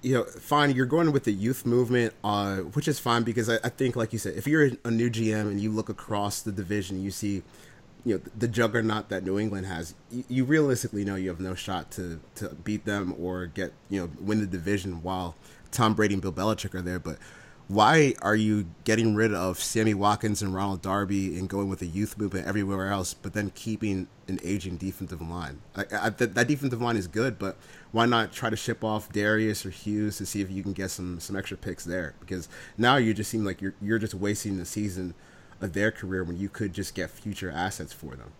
you 0.02 0.14
know, 0.14 0.24
fine, 0.24 0.72
you're 0.72 0.86
going 0.86 1.12
with 1.12 1.26
the 1.26 1.32
youth 1.32 1.66
movement, 1.66 2.14
uh, 2.24 2.58
which 2.58 2.88
is 2.88 3.00
fine 3.00 3.24
because 3.24 3.50
I, 3.50 3.56
I, 3.64 3.70
think, 3.70 3.96
like 3.96 4.14
you 4.14 4.20
said, 4.20 4.36
if 4.36 4.48
you're 4.48 4.70
a 4.86 4.92
new 4.92 5.10
GM 5.10 5.42
and 5.42 5.60
you 5.60 5.72
look 5.72 5.90
across 5.90 6.42
the 6.42 6.52
division, 6.52 7.04
you 7.04 7.12
see, 7.12 7.44
you 8.06 8.16
know, 8.16 8.22
the 8.38 8.48
juggernaut 8.48 9.10
that 9.10 9.26
New 9.26 9.38
England 9.38 9.66
has, 9.68 9.96
you, 10.10 10.24
you 10.30 10.46
realistically 10.46 11.04
know 11.04 11.16
you 11.16 11.30
have 11.30 11.42
no 11.42 11.54
shot 11.54 11.92
to, 11.92 12.20
to 12.36 12.50
beat 12.64 12.86
them 12.86 13.14
or 13.20 13.48
get, 13.48 13.74
you 13.90 14.00
know, 14.00 14.10
win 14.20 14.40
the 14.40 14.48
division 14.48 15.04
while 15.04 15.36
Tom 15.72 15.94
Brady 15.94 16.14
and 16.14 16.22
Bill 16.22 16.32
Belichick 16.32 16.74
are 16.74 16.82
there. 16.82 17.00
But 17.00 17.18
why 17.70 18.16
are 18.24 18.36
you 18.36 18.66
getting 18.84 19.14
rid 19.14 19.32
of 19.32 19.60
Sammy 19.60 19.94
Watkins 19.94 20.42
and 20.42 20.56
Ronald 20.56 20.82
Darby 20.82 21.38
and 21.38 21.48
going 21.48 21.70
with 21.70 21.84
a 21.84 21.86
youth 21.86 22.18
movement 22.18 22.48
everywhere 22.48 22.92
else, 22.92 23.14
but 23.14 23.34
then 23.34 23.52
keeping 23.52 24.08
an 24.28 24.40
aging 24.44 24.78
defensive 24.78 25.22
line? 25.22 25.62
I, 25.76 25.86
I, 25.94 26.10
that, 26.10 26.34
that 26.34 26.48
defensive 26.48 26.82
line 26.82 26.98
is 26.98 27.06
good, 27.06 27.38
but 27.38 27.58
why 27.92 28.08
not 28.08 28.34
try 28.34 28.50
to 28.50 28.56
ship 28.56 28.84
off 28.84 29.14
Dareus 29.14 29.68
or 29.68 29.70
Hughes 29.70 30.18
to 30.18 30.26
see 30.26 30.42
if 30.42 30.50
you 30.50 30.64
can 30.64 30.74
get 30.74 30.90
some 30.90 31.20
some 31.20 31.36
extra 31.36 31.58
picks 31.58 31.86
there? 31.86 32.16
Because 32.20 32.50
now 32.76 32.96
you 32.98 33.14
just 33.14 33.30
seem 33.30 33.46
like 33.46 33.62
you're 33.62 33.76
you're 33.80 34.00
just 34.00 34.16
wasting 34.16 34.58
the 34.58 34.66
season 34.66 35.14
of 35.62 35.74
their 35.74 35.92
career 35.92 36.24
when 36.24 36.40
you 36.40 36.50
could 36.50 36.74
just 36.74 36.96
get 36.96 37.12
future 37.12 37.52
assets 37.52 37.94
for 37.94 38.16
them. 38.16 38.32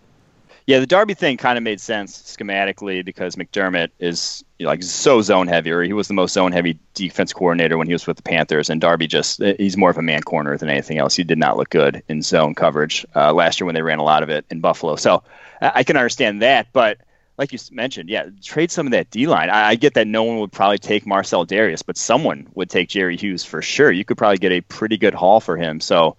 Yeah, 0.70 0.78
the 0.78 0.86
Darby 0.86 1.14
thing 1.14 1.36
kind 1.36 1.58
of 1.58 1.64
made 1.64 1.80
sense 1.80 2.16
schematically 2.16 3.04
because 3.04 3.34
McDermott 3.34 3.88
is 3.98 4.44
like 4.60 4.84
so 4.84 5.20
zone 5.20 5.48
heavy, 5.48 5.72
or 5.72 5.82
he 5.82 5.92
was 5.92 6.06
the 6.06 6.14
most 6.14 6.32
zone 6.32 6.52
heavy 6.52 6.78
defense 6.94 7.32
coordinator 7.32 7.76
when 7.76 7.88
he 7.88 7.92
was 7.92 8.06
with 8.06 8.18
the 8.18 8.22
Panthers, 8.22 8.70
and 8.70 8.80
Darby 8.80 9.08
just 9.08 9.42
he's 9.42 9.76
more 9.76 9.90
of 9.90 9.98
a 9.98 10.02
man 10.02 10.22
corner 10.22 10.56
than 10.56 10.68
anything 10.68 10.98
else. 10.98 11.16
He 11.16 11.24
did 11.24 11.38
not 11.38 11.56
look 11.56 11.70
good 11.70 12.04
in 12.06 12.22
zone 12.22 12.54
coverage 12.54 13.04
uh, 13.16 13.32
last 13.32 13.58
year 13.58 13.66
when 13.66 13.74
they 13.74 13.82
ran 13.82 13.98
a 13.98 14.04
lot 14.04 14.22
of 14.22 14.28
it 14.28 14.46
in 14.48 14.60
Buffalo. 14.60 14.94
So 14.94 15.24
I 15.60 15.82
can 15.82 15.96
understand 15.96 16.40
that, 16.42 16.68
but 16.72 16.98
like 17.36 17.52
you 17.52 17.58
mentioned, 17.72 18.08
yeah, 18.08 18.26
trade 18.40 18.70
some 18.70 18.86
of 18.86 18.92
that 18.92 19.10
D 19.10 19.26
line. 19.26 19.50
I, 19.50 19.70
I, 19.70 19.74
get 19.74 19.94
that 19.94 20.06
no 20.06 20.22
one 20.22 20.38
would 20.38 20.52
probably 20.52 20.78
take 20.78 21.04
Marcell 21.04 21.44
Dareus, 21.44 21.82
but 21.84 21.96
someone 21.96 22.46
would 22.54 22.70
take 22.70 22.90
Jerry 22.90 23.16
Hughes 23.16 23.44
for 23.44 23.60
sure. 23.60 23.90
You 23.90 24.04
could 24.04 24.18
probably 24.18 24.38
get 24.38 24.52
a 24.52 24.60
pretty 24.60 24.98
good 24.98 25.14
haul 25.14 25.40
for 25.40 25.56
him. 25.56 25.80
So, 25.80 26.16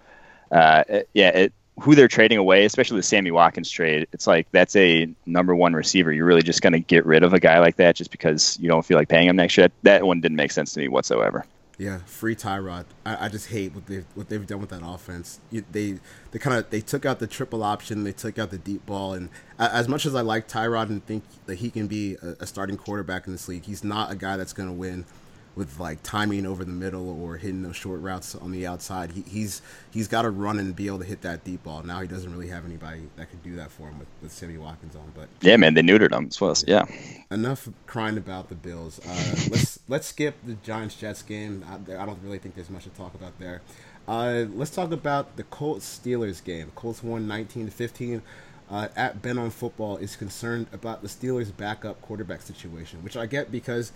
uh, 0.52 0.84
yeah, 1.14 1.30
it, 1.30 1.54
who 1.82 1.96
they're 1.96 2.08
trading 2.08 2.38
away, 2.38 2.66
especially 2.66 2.98
the 2.98 3.04
Sammy 3.04 3.32
Watkins 3.32 3.70
trade, 3.70 4.08
it's 4.14 4.28
like 4.28 4.48
that's 4.52 4.76
a 4.76 5.10
number 5.26 5.56
one 5.56 5.74
receiver. 5.74 6.14
You're 6.14 6.26
really 6.26 6.44
just 6.44 6.62
going 6.62 6.74
to 6.74 6.80
get 6.80 7.06
rid 7.06 7.24
of 7.24 7.34
a 7.34 7.40
guy 7.40 7.60
like 7.60 7.78
that 7.78 7.96
just 7.96 8.12
because 8.12 8.58
you 8.60 8.70
don't 8.70 8.86
feel 8.86 8.98
like 8.98 9.10
paying 9.10 9.28
him 9.28 9.36
next 9.36 9.58
year. 9.58 9.70
That 9.84 10.06
one 10.06 10.22
didn't 10.22 10.38
make 10.38 10.52
sense 10.52 10.74
to 10.74 10.80
me 10.80 10.88
whatsoever. 10.88 11.46
Yeah, 11.78 11.98
free 12.06 12.36
Tyrod. 12.36 12.86
I, 13.04 13.26
I 13.26 13.30
just 13.30 13.48
hate 13.48 13.74
what 13.74 13.88
they've 13.88 14.06
what 14.14 14.30
they've 14.30 14.46
done 14.46 14.62
with 14.62 14.70
that 14.70 14.84
offense. 14.86 15.40
You, 15.50 15.66
they 15.72 15.98
they 16.30 16.38
kind 16.38 16.56
of 16.56 16.70
they 16.70 16.82
took 16.82 17.08
out 17.08 17.18
the 17.18 17.26
triple 17.26 17.64
option, 17.64 18.04
they 18.04 18.12
took 18.12 18.38
out 18.38 18.52
the 18.52 18.60
deep 18.60 18.86
ball, 18.86 19.14
and 19.14 19.30
as 19.58 19.88
much 19.88 20.06
as 20.06 20.14
I 20.14 20.22
like 20.22 20.48
Tyrod 20.48 20.90
and 20.90 21.04
think 21.04 21.24
that 21.48 21.56
he 21.56 21.72
can 21.72 21.88
be 21.88 22.18
a, 22.22 22.36
a 22.42 22.46
starting 22.46 22.78
quarterback 22.78 23.26
in 23.26 23.34
this 23.34 23.48
league, 23.48 23.66
he's 23.66 23.84
not 23.84 24.12
a 24.12 24.16
guy 24.16 24.38
that's 24.38 24.54
going 24.54 24.70
to 24.70 24.74
win 24.74 25.06
with 25.56 25.80
like 25.80 26.02
timing 26.02 26.46
over 26.46 26.64
the 26.64 26.72
middle 26.72 27.10
or 27.22 27.38
hitting 27.38 27.62
those 27.62 27.76
short 27.76 28.00
routes 28.02 28.36
on 28.36 28.52
the 28.52 28.66
outside. 28.66 29.12
He, 29.12 29.22
he's 29.22 29.62
he's 29.92 30.08
got 30.08 30.22
to 30.22 30.30
run 30.30 30.60
and 30.60 30.76
be 30.76 30.88
able 30.88 31.00
to 31.00 31.06
hit 31.06 31.22
that 31.22 31.44
deep 31.44 31.64
ball. 31.64 31.84
Now 31.84 32.02
he 32.02 32.08
doesn't 32.08 32.32
really 32.32 32.48
have 32.48 32.66
anybody 32.66 33.10
that 33.18 33.30
could 33.30 33.44
do 33.44 33.56
that 33.58 33.72
for 33.72 33.84
him 33.84 34.00
with, 34.00 34.08
with 34.22 34.32
Sammy 34.32 34.58
Watkins 34.58 34.96
on. 34.96 35.12
But 35.14 35.28
yeah, 35.42 35.58
man, 35.58 35.74
they 35.74 35.82
neutered 35.82 36.14
him 36.14 36.28
as 36.28 36.40
well. 36.40 36.56
Yeah. 36.66 36.86
Enough 37.30 37.70
crying 37.86 38.18
about 38.18 38.50
the 38.50 38.56
Bills. 38.56 39.00
Uh, 39.06 39.36
let's 39.50 39.80
let's 39.88 40.08
skip 40.08 40.36
the 40.46 40.54
Giants 40.56 40.96
Jets 40.96 41.22
game. 41.22 41.66
I, 41.68 41.76
I, 41.76 42.06
don't 42.06 42.20
really 42.24 42.40
think 42.40 42.56
there's 42.56 42.70
much 42.70 42.84
to 42.84 42.90
talk 42.92 43.14
about 43.14 43.38
there. 43.40 43.62
Uh, 44.08 44.46
let's 44.54 44.72
talk 44.72 44.92
about 44.92 45.36
the 45.36 45.44
Colts 45.44 46.00
Steelers 46.00 46.44
game. 46.44 46.72
Colts 46.76 47.04
won 47.04 47.28
19 47.28 47.66
to 47.66 47.72
15. 47.72 48.22
Uh, 48.70 48.88
at 48.96 49.22
Ben 49.22 49.38
on 49.38 49.50
Football 49.50 49.98
is 49.98 50.16
concerned 50.16 50.66
about 50.72 51.02
the 51.02 51.10
Steelers' 51.10 51.56
backup 51.56 52.02
quarterback 52.02 52.42
situation, 52.42 53.04
which 53.04 53.18
I 53.18 53.26
get 53.26 53.52
because 53.52 53.92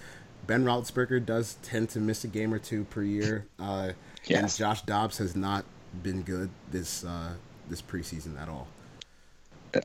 Ben 0.47 0.63
Roethlisberger 0.63 1.25
does 1.25 1.57
tend 1.61 1.89
to 1.89 1.99
miss 1.99 2.23
a 2.23 2.27
game 2.27 2.53
or 2.53 2.59
two 2.59 2.83
per 2.85 3.01
year, 3.01 3.45
uh, 3.59 3.91
yes. 4.25 4.41
and 4.41 4.55
Josh 4.55 4.81
Dobbs 4.83 5.17
has 5.17 5.35
not 5.35 5.65
been 6.03 6.21
good 6.21 6.49
this 6.71 7.03
uh, 7.03 7.33
this 7.69 7.81
preseason 7.81 8.39
at 8.41 8.49
all. 8.49 8.67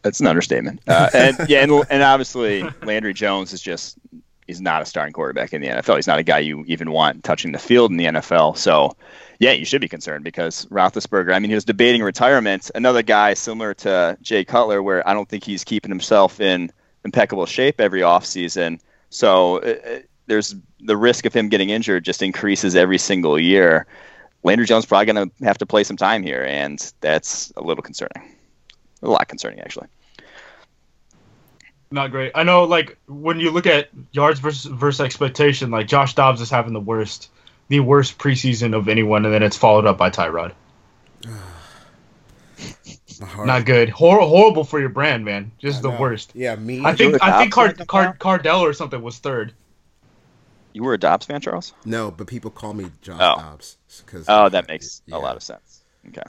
That's 0.02 0.20
an 0.20 0.26
understatement. 0.26 0.80
Uh, 0.86 1.10
and 1.14 1.36
yeah, 1.48 1.62
and, 1.62 1.72
and 1.90 2.02
obviously 2.02 2.62
Landry 2.82 3.14
Jones 3.14 3.52
is 3.52 3.60
just 3.60 3.98
he's 4.46 4.60
not 4.60 4.82
a 4.82 4.84
starting 4.84 5.12
quarterback 5.12 5.52
in 5.52 5.60
the 5.60 5.68
NFL. 5.68 5.96
He's 5.96 6.06
not 6.06 6.18
a 6.18 6.22
guy 6.22 6.40
you 6.40 6.64
even 6.66 6.90
want 6.90 7.24
touching 7.24 7.52
the 7.52 7.58
field 7.58 7.90
in 7.90 7.96
the 7.96 8.06
NFL. 8.06 8.56
So, 8.56 8.96
yeah, 9.38 9.52
you 9.52 9.64
should 9.64 9.80
be 9.80 9.88
concerned 9.88 10.24
because 10.24 10.66
Roethlisberger. 10.66 11.34
I 11.34 11.38
mean, 11.38 11.50
he 11.50 11.54
was 11.54 11.64
debating 11.64 12.02
retirement. 12.02 12.70
Another 12.74 13.02
guy 13.02 13.34
similar 13.34 13.74
to 13.74 14.18
Jay 14.22 14.44
Cutler, 14.44 14.82
where 14.82 15.06
I 15.08 15.12
don't 15.12 15.28
think 15.28 15.44
he's 15.44 15.64
keeping 15.64 15.90
himself 15.90 16.40
in 16.40 16.70
impeccable 17.04 17.46
shape 17.46 17.80
every 17.80 18.00
offseason 18.00 18.78
So 19.10 19.58
uh, 19.58 19.74
uh, 19.84 19.98
there's 20.30 20.54
the 20.78 20.96
risk 20.96 21.26
of 21.26 21.34
him 21.34 21.48
getting 21.48 21.70
injured 21.70 22.04
just 22.04 22.22
increases 22.22 22.76
every 22.76 22.98
single 22.98 23.38
year. 23.38 23.86
Landry 24.44 24.64
Jones 24.64 24.86
probably 24.86 25.12
going 25.12 25.28
to 25.28 25.44
have 25.44 25.58
to 25.58 25.66
play 25.66 25.82
some 25.82 25.96
time 25.96 26.22
here, 26.22 26.44
and 26.44 26.92
that's 27.00 27.52
a 27.56 27.60
little 27.60 27.82
concerning. 27.82 28.36
A 29.02 29.08
lot 29.08 29.26
concerning, 29.26 29.58
actually. 29.58 29.88
Not 31.90 32.12
great. 32.12 32.30
I 32.36 32.44
know, 32.44 32.62
like 32.62 32.96
when 33.08 33.40
you 33.40 33.50
look 33.50 33.66
at 33.66 33.88
yards 34.12 34.38
versus 34.38 34.70
versus 34.70 35.00
expectation, 35.00 35.72
like 35.72 35.88
Josh 35.88 36.14
Dobbs 36.14 36.40
is 36.40 36.48
having 36.48 36.72
the 36.74 36.80
worst, 36.80 37.28
the 37.66 37.80
worst 37.80 38.16
preseason 38.16 38.76
of 38.76 38.88
anyone, 38.88 39.24
and 39.24 39.34
then 39.34 39.42
it's 39.42 39.56
followed 39.56 39.84
up 39.86 39.98
by 39.98 40.10
Tyrod. 40.10 40.52
My. 43.36 43.44
Not 43.44 43.66
good. 43.66 43.90
Hor- 43.90 44.20
horrible 44.20 44.64
for 44.64 44.80
your 44.80 44.88
brand, 44.88 45.24
man. 45.24 45.50
Just 45.58 45.80
I 45.80 45.82
the 45.82 45.90
know. 45.90 46.00
worst. 46.00 46.30
Yeah, 46.34 46.54
me. 46.54 46.82
I 46.84 46.94
think 46.94 47.10
You're 47.10 47.16
a 47.16 47.24
I 47.24 47.38
think 47.38 47.52
Dobbs 47.52 47.76
Card, 47.76 47.88
Card, 47.88 48.18
Cardell 48.18 48.62
or 48.62 48.72
something 48.72 49.02
was 49.02 49.18
third. 49.18 49.52
You 50.72 50.82
were 50.84 50.94
a 50.94 50.98
Dobbs 50.98 51.26
fan, 51.26 51.40
Charles? 51.40 51.72
no, 51.84 52.10
but 52.10 52.26
people 52.26 52.50
call 52.50 52.74
me 52.74 52.86
Josh 53.02 53.18
Oh. 53.20 53.36
Dobbs. 53.40 53.76
Cause 54.06 54.24
Oh, 54.28 54.48
that 54.48 54.68
makes 54.68 55.02
yeah. 55.06 55.16
a 55.16 55.18
lot 55.18 55.36
of 55.36 55.42
sense. 55.42 55.78
Okay. 56.08 56.22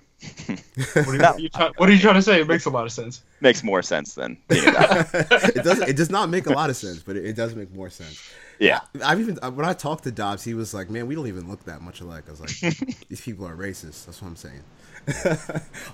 What 1.06 1.08
are, 1.08 1.14
you, 1.14 1.20
what 1.22 1.40
you 1.44 1.50
try- 1.50 1.72
what 1.78 1.90
are 1.90 1.94
you 1.94 2.00
trying 2.00 2.16
to 2.16 2.22
say? 2.22 2.42
It 2.42 2.48
makes 2.48 2.66
a 2.66 2.70
lot 2.70 2.86
of 2.86 2.92
sense. 2.92 3.24
makes 3.40 3.64
more 3.64 3.82
sense 3.82 4.16
than 4.16 4.38
being 4.50 4.68
a 4.68 4.72
Dobbs. 4.74 5.14
it 5.14 5.64
does. 5.64 5.80
It 5.82 5.96
does 5.96 6.10
not 6.10 6.30
make 6.30 6.46
a 6.48 6.52
lot 6.54 6.70
of 6.70 6.76
sense, 6.76 7.02
but 7.02 7.16
it, 7.16 7.26
it 7.26 7.34
does 7.38 7.56
make 7.56 7.74
more 7.74 7.90
sense. 7.90 8.22
yeah. 8.60 8.82
I've 9.04 9.20
even 9.22 9.38
when 9.38 9.66
I 9.66 9.72
talked 9.74 10.04
to 10.04 10.12
Dobbs, 10.12 10.44
he 10.44 10.54
was 10.56 10.74
like, 10.74 10.90
"Man, 10.90 11.08
we 11.08 11.16
don't 11.16 11.28
even 11.28 11.48
look 11.50 11.64
that 11.66 11.82
much 11.82 12.02
alike." 12.02 12.26
I 12.28 12.32
was 12.32 12.42
like, 12.42 12.78
"These 13.10 13.22
people 13.22 13.48
are 13.48 13.56
racist." 13.56 14.06
That's 14.08 14.22
what 14.22 14.28
I'm 14.28 14.36
saying. 14.36 14.62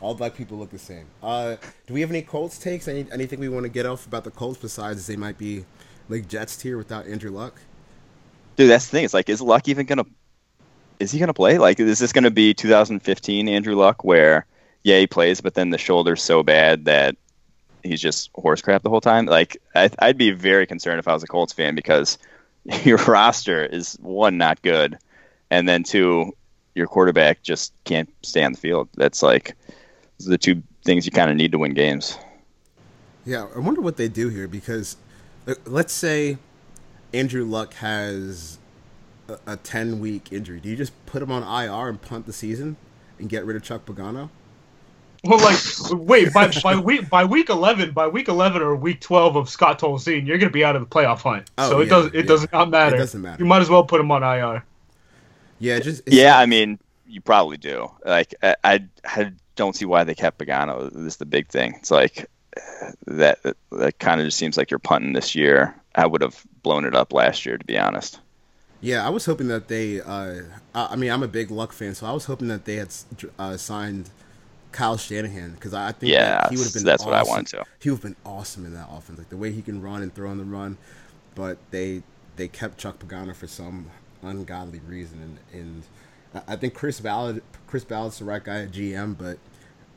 All 0.01 0.15
black 0.15 0.33
people 0.35 0.57
look 0.57 0.71
the 0.71 0.79
same. 0.79 1.05
Uh, 1.21 1.55
do 1.85 1.93
we 1.93 2.01
have 2.01 2.09
any 2.09 2.23
Colts 2.23 2.57
takes? 2.57 2.87
Any 2.87 3.05
anything 3.11 3.39
we 3.39 3.47
want 3.49 3.63
to 3.63 3.69
get 3.69 3.85
off 3.85 4.07
about 4.07 4.23
the 4.23 4.31
Colts 4.31 4.57
besides 4.59 5.05
they 5.05 5.15
might 5.15 5.37
be 5.37 5.65
like 6.09 6.27
Jets 6.27 6.57
tier 6.57 6.77
without 6.77 7.05
Andrew 7.07 7.29
Luck? 7.31 7.61
Dude, 8.57 8.71
that's 8.71 8.85
the 8.85 8.91
thing. 8.91 9.05
It's 9.05 9.13
like, 9.13 9.29
is 9.29 9.41
Luck 9.41 9.67
even 9.69 9.85
gonna? 9.85 10.05
Is 10.99 11.11
he 11.11 11.19
gonna 11.19 11.33
play? 11.33 11.59
Like, 11.59 11.79
is 11.79 11.99
this 11.99 12.11
gonna 12.11 12.31
be 12.31 12.53
2015 12.53 13.47
Andrew 13.47 13.75
Luck, 13.75 14.03
where 14.03 14.45
yeah 14.83 14.99
he 14.99 15.07
plays, 15.07 15.41
but 15.41 15.53
then 15.53 15.69
the 15.69 15.77
shoulder's 15.77 16.23
so 16.23 16.41
bad 16.41 16.85
that 16.85 17.15
he's 17.83 18.01
just 18.01 18.31
horse 18.33 18.61
crap 18.61 18.81
the 18.81 18.89
whole 18.89 18.99
time? 18.99 19.27
Like, 19.27 19.57
I, 19.75 19.91
I'd 19.99 20.17
be 20.17 20.31
very 20.31 20.65
concerned 20.65 20.99
if 20.99 21.07
I 21.07 21.13
was 21.13 21.23
a 21.23 21.27
Colts 21.27 21.53
fan 21.53 21.75
because 21.75 22.17
your 22.83 22.97
roster 22.97 23.63
is 23.63 23.93
one 24.01 24.39
not 24.39 24.59
good, 24.63 24.97
and 25.51 25.69
then 25.69 25.83
two, 25.83 26.35
your 26.73 26.87
quarterback 26.87 27.43
just 27.43 27.73
can't 27.83 28.11
stay 28.23 28.43
on 28.43 28.53
the 28.53 28.57
field. 28.57 28.89
That's 28.95 29.21
like 29.21 29.55
the 30.19 30.39
two 30.39 30.63
things 30.83 31.05
you 31.05 31.11
kind 31.11 31.29
of 31.29 31.37
need 31.37 31.51
to 31.51 31.59
win 31.59 31.75
games. 31.75 32.17
Yeah, 33.23 33.45
I 33.55 33.59
wonder 33.59 33.81
what 33.81 33.97
they 33.97 34.07
do 34.07 34.29
here 34.29 34.47
because 34.47 34.97
uh, 35.47 35.53
let's 35.65 35.93
say 35.93 36.39
Andrew 37.17 37.45
Luck 37.45 37.73
has 37.75 38.59
a, 39.27 39.37
a 39.47 39.57
10 39.57 39.99
week 39.99 40.31
injury. 40.31 40.59
Do 40.59 40.69
you 40.69 40.75
just 40.75 40.93
put 41.05 41.21
him 41.21 41.31
on 41.31 41.43
IR 41.43 41.89
and 41.89 42.01
punt 42.01 42.25
the 42.25 42.33
season 42.33 42.77
and 43.19 43.29
get 43.29 43.45
rid 43.45 43.55
of 43.55 43.63
Chuck 43.63 43.85
Pagano? 43.85 44.29
Well, 45.23 45.39
like, 45.39 45.57
wait, 45.91 46.31
by, 46.31 46.51
by 46.63 46.75
week 46.77 47.09
by 47.09 47.25
week 47.25 47.49
eleven, 47.49 47.91
by 47.91 48.07
week 48.07 48.27
eleven 48.27 48.61
or 48.61 48.75
week 48.75 49.01
twelve 49.01 49.35
of 49.35 49.49
Scott 49.49 49.79
Tolzien, 49.79 50.27
you're 50.27 50.37
gonna 50.37 50.51
be 50.51 50.63
out 50.63 50.75
of 50.75 50.81
the 50.81 50.87
playoff 50.87 51.21
hunt. 51.21 51.49
Oh, 51.57 51.71
so 51.71 51.79
it 51.81 51.85
yeah, 51.85 51.89
does 51.89 52.05
it 52.07 52.13
yeah. 52.13 52.21
does 52.21 52.51
not 52.53 52.69
matter. 52.69 52.95
It 52.95 52.99
doesn't 52.99 53.21
matter. 53.21 53.43
You 53.43 53.47
might 53.47 53.61
as 53.61 53.69
well 53.69 53.83
put 53.83 53.99
him 53.99 54.11
on 54.11 54.21
IR. 54.23 54.63
Yeah, 55.59 55.79
just 55.79 56.01
it's- 56.01 56.15
Yeah, 56.15 56.37
I 56.37 56.45
mean, 56.45 56.77
you 57.07 57.19
probably 57.19 57.57
do. 57.57 57.91
Like, 58.05 58.35
I, 58.43 58.55
I, 58.63 58.83
I 59.03 59.31
don't 59.55 59.75
see 59.75 59.85
why 59.85 60.03
they 60.03 60.13
kept 60.13 60.37
Pagano. 60.37 60.91
This 60.93 61.13
is 61.13 61.17
the 61.17 61.25
big 61.25 61.47
thing. 61.47 61.73
It's 61.79 61.91
like 61.91 62.27
that. 63.07 63.41
That, 63.41 63.57
that 63.71 63.99
kind 63.99 64.21
of 64.21 64.27
just 64.27 64.37
seems 64.37 64.55
like 64.55 64.69
you're 64.69 64.79
punting 64.79 65.13
this 65.13 65.33
year. 65.33 65.75
I 65.97 66.05
would 66.07 66.21
have 66.21 66.45
blown 66.63 66.85
it 66.85 66.95
up 66.95 67.11
last 67.13 67.45
year, 67.45 67.57
to 67.57 67.65
be 67.65 67.77
honest. 67.77 68.21
Yeah, 68.79 69.05
I 69.05 69.09
was 69.09 69.25
hoping 69.25 69.47
that 69.47 69.67
they. 69.67 70.01
Uh, 70.01 70.43
I 70.75 70.87
I 70.93 70.95
mean, 70.95 71.11
I'm 71.11 71.23
a 71.23 71.27
big 71.27 71.49
Luck 71.49 71.73
fan, 71.73 71.95
so 71.95 72.05
I 72.05 72.11
was 72.11 72.25
hoping 72.25 72.47
that 72.49 72.65
they 72.65 72.75
had 72.75 72.93
uh, 73.39 73.57
signed 73.57 74.11
Kyle 74.71 74.97
Shanahan 74.97 75.53
because 75.53 75.73
I 75.73 75.91
think 75.93 76.13
Yeah, 76.13 76.47
he 76.47 76.57
would 76.57 76.65
have 76.65 76.73
been. 76.73 76.83
that's 76.83 77.05
what 77.05 77.13
I 77.15 77.21
awesome. 77.21 77.23
wanted 77.23 77.47
to. 77.47 77.65
He 77.79 77.89
would 77.89 77.97
have 77.97 78.03
been 78.03 78.15
awesome 78.25 78.65
in 78.65 78.73
that 78.75 78.87
offense, 78.91 79.19
like 79.19 79.29
the 79.29 79.37
way 79.37 79.51
he 79.51 79.61
can 79.61 79.81
run 79.81 80.01
and 80.03 80.13
throw 80.13 80.29
on 80.29 80.37
the 80.37 80.45
run. 80.45 80.77
But 81.35 81.59
they 81.71 82.03
they 82.35 82.47
kept 82.47 82.77
Chuck 82.77 82.99
Pagano 82.99 83.35
for 83.35 83.47
some 83.47 83.91
ungodly 84.23 84.79
reason, 84.79 85.39
and, 85.53 85.61
and 85.61 85.83
I- 86.35 86.53
I 86.53 86.55
think 86.57 86.73
Chris 86.75 86.99
Ballard 87.01 87.43
Chris 87.67 87.83
Ballard's 87.85 88.19
the 88.19 88.25
right 88.25 88.43
guy 88.43 88.63
at 88.63 88.71
GM, 88.71 89.15
but 89.15 89.39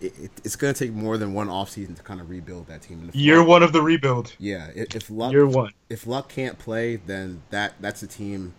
it, 0.00 0.12
it, 0.18 0.30
it's 0.44 0.56
going 0.56 0.72
to 0.72 0.78
take 0.86 0.92
more 0.94 1.18
than 1.18 1.34
one 1.34 1.48
offseason 1.48 1.96
to 1.96 2.02
kind 2.02 2.20
of 2.20 2.30
rebuild 2.30 2.66
that 2.68 2.82
team. 2.82 3.00
And 3.00 3.14
Year 3.14 3.38
Luck- 3.38 3.48
one 3.48 3.62
of 3.62 3.72
the 3.72 3.82
rebuild. 3.82 4.34
Yeah, 4.38 4.68
if, 4.74 4.94
if 4.96 5.10
Luck 5.10 5.32
Year 5.32 5.46
one. 5.46 5.72
if 5.88 6.06
Luck 6.06 6.28
can't 6.28 6.58
play, 6.58 6.96
then 6.96 7.42
that 7.50 7.74
that's 7.80 8.02
a 8.02 8.06
team 8.06 8.54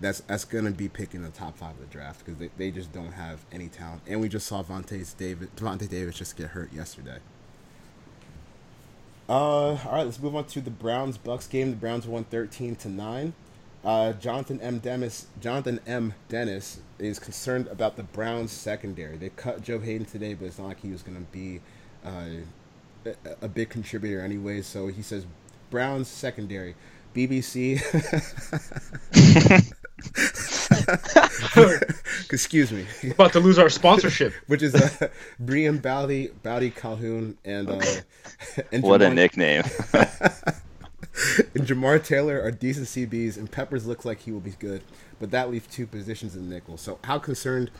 that's 0.00 0.20
that's 0.20 0.44
gonna 0.44 0.70
be 0.70 0.88
picking 0.88 1.22
the 1.22 1.28
top 1.30 1.58
five 1.58 1.72
of 1.74 1.80
the 1.80 1.86
draft 1.86 2.24
because 2.24 2.38
they, 2.38 2.50
they 2.56 2.70
just 2.70 2.92
don't 2.92 3.12
have 3.12 3.40
any 3.52 3.68
talent. 3.68 4.02
And 4.06 4.20
we 4.20 4.28
just 4.28 4.46
saw 4.46 4.62
Vontae 4.62 5.16
David 5.16 5.54
Devontae 5.56 5.88
Davis 5.88 6.16
just 6.16 6.36
get 6.36 6.48
hurt 6.48 6.72
yesterday. 6.72 7.18
Uh, 9.28 9.32
all 9.32 9.78
right, 9.92 10.04
let's 10.04 10.20
move 10.20 10.34
on 10.34 10.44
to 10.46 10.60
the 10.60 10.70
Browns 10.70 11.16
Bucks 11.16 11.46
game. 11.46 11.70
The 11.70 11.76
Browns 11.76 12.06
won 12.06 12.24
thirteen 12.24 12.74
to 12.76 12.88
nine. 12.88 13.32
Uh, 13.84 14.12
Jonathan 14.14 14.60
M. 14.60 14.78
Dennis 14.78 15.26
Jonathan 15.40 15.80
M. 15.86 16.14
Dennis 16.28 16.80
is 16.98 17.18
concerned 17.18 17.66
about 17.68 17.96
the 17.96 18.02
Browns 18.02 18.52
secondary. 18.52 19.16
They 19.16 19.30
cut 19.30 19.62
Joe 19.62 19.78
Haden 19.78 20.04
today, 20.04 20.34
but 20.34 20.46
it's 20.46 20.58
not 20.58 20.68
like 20.68 20.80
he 20.80 20.90
was 20.90 21.02
gonna 21.02 21.20
be 21.32 21.60
uh, 22.04 22.26
a, 23.06 23.14
a 23.42 23.48
big 23.48 23.70
contributor 23.70 24.20
anyway. 24.20 24.60
So 24.60 24.88
he 24.88 25.02
says 25.02 25.24
Browns 25.70 26.08
secondary. 26.08 26.74
BBC. 27.14 27.80
Excuse 32.30 32.72
me. 32.72 32.86
About 33.10 33.32
to 33.32 33.40
lose 33.40 33.58
our 33.58 33.68
sponsorship. 33.68 34.32
Which 34.46 34.62
is 34.62 34.74
uh, 34.74 35.08
Brian 35.38 35.78
Boddy, 35.78 36.28
Boddy 36.42 36.70
Calhoun, 36.70 37.36
and 37.44 37.70
uh, 37.70 37.80
and 38.72 38.82
What 38.82 39.02
a 39.02 39.10
nickname! 39.10 39.62
and 41.54 41.66
Jamar 41.66 42.02
Taylor 42.02 42.40
are 42.40 42.50
decent 42.50 42.86
CBs, 42.86 43.36
and 43.36 43.50
Peppers 43.50 43.86
looks 43.86 44.04
like 44.04 44.20
he 44.20 44.32
will 44.32 44.40
be 44.40 44.52
good, 44.52 44.82
but 45.18 45.30
that 45.30 45.50
leaves 45.50 45.66
two 45.66 45.86
positions 45.86 46.36
in 46.36 46.48
the 46.48 46.54
nickel. 46.54 46.76
So, 46.76 46.98
how 47.04 47.18
concerned 47.18 47.70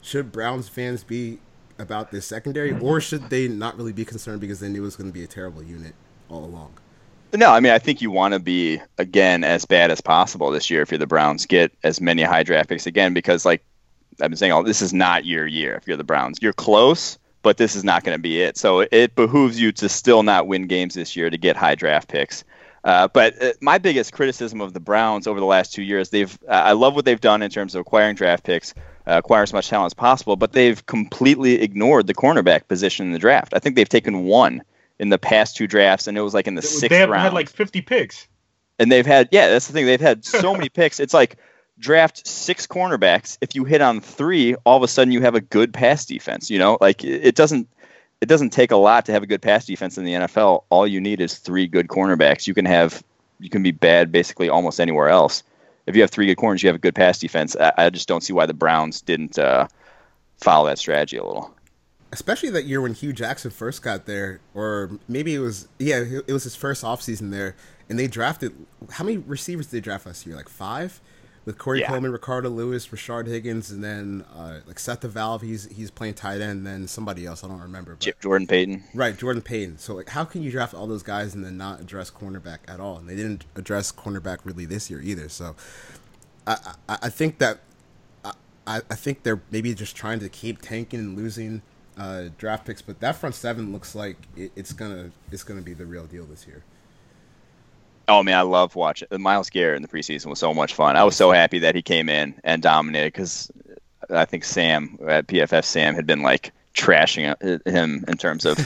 should 0.00 0.32
Browns 0.32 0.68
fans 0.68 1.04
be 1.04 1.38
about 1.78 2.10
this 2.10 2.26
secondary, 2.26 2.72
or 2.72 3.00
should 3.00 3.30
they 3.30 3.46
not 3.46 3.76
really 3.76 3.92
be 3.92 4.04
concerned 4.04 4.40
because 4.40 4.60
they 4.60 4.68
knew 4.68 4.82
it 4.82 4.86
was 4.86 4.96
going 4.96 5.08
to 5.08 5.14
be 5.14 5.22
a 5.22 5.28
terrible 5.28 5.62
unit 5.62 5.94
all 6.28 6.44
along? 6.44 6.72
no, 7.34 7.50
I 7.52 7.60
mean, 7.60 7.72
I 7.72 7.78
think 7.78 8.00
you 8.00 8.10
want 8.10 8.32
to 8.32 8.40
be 8.40 8.80
again 8.96 9.44
as 9.44 9.66
bad 9.66 9.90
as 9.90 10.00
possible 10.00 10.50
this 10.50 10.70
year 10.70 10.80
if 10.82 10.90
you're 10.90 10.98
the 10.98 11.06
Browns. 11.06 11.44
Get 11.44 11.72
as 11.84 12.00
many 12.00 12.22
high 12.22 12.42
draft 12.42 12.70
picks 12.70 12.86
again 12.86 13.12
because, 13.12 13.44
like 13.44 13.62
I've 14.20 14.30
been 14.30 14.36
saying, 14.36 14.52
all 14.52 14.62
this 14.62 14.82
is 14.82 14.94
not 14.94 15.24
your 15.26 15.46
year. 15.46 15.74
If 15.74 15.86
you're 15.86 15.96
the 15.96 16.04
Browns, 16.04 16.38
you're 16.40 16.54
close, 16.54 17.18
but 17.42 17.58
this 17.58 17.76
is 17.76 17.84
not 17.84 18.02
going 18.02 18.16
to 18.16 18.22
be 18.22 18.40
it. 18.40 18.56
So 18.56 18.80
it 18.90 19.14
behooves 19.14 19.60
you 19.60 19.72
to 19.72 19.88
still 19.88 20.22
not 20.22 20.46
win 20.46 20.66
games 20.66 20.94
this 20.94 21.16
year 21.16 21.28
to 21.28 21.36
get 21.36 21.56
high 21.56 21.74
draft 21.74 22.08
picks. 22.08 22.44
Uh, 22.84 23.08
but 23.08 23.42
uh, 23.42 23.52
my 23.60 23.78
biggest 23.78 24.12
criticism 24.12 24.60
of 24.60 24.72
the 24.72 24.80
Browns 24.80 25.26
over 25.26 25.40
the 25.40 25.46
last 25.46 25.72
two 25.72 25.82
years, 25.82 26.10
they've 26.10 26.38
uh, 26.48 26.52
I 26.52 26.72
love 26.72 26.94
what 26.94 27.04
they've 27.04 27.20
done 27.20 27.42
in 27.42 27.50
terms 27.50 27.74
of 27.74 27.80
acquiring 27.80 28.14
draft 28.14 28.44
picks, 28.44 28.74
uh, 29.06 29.18
acquire 29.18 29.42
as 29.42 29.52
much 29.52 29.68
talent 29.68 29.86
as 29.86 29.94
possible, 29.94 30.36
but 30.36 30.52
they've 30.52 30.84
completely 30.86 31.60
ignored 31.62 32.06
the 32.06 32.14
cornerback 32.14 32.68
position 32.68 33.06
in 33.06 33.12
the 33.12 33.18
draft. 33.18 33.52
I 33.54 33.58
think 33.58 33.76
they've 33.76 33.88
taken 33.88 34.24
one 34.24 34.62
in 34.98 35.08
the 35.08 35.18
past 35.18 35.56
two 35.56 35.66
drafts, 35.66 36.06
and 36.06 36.16
it 36.16 36.20
was 36.22 36.34
like 36.34 36.46
in 36.46 36.54
the 36.54 36.62
sixth 36.62 36.90
they 36.90 36.98
have 36.98 37.10
round 37.10 37.22
had 37.24 37.32
like 37.34 37.48
50 37.48 37.82
picks. 37.82 38.26
and 38.78 38.90
they've 38.90 39.06
had 39.06 39.28
yeah 39.32 39.48
that's 39.48 39.66
the 39.66 39.72
thing 39.72 39.86
they've 39.86 40.00
had 40.00 40.24
so 40.24 40.52
many 40.56 40.68
picks 40.68 41.00
it's 41.00 41.14
like 41.14 41.36
draft 41.78 42.26
six 42.26 42.66
cornerbacks 42.66 43.38
if 43.40 43.54
you 43.54 43.64
hit 43.64 43.80
on 43.80 44.00
three 44.00 44.54
all 44.64 44.76
of 44.76 44.82
a 44.82 44.88
sudden 44.88 45.12
you 45.12 45.20
have 45.20 45.36
a 45.36 45.40
good 45.40 45.72
pass 45.72 46.04
defense 46.06 46.50
you 46.50 46.58
know 46.58 46.76
like 46.80 47.04
it 47.04 47.36
doesn't 47.36 47.68
it 48.20 48.26
doesn't 48.26 48.50
take 48.50 48.70
a 48.70 48.76
lot 48.76 49.06
to 49.06 49.12
have 49.12 49.22
a 49.22 49.26
good 49.26 49.42
pass 49.42 49.66
defense 49.66 49.96
in 49.96 50.04
the 50.04 50.12
NFL 50.12 50.64
all 50.70 50.86
you 50.86 51.00
need 51.00 51.20
is 51.20 51.38
three 51.38 51.66
good 51.66 51.88
cornerbacks. 51.88 52.46
You 52.46 52.54
can 52.54 52.64
have 52.64 53.02
you 53.40 53.50
can 53.50 53.62
be 53.62 53.70
bad 53.70 54.10
basically 54.10 54.48
almost 54.48 54.80
anywhere 54.80 55.08
else. 55.08 55.42
If 55.86 55.94
you 55.94 56.02
have 56.02 56.10
three 56.10 56.26
good 56.26 56.36
corners 56.36 56.62
you 56.62 56.68
have 56.68 56.76
a 56.76 56.80
good 56.80 56.94
pass 56.94 57.18
defense. 57.18 57.56
I, 57.56 57.72
I 57.76 57.90
just 57.90 58.08
don't 58.08 58.22
see 58.22 58.32
why 58.32 58.46
the 58.46 58.54
Browns 58.54 59.00
didn't 59.00 59.38
uh, 59.38 59.68
follow 60.38 60.66
that 60.68 60.78
strategy 60.78 61.16
a 61.16 61.24
little. 61.24 61.54
Especially 62.10 62.50
that 62.50 62.64
year 62.64 62.80
when 62.80 62.94
Hue 62.94 63.12
Jackson 63.12 63.50
first 63.50 63.82
got 63.82 64.06
there, 64.06 64.40
or 64.54 64.90
maybe 65.08 65.34
it 65.34 65.40
was 65.40 65.68
yeah, 65.78 66.02
it 66.26 66.32
was 66.32 66.44
his 66.44 66.56
first 66.56 66.82
offseason 66.82 67.30
there, 67.30 67.54
and 67.88 67.98
they 67.98 68.06
drafted 68.06 68.54
how 68.92 69.04
many 69.04 69.18
receivers 69.18 69.66
did 69.66 69.76
they 69.76 69.80
draft 69.80 70.06
last 70.06 70.26
year? 70.26 70.34
Like 70.34 70.48
five, 70.48 71.02
with 71.48 71.56
Corey 71.56 71.80
Yeah. 71.80 71.88
Coleman, 71.88 72.12
Ricardo 72.12 72.50
Louis, 72.50 72.86
Rashard 72.88 73.26
Higgins, 73.26 73.70
and 73.70 73.82
then 73.82 74.22
uh, 74.36 74.60
like 74.66 74.78
Seth 74.78 75.00
DeValve. 75.00 75.40
He's 75.40 75.64
he's 75.74 75.90
playing 75.90 76.12
tight 76.12 76.42
end, 76.42 76.58
and 76.58 76.66
then 76.66 76.86
somebody 76.86 77.24
else 77.24 77.42
I 77.42 77.48
don't 77.48 77.62
remember. 77.62 77.96
But, 77.98 78.20
Jordan 78.20 78.46
Payton 78.46 78.84
Right, 78.92 79.16
Jordan 79.16 79.40
Payton. 79.40 79.78
So 79.78 79.94
like, 79.94 80.10
how 80.10 80.24
can 80.24 80.42
you 80.42 80.50
draft 80.50 80.74
all 80.74 80.86
those 80.86 81.02
guys 81.02 81.34
and 81.34 81.42
then 81.42 81.56
not 81.56 81.80
address 81.80 82.10
cornerback 82.10 82.58
at 82.68 82.80
all? 82.80 82.98
And 82.98 83.08
they 83.08 83.16
didn't 83.16 83.46
address 83.56 83.90
cornerback 83.90 84.40
really 84.44 84.66
this 84.66 84.90
year 84.90 85.00
either. 85.00 85.30
So 85.30 85.56
I 86.46 86.74
I, 86.86 86.98
I 87.04 87.08
think 87.08 87.38
that 87.38 87.60
I, 88.26 88.32
I 88.66 88.76
I 88.90 88.94
think 88.94 89.22
they're 89.22 89.40
maybe 89.50 89.72
just 89.72 89.96
trying 89.96 90.18
to 90.20 90.28
keep 90.28 90.60
tanking 90.60 91.00
and 91.00 91.16
losing 91.16 91.62
uh, 91.96 92.24
draft 92.36 92.66
picks, 92.66 92.82
but 92.82 93.00
that 93.00 93.16
front 93.16 93.34
seven 93.34 93.72
looks 93.72 93.94
like 93.94 94.18
it, 94.36 94.52
it's 94.54 94.74
gonna 94.74 95.12
it's 95.32 95.44
gonna 95.44 95.62
be 95.62 95.72
the 95.72 95.86
real 95.86 96.04
deal 96.04 96.26
this 96.26 96.46
year. 96.46 96.62
Oh 98.08 98.22
man, 98.22 98.38
I 98.38 98.42
love 98.42 98.74
watching 98.74 99.08
Myles 99.12 99.50
Garrett 99.50 99.76
in 99.76 99.82
the 99.82 99.88
preseason 99.88 100.26
was 100.26 100.38
so 100.38 100.54
much 100.54 100.74
fun. 100.74 100.96
I 100.96 101.04
was 101.04 101.14
so 101.14 101.30
happy 101.30 101.60
that 101.60 101.74
he 101.74 101.82
came 101.82 102.08
in 102.08 102.34
and 102.42 102.62
dominated 102.62 103.12
because 103.12 103.50
I 104.10 104.24
think 104.24 104.44
Sam 104.44 104.98
at 105.06 105.26
PFF 105.26 105.64
Sam 105.64 105.94
had 105.94 106.06
been 106.06 106.22
like 106.22 106.52
trashing 106.74 107.34
uh, 107.42 107.70
him 107.70 108.04
in 108.08 108.16
terms 108.16 108.46
of 108.46 108.56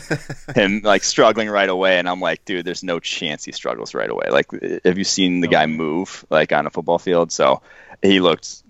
him 0.55 0.83
like 0.85 1.03
struggling 1.03 1.49
right 1.49 1.69
away, 1.69 1.99
and 1.99 2.09
I'm 2.09 2.21
like, 2.21 2.45
dude, 2.45 2.65
there's 2.65 2.85
no 2.85 3.01
chance 3.01 3.45
he 3.45 3.53
struggles 3.53 3.95
right 3.95 4.11
away. 4.11 4.29
Like, 4.31 4.47
have 4.85 4.99
you 4.99 5.05
seen 5.05 5.41
the 5.41 5.49
guy 5.49 5.67
move 5.67 6.25
like 6.31 6.53
on 6.53 6.67
a 6.67 6.71
football 6.71 6.99
field? 6.99 7.33
So 7.33 7.63
he 8.01 8.21
looked 8.21 8.63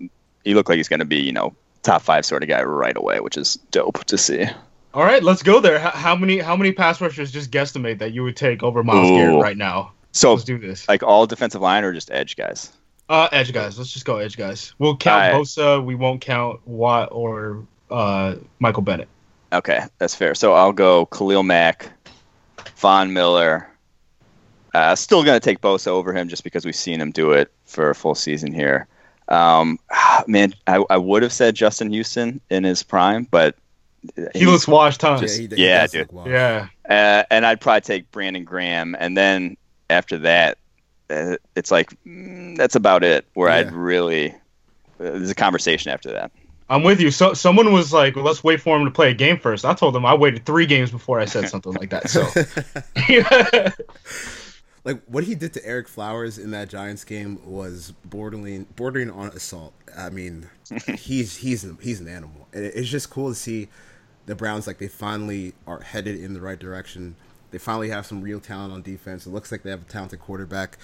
he 0.43 0.55
looked 0.55 0.69
like 0.69 0.77
he's 0.77 0.89
going 0.89 0.99
to 1.01 1.05
be 1.05 1.21
you 1.21 1.33
know 1.33 1.53
top 1.83 2.01
five 2.01 2.25
sort 2.25 2.41
of 2.41 2.49
guy 2.49 2.63
right 2.63 2.97
away, 2.97 3.19
which 3.19 3.37
is 3.37 3.55
dope 3.69 4.03
to 4.05 4.17
see. 4.17 4.45
All 4.93 5.03
right, 5.03 5.23
let's 5.23 5.43
go 5.43 5.59
there. 5.59 5.79
How, 5.79 5.91
how 5.91 6.15
many 6.15 6.39
how 6.39 6.55
many 6.55 6.71
pass 6.71 7.01
rushers 7.01 7.31
just 7.31 7.51
guesstimate 7.51 7.99
that 7.99 8.13
you 8.13 8.23
would 8.23 8.37
take 8.37 8.63
over 8.63 8.83
Myles 8.83 9.09
Ooh. 9.09 9.15
Garrett 9.15 9.41
right 9.41 9.57
now? 9.57 9.91
So 10.13 10.33
Let's 10.33 10.43
do 10.45 10.57
this. 10.59 10.87
like 10.87 11.03
all 11.03 11.25
defensive 11.25 11.59
line 11.61 11.83
or 11.83 11.91
just 11.91 12.11
edge 12.11 12.35
guys? 12.35 12.71
Uh, 13.09 13.27
edge 13.31 13.51
guys. 13.51 13.77
Let's 13.77 13.91
just 13.91 14.05
go 14.05 14.17
edge 14.17 14.37
guys. 14.37 14.73
We'll 14.79 14.95
count 14.95 15.23
Alright. 15.23 15.41
Bosa. 15.45 15.83
We 15.83 15.95
won't 15.95 16.21
count 16.21 16.65
Watt 16.67 17.09
or 17.11 17.65
uh, 17.91 18.35
Michael 18.59 18.83
Bennett. 18.83 19.07
Okay, 19.51 19.81
that's 19.99 20.15
fair. 20.15 20.33
So 20.35 20.53
I'll 20.53 20.71
go 20.71 21.05
Khalil 21.07 21.43
Mack, 21.43 21.91
Von 22.77 23.11
Miller. 23.13 23.67
Uh, 24.73 24.95
still 24.95 25.23
going 25.23 25.35
to 25.39 25.43
take 25.43 25.61
Bosa 25.61 25.87
over 25.87 26.13
him 26.13 26.27
just 26.29 26.43
because 26.43 26.65
we've 26.65 26.75
seen 26.75 26.99
him 26.99 27.11
do 27.11 27.31
it 27.31 27.51
for 27.65 27.89
a 27.91 27.95
full 27.95 28.15
season 28.15 28.51
here. 28.53 28.87
Um, 29.27 29.77
man, 30.27 30.53
I, 30.67 30.83
I 30.89 30.97
would 30.97 31.21
have 31.23 31.33
said 31.33 31.55
Justin 31.55 31.91
Houston 31.91 32.39
in 32.49 32.63
his 32.63 32.81
prime, 32.83 33.27
but 33.29 33.55
He 34.33 34.45
looks 34.45 34.67
washed, 34.67 35.01
huh? 35.01 35.19
Yeah, 35.21 35.27
he, 35.27 35.47
he 35.47 35.65
Yeah, 35.65 35.87
dude. 35.87 36.01
look 36.01 36.13
wild. 36.13 36.29
Yeah. 36.29 36.67
Uh, 36.89 37.23
and 37.29 37.45
I'd 37.45 37.61
probably 37.61 37.81
take 37.81 38.11
Brandon 38.11 38.43
Graham, 38.43 38.95
and 38.99 39.15
then 39.15 39.55
after 39.93 40.17
that, 40.19 40.57
uh, 41.09 41.37
it's 41.55 41.71
like 41.71 41.93
mm, 42.05 42.57
that's 42.57 42.75
about 42.75 43.03
it. 43.03 43.25
Where 43.33 43.49
I'd 43.49 43.71
really 43.71 44.31
uh, 44.31 44.35
there's 44.99 45.29
a 45.29 45.35
conversation 45.35 45.91
after 45.91 46.11
that. 46.11 46.31
I'm 46.69 46.83
with 46.83 46.99
you. 46.99 47.11
So 47.11 47.33
someone 47.33 47.71
was 47.71 47.93
like, 47.93 48.15
well, 48.15 48.25
"Let's 48.25 48.43
wait 48.43 48.61
for 48.61 48.77
him 48.77 48.85
to 48.85 48.91
play 48.91 49.11
a 49.11 49.13
game 49.13 49.37
first. 49.37 49.65
I 49.65 49.73
told 49.73 49.93
them 49.93 50.05
I 50.05 50.13
waited 50.13 50.45
three 50.45 50.65
games 50.65 50.91
before 50.91 51.19
I 51.19 51.25
said 51.25 51.49
something 51.49 51.73
like 51.73 51.89
that. 51.91 52.09
So, 52.09 52.23
like 54.83 55.01
what 55.05 55.23
he 55.23 55.35
did 55.35 55.53
to 55.53 55.61
Ereck 55.61 55.87
Flowers 55.87 56.37
in 56.37 56.51
that 56.51 56.69
Giants 56.69 57.03
game 57.03 57.39
was 57.45 57.93
bordering 58.05 58.65
bordering 58.75 59.11
on 59.11 59.27
assault. 59.29 59.73
I 59.95 60.09
mean, 60.09 60.49
he's 60.97 61.37
he's 61.37 61.67
he's 61.81 61.99
an 61.99 62.07
animal. 62.07 62.47
And 62.53 62.65
it's 62.65 62.89
just 62.89 63.09
cool 63.09 63.29
to 63.29 63.35
see 63.35 63.67
the 64.25 64.35
Browns 64.35 64.65
like 64.65 64.77
they 64.77 64.87
finally 64.87 65.53
are 65.67 65.81
headed 65.81 66.15
in 66.17 66.33
the 66.33 66.41
right 66.41 66.59
direction. 66.59 67.15
They 67.53 67.59
finally 67.59 67.89
have 67.89 68.07
some 68.07 68.21
real 68.21 68.39
talent 68.39 68.73
on 68.73 68.81
defense. 68.81 69.27
It 69.27 69.29
looks 69.29 69.51
like 69.51 69.61
they 69.61 69.69
have 69.69 69.83
a 69.83 69.85
talented 69.85 70.19
quarterback. 70.19 70.79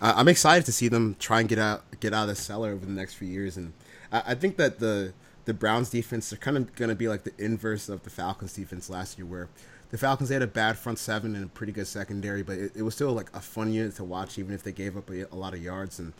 Uh, 0.00 0.14
I'm 0.16 0.28
excited 0.28 0.64
to 0.64 0.72
see 0.72 0.88
them 0.88 1.14
try 1.18 1.40
and 1.40 1.48
get 1.48 1.58
out 1.58 1.84
get 2.00 2.14
out 2.14 2.22
of 2.22 2.28
the 2.28 2.34
cellar 2.34 2.72
over 2.72 2.86
the 2.86 2.92
next 2.92 3.14
few 3.14 3.28
years. 3.28 3.58
And 3.58 3.74
I, 4.10 4.22
I 4.28 4.34
think 4.34 4.56
that 4.56 4.78
the 4.78 5.12
the 5.44 5.52
Browns 5.52 5.90
defense 5.90 6.32
are 6.32 6.36
kind 6.36 6.56
of 6.56 6.74
going 6.74 6.88
to 6.88 6.94
be 6.94 7.06
like 7.06 7.24
the 7.24 7.32
inverse 7.38 7.90
of 7.90 8.02
the 8.02 8.10
Falcons 8.10 8.54
defense 8.54 8.88
last 8.88 9.18
year, 9.18 9.26
where 9.26 9.48
the 9.90 9.98
Falcons 9.98 10.30
they 10.30 10.34
had 10.34 10.42
a 10.42 10.46
bad 10.46 10.78
front 10.78 10.98
seven 10.98 11.36
and 11.36 11.44
a 11.44 11.48
pretty 11.48 11.72
good 11.72 11.86
secondary, 11.86 12.42
but 12.42 12.56
it, 12.56 12.72
it 12.76 12.82
was 12.82 12.94
still 12.94 13.12
like 13.12 13.28
a 13.34 13.40
fun 13.40 13.70
unit 13.70 13.94
to 13.96 14.04
watch, 14.04 14.38
even 14.38 14.54
if 14.54 14.62
they 14.62 14.72
gave 14.72 14.96
up 14.96 15.10
a, 15.10 15.30
a 15.32 15.36
lot 15.36 15.52
of 15.52 15.62
yards. 15.62 15.98
And 15.98 16.14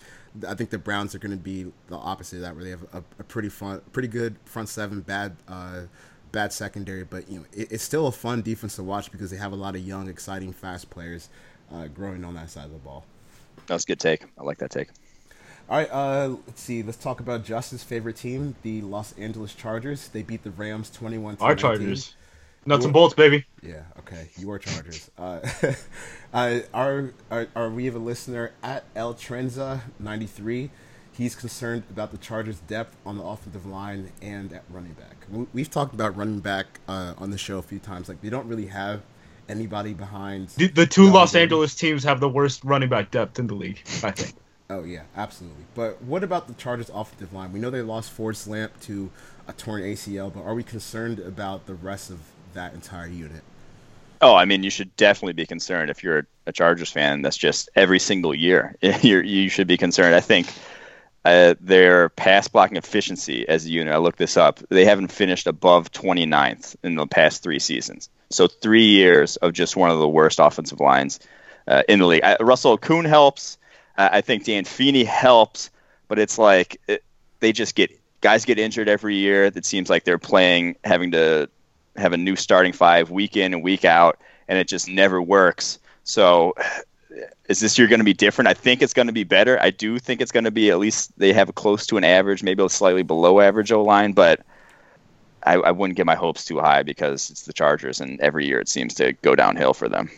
I 0.46 0.54
think 0.54 0.70
the 0.70 0.78
Browns 0.78 1.14
are 1.14 1.18
going 1.18 1.36
to 1.36 1.42
be 1.42 1.72
the 1.88 1.96
opposite 1.96 2.36
of 2.36 2.42
that, 2.42 2.54
where 2.54 2.64
they 2.64 2.70
have 2.70 2.84
a, 2.92 3.02
a 3.18 3.24
pretty 3.24 3.48
fun, 3.48 3.80
pretty 3.92 4.08
good 4.08 4.36
front 4.44 4.68
seven, 4.68 5.00
bad. 5.00 5.36
Uh, 5.48 5.82
bad 6.32 6.52
secondary, 6.52 7.04
but 7.04 7.28
you 7.28 7.40
know 7.40 7.46
it, 7.52 7.72
it's 7.72 7.84
still 7.84 8.06
a 8.06 8.12
fun 8.12 8.42
defense 8.42 8.76
to 8.76 8.82
watch 8.82 9.10
because 9.12 9.30
they 9.30 9.36
have 9.36 9.52
a 9.52 9.56
lot 9.56 9.74
of 9.74 9.82
young, 9.82 10.08
exciting, 10.08 10.52
fast 10.52 10.90
players 10.90 11.28
uh, 11.72 11.86
growing 11.88 12.24
on 12.24 12.34
that 12.34 12.50
side 12.50 12.66
of 12.66 12.72
the 12.72 12.78
ball. 12.78 13.04
That 13.66 13.74
was 13.74 13.84
a 13.84 13.86
good 13.86 14.00
take. 14.00 14.24
I 14.38 14.42
like 14.42 14.58
that 14.58 14.70
take. 14.70 14.88
All 15.68 15.78
right, 15.78 15.90
uh, 15.90 16.36
let's 16.46 16.60
see. 16.60 16.82
Let's 16.82 16.98
talk 16.98 17.18
about 17.18 17.44
Justin's 17.44 17.82
favorite 17.82 18.16
team, 18.16 18.54
the 18.62 18.82
Los 18.82 19.12
Angeles 19.18 19.52
Chargers. 19.54 20.08
They 20.08 20.22
beat 20.22 20.44
the 20.44 20.52
Rams 20.52 20.90
twenty-one. 20.90 21.38
to 21.38 21.42
our 21.42 21.56
19. 21.56 21.60
Chargers, 21.62 22.14
nuts 22.66 22.84
and 22.84 22.94
bolts, 22.94 23.14
baby. 23.14 23.44
Yeah. 23.62 23.82
Okay. 23.98 24.28
Your 24.38 24.58
Chargers. 24.60 25.10
uh, 25.18 25.40
uh, 26.32 26.60
our, 26.72 27.12
our, 27.30 27.48
our 27.56 27.70
we 27.70 27.86
have 27.86 27.96
a 27.96 28.00
listener 28.00 28.52
at 28.62 28.84
El 28.94 29.14
Trenza 29.14 29.80
ninety 29.98 30.26
three. 30.26 30.70
He's 31.16 31.34
concerned 31.34 31.84
about 31.90 32.10
the 32.10 32.18
Chargers' 32.18 32.58
depth 32.60 32.94
on 33.06 33.16
the 33.16 33.24
offensive 33.24 33.64
line 33.64 34.10
and 34.20 34.52
at 34.52 34.64
running 34.70 34.92
back. 34.92 35.16
We- 35.30 35.46
We've 35.54 35.70
talked 35.70 35.94
about 35.94 36.16
running 36.16 36.40
back 36.40 36.80
uh, 36.88 37.14
on 37.18 37.30
the 37.30 37.38
show 37.38 37.58
a 37.58 37.62
few 37.62 37.78
times. 37.78 38.08
Like 38.08 38.20
they 38.20 38.28
don't 38.30 38.46
really 38.46 38.66
have 38.66 39.00
anybody 39.48 39.94
behind. 39.94 40.48
The, 40.50 40.68
the 40.68 40.86
two 40.86 41.04
Los 41.04 41.32
Gordon. 41.32 41.42
Angeles 41.42 41.74
teams 41.74 42.04
have 42.04 42.20
the 42.20 42.28
worst 42.28 42.64
running 42.64 42.88
back 42.88 43.10
depth 43.10 43.38
in 43.38 43.46
the 43.46 43.54
league. 43.54 43.80
I 44.02 44.10
think. 44.10 44.34
Oh 44.68 44.82
yeah, 44.84 45.02
absolutely. 45.16 45.64
But 45.74 46.02
what 46.02 46.22
about 46.24 46.48
the 46.48 46.54
Chargers' 46.54 46.90
offensive 46.92 47.32
line? 47.32 47.52
We 47.52 47.60
know 47.60 47.70
they 47.70 47.82
lost 47.82 48.10
Forrest 48.10 48.48
Lamp 48.48 48.78
to 48.82 49.10
a 49.48 49.52
torn 49.52 49.82
ACL, 49.82 50.32
but 50.34 50.42
are 50.42 50.54
we 50.54 50.64
concerned 50.64 51.20
about 51.20 51.66
the 51.66 51.74
rest 51.74 52.10
of 52.10 52.18
that 52.52 52.74
entire 52.74 53.06
unit? 53.06 53.42
Oh, 54.20 54.34
I 54.34 54.44
mean, 54.44 54.62
you 54.64 54.70
should 54.70 54.94
definitely 54.96 55.34
be 55.34 55.46
concerned 55.46 55.88
if 55.88 56.02
you're 56.02 56.26
a 56.46 56.52
Chargers 56.52 56.90
fan. 56.90 57.22
That's 57.22 57.36
just 57.36 57.68
every 57.76 57.98
single 58.00 58.34
year. 58.34 58.74
You're, 59.02 59.22
you 59.22 59.48
should 59.50 59.66
be 59.66 59.76
concerned. 59.76 60.14
I 60.14 60.20
think 60.20 60.46
uh, 61.26 61.54
their 61.60 62.08
pass 62.10 62.48
blocking 62.48 62.76
efficiency 62.76 63.48
as 63.48 63.64
a 63.64 63.70
unit, 63.70 63.92
I 63.92 63.98
looked 63.98 64.18
this 64.18 64.36
up, 64.36 64.60
they 64.68 64.84
haven't 64.84 65.08
finished 65.08 65.46
above 65.46 65.90
29th 65.92 66.76
in 66.82 66.94
the 66.94 67.06
past 67.06 67.42
three 67.42 67.58
seasons. 67.58 68.08
So 68.30 68.46
three 68.48 68.86
years 68.86 69.36
of 69.36 69.52
just 69.52 69.76
one 69.76 69.90
of 69.90 69.98
the 69.98 70.08
worst 70.08 70.38
offensive 70.40 70.80
lines 70.80 71.20
uh, 71.66 71.82
in 71.88 71.98
the 71.98 72.06
league. 72.06 72.24
I, 72.24 72.36
Russell 72.40 72.78
Okung 72.78 73.06
helps. 73.06 73.58
Uh, 73.96 74.08
I 74.12 74.20
think 74.20 74.44
Dan 74.44 74.64
Feeney 74.64 75.04
helps, 75.04 75.70
but 76.08 76.18
it's 76.18 76.38
like 76.38 76.80
it, 76.86 77.04
they 77.40 77.52
just 77.52 77.74
get 77.74 77.90
guys 78.20 78.44
get 78.44 78.58
injured 78.58 78.88
every 78.88 79.16
year. 79.16 79.44
It 79.44 79.64
seems 79.64 79.90
like 79.90 80.04
they're 80.04 80.18
playing, 80.18 80.76
having 80.84 81.12
to 81.12 81.48
have 81.96 82.12
a 82.12 82.16
new 82.16 82.36
starting 82.36 82.72
five 82.72 83.10
week 83.10 83.36
in 83.36 83.54
and 83.54 83.62
week 83.62 83.84
out, 83.84 84.20
and 84.48 84.58
it 84.58 84.68
just 84.68 84.88
never 84.88 85.20
works. 85.20 85.78
So, 86.04 86.54
is 87.48 87.60
this 87.60 87.78
year 87.78 87.86
going 87.88 88.00
to 88.00 88.04
be 88.04 88.12
different? 88.12 88.48
I 88.48 88.54
think 88.54 88.82
it's 88.82 88.92
going 88.92 89.06
to 89.06 89.12
be 89.12 89.24
better. 89.24 89.60
I 89.60 89.70
do 89.70 89.98
think 89.98 90.20
it's 90.20 90.32
going 90.32 90.44
to 90.44 90.50
be 90.50 90.70
at 90.70 90.78
least 90.78 91.16
they 91.18 91.32
have 91.32 91.54
close 91.54 91.86
to 91.86 91.96
an 91.96 92.04
average, 92.04 92.42
maybe 92.42 92.64
a 92.64 92.68
slightly 92.68 93.02
below 93.02 93.40
average 93.40 93.72
O 93.72 93.82
line, 93.82 94.12
but 94.12 94.40
I, 95.42 95.54
I 95.54 95.70
wouldn't 95.70 95.96
get 95.96 96.06
my 96.06 96.16
hopes 96.16 96.44
too 96.44 96.58
high 96.58 96.82
because 96.82 97.30
it's 97.30 97.42
the 97.42 97.52
Chargers, 97.52 98.00
and 98.00 98.20
every 98.20 98.46
year 98.46 98.60
it 98.60 98.68
seems 98.68 98.94
to 98.94 99.12
go 99.12 99.34
downhill 99.34 99.74
for 99.74 99.88
them. 99.88 100.10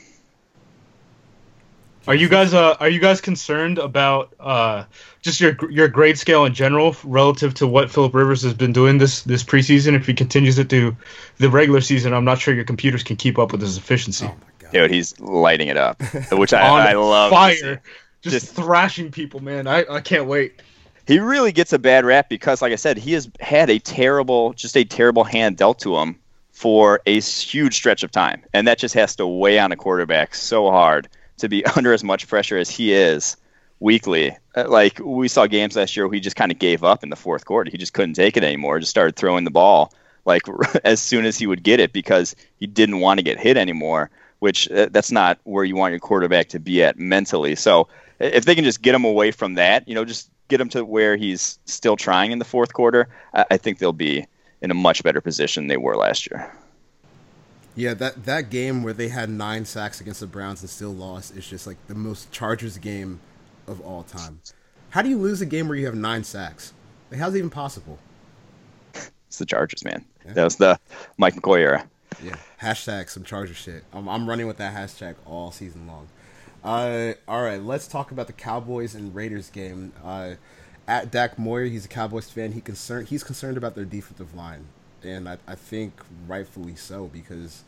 Are 2.09 2.15
you 2.15 2.29
guys 2.29 2.55
uh 2.55 2.75
are 2.81 2.89
you 2.89 3.01
guys 3.01 3.21
concerned 3.21 3.77
about 3.79 4.35
uh 4.41 4.85
just 5.21 5.41
your 5.41 5.57
your 5.71 5.89
grade 5.89 6.19
scale 6.19 6.47
in 6.47 6.55
general 6.55 6.97
relative 7.05 7.53
to 7.55 7.67
what 7.67 7.91
Philip 7.91 8.15
Rivers 8.15 8.43
has 8.43 8.55
been 8.55 8.73
doing 8.73 8.97
this 8.97 9.23
this 9.23 9.45
preseason? 9.45 9.95
If 9.95 10.07
he 10.07 10.15
continues 10.15 10.59
it 10.59 10.71
through 10.71 10.97
the 11.37 11.51
regular 11.51 11.83
season, 11.83 12.15
I'm 12.15 12.25
not 12.25 12.39
sure 12.41 12.55
your 12.55 12.65
computers 12.65 13.03
can 13.03 13.17
keep 13.17 13.39
up 13.39 13.53
with 13.53 13.61
his 13.61 13.77
efficiency. 13.77 14.25
Oh 14.25 14.29
my 14.31 14.35
god! 14.59 14.73
Dude, 14.73 14.91
he's 14.91 15.21
lighting 15.21 15.69
it 15.69 15.77
up, 15.77 16.03
which 16.33 16.53
I, 16.55 16.67
On 16.71 16.81
I 16.81 16.93
love. 16.95 17.31
fire, 17.31 17.83
just, 18.23 18.33
Just- 18.47 18.55
thrashing 18.57 19.11
people, 19.11 19.41
man. 19.41 19.67
I, 19.67 19.85
I 19.91 20.01
can't 20.01 20.25
wait. 20.27 20.63
he 21.07 21.19
really 21.19 21.53
gets 21.53 21.75
a 21.75 21.79
bad 21.79 22.07
rap 22.07 22.31
because, 22.31 22.63
like 22.63 22.73
I 22.73 22.77
said, 22.77 22.97
he 22.97 23.13
has 23.13 23.31
had 23.41 23.69
a 23.69 23.79
terrible, 23.79 24.55
just 24.55 24.79
a 24.79 24.85
terrible 24.85 25.25
hand 25.25 25.59
dealt 25.59 25.79
to 25.81 25.95
him 25.99 26.17
for 26.53 27.01
a 27.07 27.21
huge 27.21 27.75
stretch 27.75 28.03
of 28.03 28.11
time, 28.11 28.43
and 28.55 28.67
that 28.67 28.79
just 28.79 28.95
has 28.95 29.15
to 29.17 29.27
weigh 29.27 29.59
on 29.59 29.73
a 29.73 29.77
quarterback 29.77 30.35
so 30.35 30.71
hard 30.71 31.07
to 31.39 31.49
be 31.49 31.65
under 31.77 31.93
as 31.93 32.05
much 32.05 32.29
pressure 32.29 32.59
as 32.59 32.71
he 32.71 32.93
is 32.93 33.37
weekly. 33.81 34.37
Uh, 34.57 34.69
Like 34.69 34.99
we 35.03 35.29
saw 35.29 35.47
games 35.47 35.77
last 35.77 35.97
year, 35.97 36.07
where 36.07 36.15
he 36.15 36.21
just 36.21 36.37
kind 36.37 36.53
of 36.53 36.59
gave 36.59 36.85
up 36.85 37.03
in 37.03 37.11
the 37.11 37.17
fourth 37.17 37.45
quarter. 37.45 37.71
He 37.71 37.79
just 37.79 37.95
couldn't 37.95 38.15
take 38.15 38.37
it 38.37 38.45
anymore. 38.45 38.79
Just 38.81 38.91
started 38.91 39.17
throwing 39.17 39.45
the 39.45 39.51
ball 39.51 39.93
like 40.25 40.43
as 40.85 41.01
soon 41.01 41.25
as 41.25 41.39
he 41.39 41.47
would 41.47 41.63
get 41.63 41.81
it 41.81 41.93
because 41.93 42.37
he 42.57 42.67
didn't 42.67 43.01
want 43.01 43.19
to 43.19 43.25
get 43.25 43.39
hit 43.39 43.57
anymore. 43.57 44.11
Which 44.41 44.71
uh, 44.71 44.89
that's 44.93 45.11
not 45.11 45.39
where 45.45 45.65
you 45.65 45.75
want 45.75 45.91
your 45.93 45.99
quarterback 45.99 46.49
to 46.51 46.61
be 46.61 46.83
at 46.85 46.97
mentally. 46.97 47.57
So 47.57 47.89
if 48.21 48.45
they 48.45 48.55
can 48.55 48.65
just 48.65 48.83
get 48.83 48.95
him 48.95 49.05
away 49.05 49.33
from 49.33 49.55
that, 49.55 49.89
you 49.89 49.97
know, 49.97 50.05
just 50.05 50.31
get 50.47 50.61
him 50.61 50.69
to 50.71 50.85
where 50.85 51.17
he's 51.17 51.59
still 51.65 51.97
trying 51.97 52.31
in 52.31 52.39
the 52.39 52.45
fourth 52.45 52.73
quarter, 52.73 53.09
I, 53.35 53.45
I 53.53 53.57
think 53.57 53.79
they'll 53.79 53.93
be 53.93 54.27
in 54.63 54.71
a 54.71 54.75
much 54.75 55.03
better 55.03 55.21
position 55.21 55.65
than 55.65 55.69
they 55.69 55.77
were 55.77 55.97
last 55.97 56.31
year. 56.31 56.53
Yeah, 57.79 57.95
that 57.95 58.25
that 58.25 58.51
game 58.51 58.83
where 58.83 58.93
they 58.93 59.07
had 59.07 59.31
nine 59.31 59.65
sacks 59.65 60.01
against 60.01 60.19
the 60.19 60.27
Browns 60.27 60.63
and 60.63 60.69
still 60.69 60.93
lost 60.93 61.37
is 61.37 61.47
just 61.47 61.65
like 61.65 61.77
the 61.87 61.95
most 61.95 62.33
Chargers 62.33 62.77
game 62.77 63.21
of 63.69 63.81
all 63.81 64.03
time. 64.03 64.41
How 64.91 65.01
do 65.01 65.09
you 65.09 65.17
lose 65.17 65.41
a 65.41 65.47
game 65.47 65.69
where 65.69 65.77
you 65.77 65.87
have 65.87 65.95
nine 65.95 66.25
sacks? 66.25 66.73
Like, 67.09 67.21
how's 67.21 67.37
it 67.37 67.39
even 67.39 67.51
possible? 67.51 68.01
It's 69.29 69.39
the 69.39 69.47
Chargers, 69.47 69.85
man. 69.85 70.05
That 70.25 70.43
was 70.43 70.57
the 70.57 70.77
Mike 71.19 71.37
McCoy 71.37 71.61
era. 71.61 71.89
Yeah, 72.21 72.35
hashtag 72.61 73.11
some 73.11 73.23
Charger 73.23 73.55
shit. 73.55 73.85
I'm, 73.93 74.09
I'm 74.09 74.29
running 74.29 74.49
with 74.49 74.57
that 74.57 74.75
hashtag 74.75 75.15
all 75.25 75.53
season 75.53 75.87
long. 75.87 76.09
Uh, 76.65 77.13
all 77.29 77.45
right, 77.45 77.63
let's 77.63 77.87
talk 77.87 78.11
about 78.11 78.27
the 78.27 78.33
Cowboys 78.33 78.97
and 78.97 79.15
Raiders 79.15 79.51
game. 79.51 79.93
Uh, 80.05 80.35
at 80.89 81.13
Dak 81.13 81.39
Moyer, 81.39 81.67
he's 81.67 81.85
a 81.85 81.89
Cowboys 81.89 82.29
fan. 82.29 82.51
He 82.51 82.61
concerned. 82.61 83.07
He's 83.07 83.23
concerned 83.23 83.57
about 83.57 83.77
their 83.77 83.85
defensive 83.85 84.35
line, 84.35 84.67
and 85.05 85.29
I, 85.29 85.39
I 85.47 85.55
think 85.55 85.93
rightfully 86.27 86.75
so 86.75 87.07
because 87.07 87.63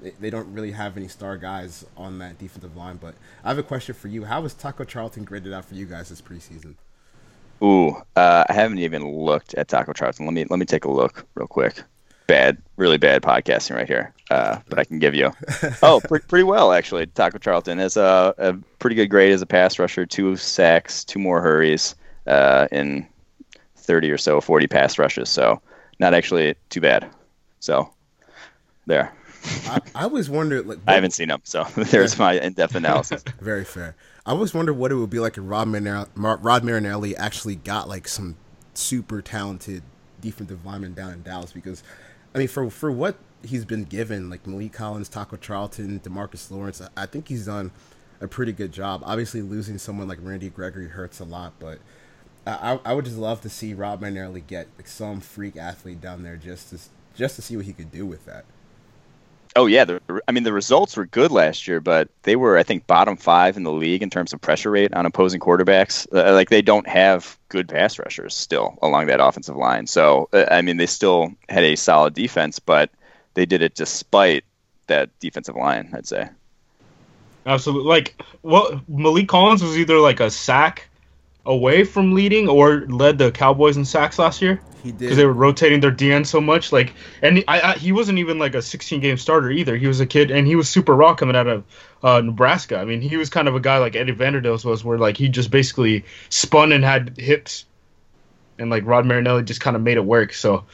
they, 0.00 0.10
they 0.20 0.30
don't 0.30 0.52
really 0.52 0.72
have 0.72 0.96
any 0.96 1.08
star 1.08 1.36
guys 1.36 1.84
on 1.96 2.18
that 2.18 2.38
defensive 2.38 2.76
line. 2.76 2.96
But 2.96 3.14
I 3.44 3.48
have 3.48 3.58
a 3.58 3.62
question 3.62 3.94
for 3.94 4.08
you: 4.08 4.24
How 4.24 4.40
was 4.40 4.54
Taco 4.54 4.84
Charlton 4.84 5.24
graded 5.24 5.52
out 5.52 5.64
for 5.64 5.74
you 5.74 5.86
guys 5.86 6.08
this 6.08 6.22
preseason? 6.22 6.74
Ooh, 7.62 7.96
uh, 8.16 8.44
I 8.48 8.52
haven't 8.52 8.78
even 8.78 9.08
looked 9.08 9.54
at 9.54 9.68
Taco 9.68 9.92
Charlton. 9.92 10.26
Let 10.26 10.34
me 10.34 10.44
let 10.48 10.58
me 10.58 10.66
take 10.66 10.84
a 10.84 10.90
look 10.90 11.26
real 11.34 11.46
quick. 11.46 11.82
Bad, 12.26 12.58
really 12.76 12.98
bad 12.98 13.22
podcasting 13.22 13.76
right 13.76 13.86
here. 13.86 14.12
Uh, 14.30 14.58
but 14.68 14.78
I 14.78 14.84
can 14.84 14.98
give 14.98 15.14
you. 15.14 15.32
Oh, 15.82 16.00
pre- 16.00 16.20
pretty 16.20 16.42
well 16.42 16.72
actually. 16.72 17.06
Taco 17.06 17.38
Charlton 17.38 17.78
has 17.78 17.96
a, 17.96 18.34
a 18.38 18.54
pretty 18.78 18.96
good 18.96 19.08
grade 19.08 19.32
as 19.32 19.42
a 19.42 19.46
pass 19.46 19.78
rusher. 19.78 20.04
Two 20.04 20.36
sacks, 20.36 21.04
two 21.04 21.18
more 21.18 21.40
hurries 21.40 21.94
uh, 22.26 22.66
in 22.72 23.06
thirty 23.76 24.10
or 24.10 24.18
so, 24.18 24.40
forty 24.40 24.66
pass 24.66 24.98
rushes. 24.98 25.28
So 25.30 25.60
not 25.98 26.14
actually 26.14 26.54
too 26.68 26.80
bad. 26.80 27.08
So 27.60 27.90
there. 28.86 29.15
I, 29.66 29.80
I 29.94 30.02
always 30.04 30.28
wondered, 30.28 30.66
like, 30.66 30.78
I 30.86 30.94
haven't 30.94 31.12
seen 31.12 31.30
him, 31.30 31.40
so 31.44 31.64
there's 31.76 32.18
my 32.18 32.34
in-depth 32.38 32.74
analysis. 32.74 33.22
Very 33.40 33.64
fair. 33.64 33.96
I 34.24 34.32
always 34.32 34.54
wondered 34.54 34.74
what 34.74 34.92
it 34.92 34.96
would 34.96 35.10
be 35.10 35.20
like 35.20 35.36
if 35.36 35.44
Rod, 35.46 35.68
Marinelli, 35.68 36.08
Rod 36.16 36.64
Marinelli 36.64 37.16
actually 37.16 37.56
got 37.56 37.88
like 37.88 38.08
some 38.08 38.36
super 38.74 39.22
talented 39.22 39.82
defensive 40.20 40.64
lineman 40.64 40.94
down 40.94 41.12
in 41.12 41.22
Dallas 41.22 41.52
because, 41.52 41.82
I 42.34 42.38
mean, 42.38 42.48
for 42.48 42.68
for 42.70 42.90
what 42.90 43.16
he's 43.44 43.64
been 43.64 43.84
given, 43.84 44.28
like 44.28 44.44
Maliek 44.44 44.72
Collins, 44.72 45.08
Taco 45.08 45.36
Charlton, 45.36 46.00
Demarcus 46.00 46.50
Lawrence, 46.50 46.80
I, 46.80 46.88
I 47.02 47.06
think 47.06 47.28
he's 47.28 47.46
done 47.46 47.70
a 48.20 48.26
pretty 48.26 48.52
good 48.52 48.72
job. 48.72 49.02
Obviously, 49.04 49.42
losing 49.42 49.78
someone 49.78 50.08
like 50.08 50.18
Randy 50.20 50.50
Gregory 50.50 50.88
hurts 50.88 51.20
a 51.20 51.24
lot, 51.24 51.52
but 51.58 51.78
I, 52.46 52.78
I 52.84 52.94
would 52.94 53.04
just 53.04 53.16
love 53.16 53.40
to 53.42 53.48
see 53.48 53.74
Rob 53.74 54.00
Marinelli 54.00 54.40
get 54.40 54.68
like, 54.76 54.86
some 54.86 55.20
freak 55.20 55.56
athlete 55.56 56.00
down 56.00 56.22
there 56.22 56.36
just 56.36 56.70
to 56.70 56.78
just 57.14 57.36
to 57.36 57.42
see 57.42 57.56
what 57.56 57.64
he 57.64 57.72
could 57.72 57.90
do 57.90 58.06
with 58.06 58.24
that. 58.26 58.44
Oh 59.56 59.64
yeah, 59.66 59.84
the, 59.84 60.00
I 60.28 60.32
mean 60.32 60.42
the 60.42 60.52
results 60.52 60.96
were 60.96 61.06
good 61.06 61.32
last 61.32 61.66
year, 61.66 61.80
but 61.80 62.10
they 62.22 62.36
were 62.36 62.58
I 62.58 62.62
think 62.62 62.86
bottom 62.86 63.16
five 63.16 63.56
in 63.56 63.62
the 63.62 63.72
league 63.72 64.02
in 64.02 64.10
terms 64.10 64.32
of 64.34 64.40
pressure 64.40 64.70
rate 64.70 64.92
on 64.92 65.06
opposing 65.06 65.40
quarterbacks. 65.40 66.06
Uh, 66.14 66.34
like 66.34 66.50
they 66.50 66.62
don't 66.62 66.86
have 66.86 67.38
good 67.48 67.66
pass 67.66 67.98
rushers 67.98 68.34
still 68.34 68.78
along 68.82 69.06
that 69.06 69.18
offensive 69.18 69.56
line. 69.56 69.86
So 69.86 70.28
uh, 70.32 70.44
I 70.50 70.60
mean 70.60 70.76
they 70.76 70.86
still 70.86 71.32
had 71.48 71.64
a 71.64 71.74
solid 71.74 72.12
defense, 72.12 72.58
but 72.58 72.90
they 73.32 73.46
did 73.46 73.62
it 73.62 73.74
despite 73.74 74.44
that 74.88 75.08
defensive 75.20 75.56
line. 75.56 75.90
I'd 75.94 76.06
say. 76.06 76.28
Absolutely. 77.46 77.88
Like, 77.88 78.20
well, 78.42 78.82
Maliek 78.90 79.28
Collins 79.28 79.62
was 79.62 79.78
either 79.78 79.98
like 80.00 80.20
a 80.20 80.30
sack 80.30 80.88
away 81.46 81.84
from 81.84 82.12
leading 82.12 82.48
or 82.48 82.80
led 82.88 83.18
the 83.18 83.30
Cowboys 83.30 83.76
in 83.76 83.84
sacks 83.84 84.18
last 84.18 84.42
year. 84.42 84.60
He 84.82 84.90
did 84.90 85.00
because 85.00 85.16
they 85.16 85.24
were 85.24 85.32
rotating 85.32 85.80
their 85.80 85.92
DN 85.92 86.26
so 86.26 86.40
much. 86.40 86.72
Like, 86.72 86.92
and 87.22 87.42
I, 87.48 87.60
I, 87.60 87.72
he 87.74 87.92
wasn't 87.92 88.18
even 88.18 88.38
like 88.38 88.54
a 88.54 88.62
16 88.62 89.00
game 89.00 89.16
starter 89.16 89.50
either. 89.50 89.76
He 89.76 89.86
was 89.86 90.00
a 90.00 90.06
kid, 90.06 90.30
and 90.30 90.46
he 90.46 90.56
was 90.56 90.68
super 90.68 90.94
raw 90.94 91.14
coming 91.14 91.36
out 91.36 91.46
of 91.46 91.64
uh, 92.02 92.20
Nebraska. 92.20 92.78
I 92.78 92.84
mean, 92.84 93.00
he 93.00 93.16
was 93.16 93.30
kind 93.30 93.48
of 93.48 93.54
a 93.54 93.60
guy 93.60 93.78
like 93.78 93.96
Eddie 93.96 94.12
Vanderdoes 94.12 94.64
was, 94.64 94.84
where 94.84 94.98
like 94.98 95.16
he 95.16 95.28
just 95.28 95.50
basically 95.50 96.04
spun 96.28 96.72
and 96.72 96.84
had 96.84 97.16
hips, 97.16 97.64
and 98.58 98.68
like 98.70 98.84
Rod 98.84 99.06
Marinelli 99.06 99.44
just 99.44 99.60
kind 99.60 99.76
of 99.76 99.82
made 99.82 99.96
it 99.96 100.04
work. 100.04 100.34
So, 100.34 100.64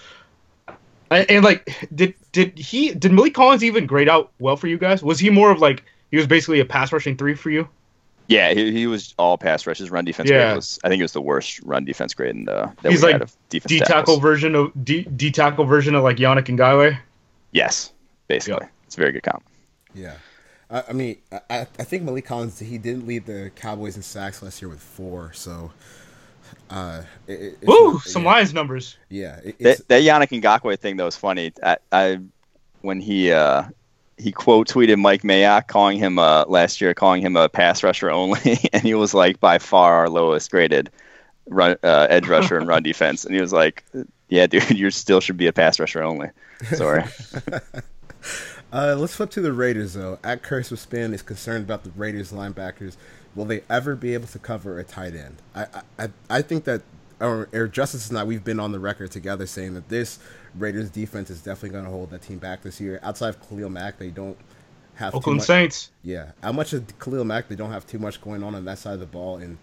and, 1.11 1.31
and 1.31 1.45
like, 1.45 1.89
did 1.95 2.15
did 2.33 2.59
he 2.59 2.93
did 2.93 3.13
Maliek 3.13 3.35
Collins 3.35 3.63
even 3.63 3.87
grade 3.87 4.09
out 4.09 4.33
well 4.39 4.57
for 4.57 4.67
you 4.67 4.79
guys? 4.79 5.03
Was 5.03 5.19
he 5.19 5.31
more 5.31 5.51
of 5.51 5.61
like 5.61 5.85
he 6.11 6.17
was 6.17 6.27
basically 6.27 6.61
a 6.61 6.65
pass 6.65 6.93
rushing 6.93 7.17
three 7.17 7.35
for 7.35 7.51
you? 7.51 7.69
Yeah, 8.33 8.55
he, 8.55 8.73
he 8.73 8.87
was 8.87 9.15
all 9.19 9.37
pass 9.39 9.67
rushes. 9.67 9.91
Run 9.91 10.05
defense 10.05 10.31
Yeah. 10.31 10.45
grade 10.47 10.57
was 10.57 10.79
I 10.85 10.89
think 10.89 11.01
it 11.01 11.05
was 11.05 11.13
the 11.13 11.21
worst 11.23 11.61
run 11.65 11.85
defense 11.85 12.15
grade 12.15 12.35
in 12.35 12.45
the 12.47 12.73
that 12.83 12.91
He's 12.91 13.01
we 13.03 13.07
like 13.09 13.13
had 13.15 13.23
of 13.23 13.37
defense 13.49 13.69
D 13.69 13.81
tackle 13.81 14.19
version 14.21 14.55
of 14.55 14.73
D, 14.85 15.03
D 15.03 15.31
tackle 15.31 15.65
version 15.65 15.95
of 15.95 16.03
like 16.03 16.17
Yannick 16.17 16.47
Ngakoue. 16.47 16.99
Yes, 17.53 17.93
basically, 18.29 18.67
it's 18.87 18.97
a 18.97 19.01
very 19.01 19.13
good 19.13 19.23
comp. 19.23 19.43
Yeah. 19.95 20.15
I, 20.71 20.85
I 20.89 20.93
mean, 20.93 21.19
I, 21.31 21.41
I 21.51 21.61
I 21.61 21.85
think 21.85 22.03
Maliek 22.05 22.25
Collins, 22.25 22.59
he 22.59 22.79
didn't 22.79 23.07
lead 23.07 23.27
the 23.27 23.51
Cowboys 23.57 23.97
in 23.97 24.03
sacks 24.03 24.43
last 24.43 24.63
year 24.63 24.69
with 24.69 24.81
four, 24.81 25.33
so. 25.35 25.71
Uh, 26.71 27.03
it, 27.27 27.33
it- 27.33 27.59
it's 27.61 27.67
Woo, 27.67 27.93
not- 27.95 28.03
some 28.03 28.23
yeah, 28.23 28.29
Lions 28.31 28.55
numbers. 28.55 28.97
Yeah. 29.11 29.41
it- 29.45 29.59
That, 29.59 29.69
it's, 29.71 29.83
that 29.85 30.03
Yannick 30.03 30.41
Ngakoue 30.41 30.79
thing 30.79 30.97
though 30.97 31.05
was 31.07 31.17
funny. 31.17 31.53
I, 31.63 31.77
I 31.91 32.19
when 32.81 33.01
he 33.01 33.31
uh, 33.33 33.65
he 34.19 34.33
quote 34.33 34.69
tweeted 34.69 34.99
Mike 34.99 35.23
Mayock 35.23 35.67
calling 35.69 35.99
him 35.99 36.19
uh, 36.19 36.45
last 36.47 36.81
year 36.81 36.95
calling 36.95 37.23
him 37.23 37.37
a 37.37 37.49
pass 37.49 37.83
rusher 37.83 38.11
only, 38.11 38.59
and 38.73 38.83
he 38.83 38.95
was 38.95 39.15
like 39.15 39.41
by 39.41 39.59
far 39.59 39.95
our 39.95 40.09
lowest 40.09 40.51
graded 40.51 40.91
run 41.49 41.77
uh, 41.83 42.07
edge 42.11 42.29
rusher 42.29 42.57
and 42.57 42.67
run 42.69 42.83
defense, 42.85 43.25
and 43.25 43.35
he 43.35 43.41
was 43.41 43.53
like, 43.53 43.85
"Yeah, 44.29 44.47
dude, 44.47 44.71
you 44.79 44.91
still 44.91 45.21
should 45.21 45.37
be 45.37 45.47
a 45.47 45.53
pass 45.53 45.81
rusher 45.81 46.03
only." 46.03 46.31
Sorry. 46.75 47.05
Uh, 48.73 48.97
let's 48.99 49.15
flip 49.15 49.31
to 49.31 49.41
the 49.41 49.53
Raiders, 49.53 49.93
though. 49.95 50.19
At 50.25 50.43
Curse 50.43 50.71
with 50.71 50.81
Spin 50.81 51.13
is 51.13 51.21
concerned 51.21 51.65
about 51.65 51.85
the 51.85 51.91
Raiders 51.91 52.33
linebackers. 52.33 52.97
Will 53.35 53.45
they 53.45 53.63
ever 53.69 53.95
be 53.95 54.15
able 54.15 54.29
to 54.29 54.39
cover 54.39 54.79
a 54.79 54.85
tight 54.85 55.15
end? 55.15 55.37
I 55.55 55.67
I, 55.99 56.09
I- 56.31 56.43
think 56.43 56.65
that, 56.65 56.83
or, 57.21 57.49
or 57.53 57.69
Justice 57.69 58.09
and 58.09 58.19
I, 58.19 58.25
we've 58.25 58.45
been 58.45 58.61
on 58.61 58.73
the 58.73 58.79
record 58.79 59.11
together 59.11 59.47
saying 59.47 59.75
that 59.75 59.89
this 59.91 60.19
Raiders 60.57 60.91
defense 60.91 61.31
is 61.31 61.43
definitely 61.43 61.71
going 61.71 61.85
to 61.85 61.91
hold 61.91 62.11
that 62.11 62.23
team 62.23 62.39
back 62.39 62.63
this 62.63 62.81
year. 62.81 63.01
Outside 63.03 63.31
of 63.31 63.49
Khalil 63.49 63.71
Mack, 63.71 63.99
they 63.99 64.11
don't 64.11 64.37
have 64.95 65.13
too 65.13 65.19
Oakland 65.19 65.39
much. 65.39 65.47
Saints. 65.47 65.91
Yeah, 66.03 66.33
how 66.43 66.53
much 66.53 66.73
of 66.73 66.99
Khalil 66.99 67.25
Mack? 67.25 67.49
They 67.49 67.57
don't 67.57 67.71
have 67.71 67.87
too 67.87 67.99
much 67.99 68.21
going 68.21 68.43
on 68.43 68.55
on 68.55 68.65
that 68.65 68.79
side 68.79 68.95
of 68.95 69.01
the 69.01 69.07
ball, 69.07 69.39
and 69.39 69.59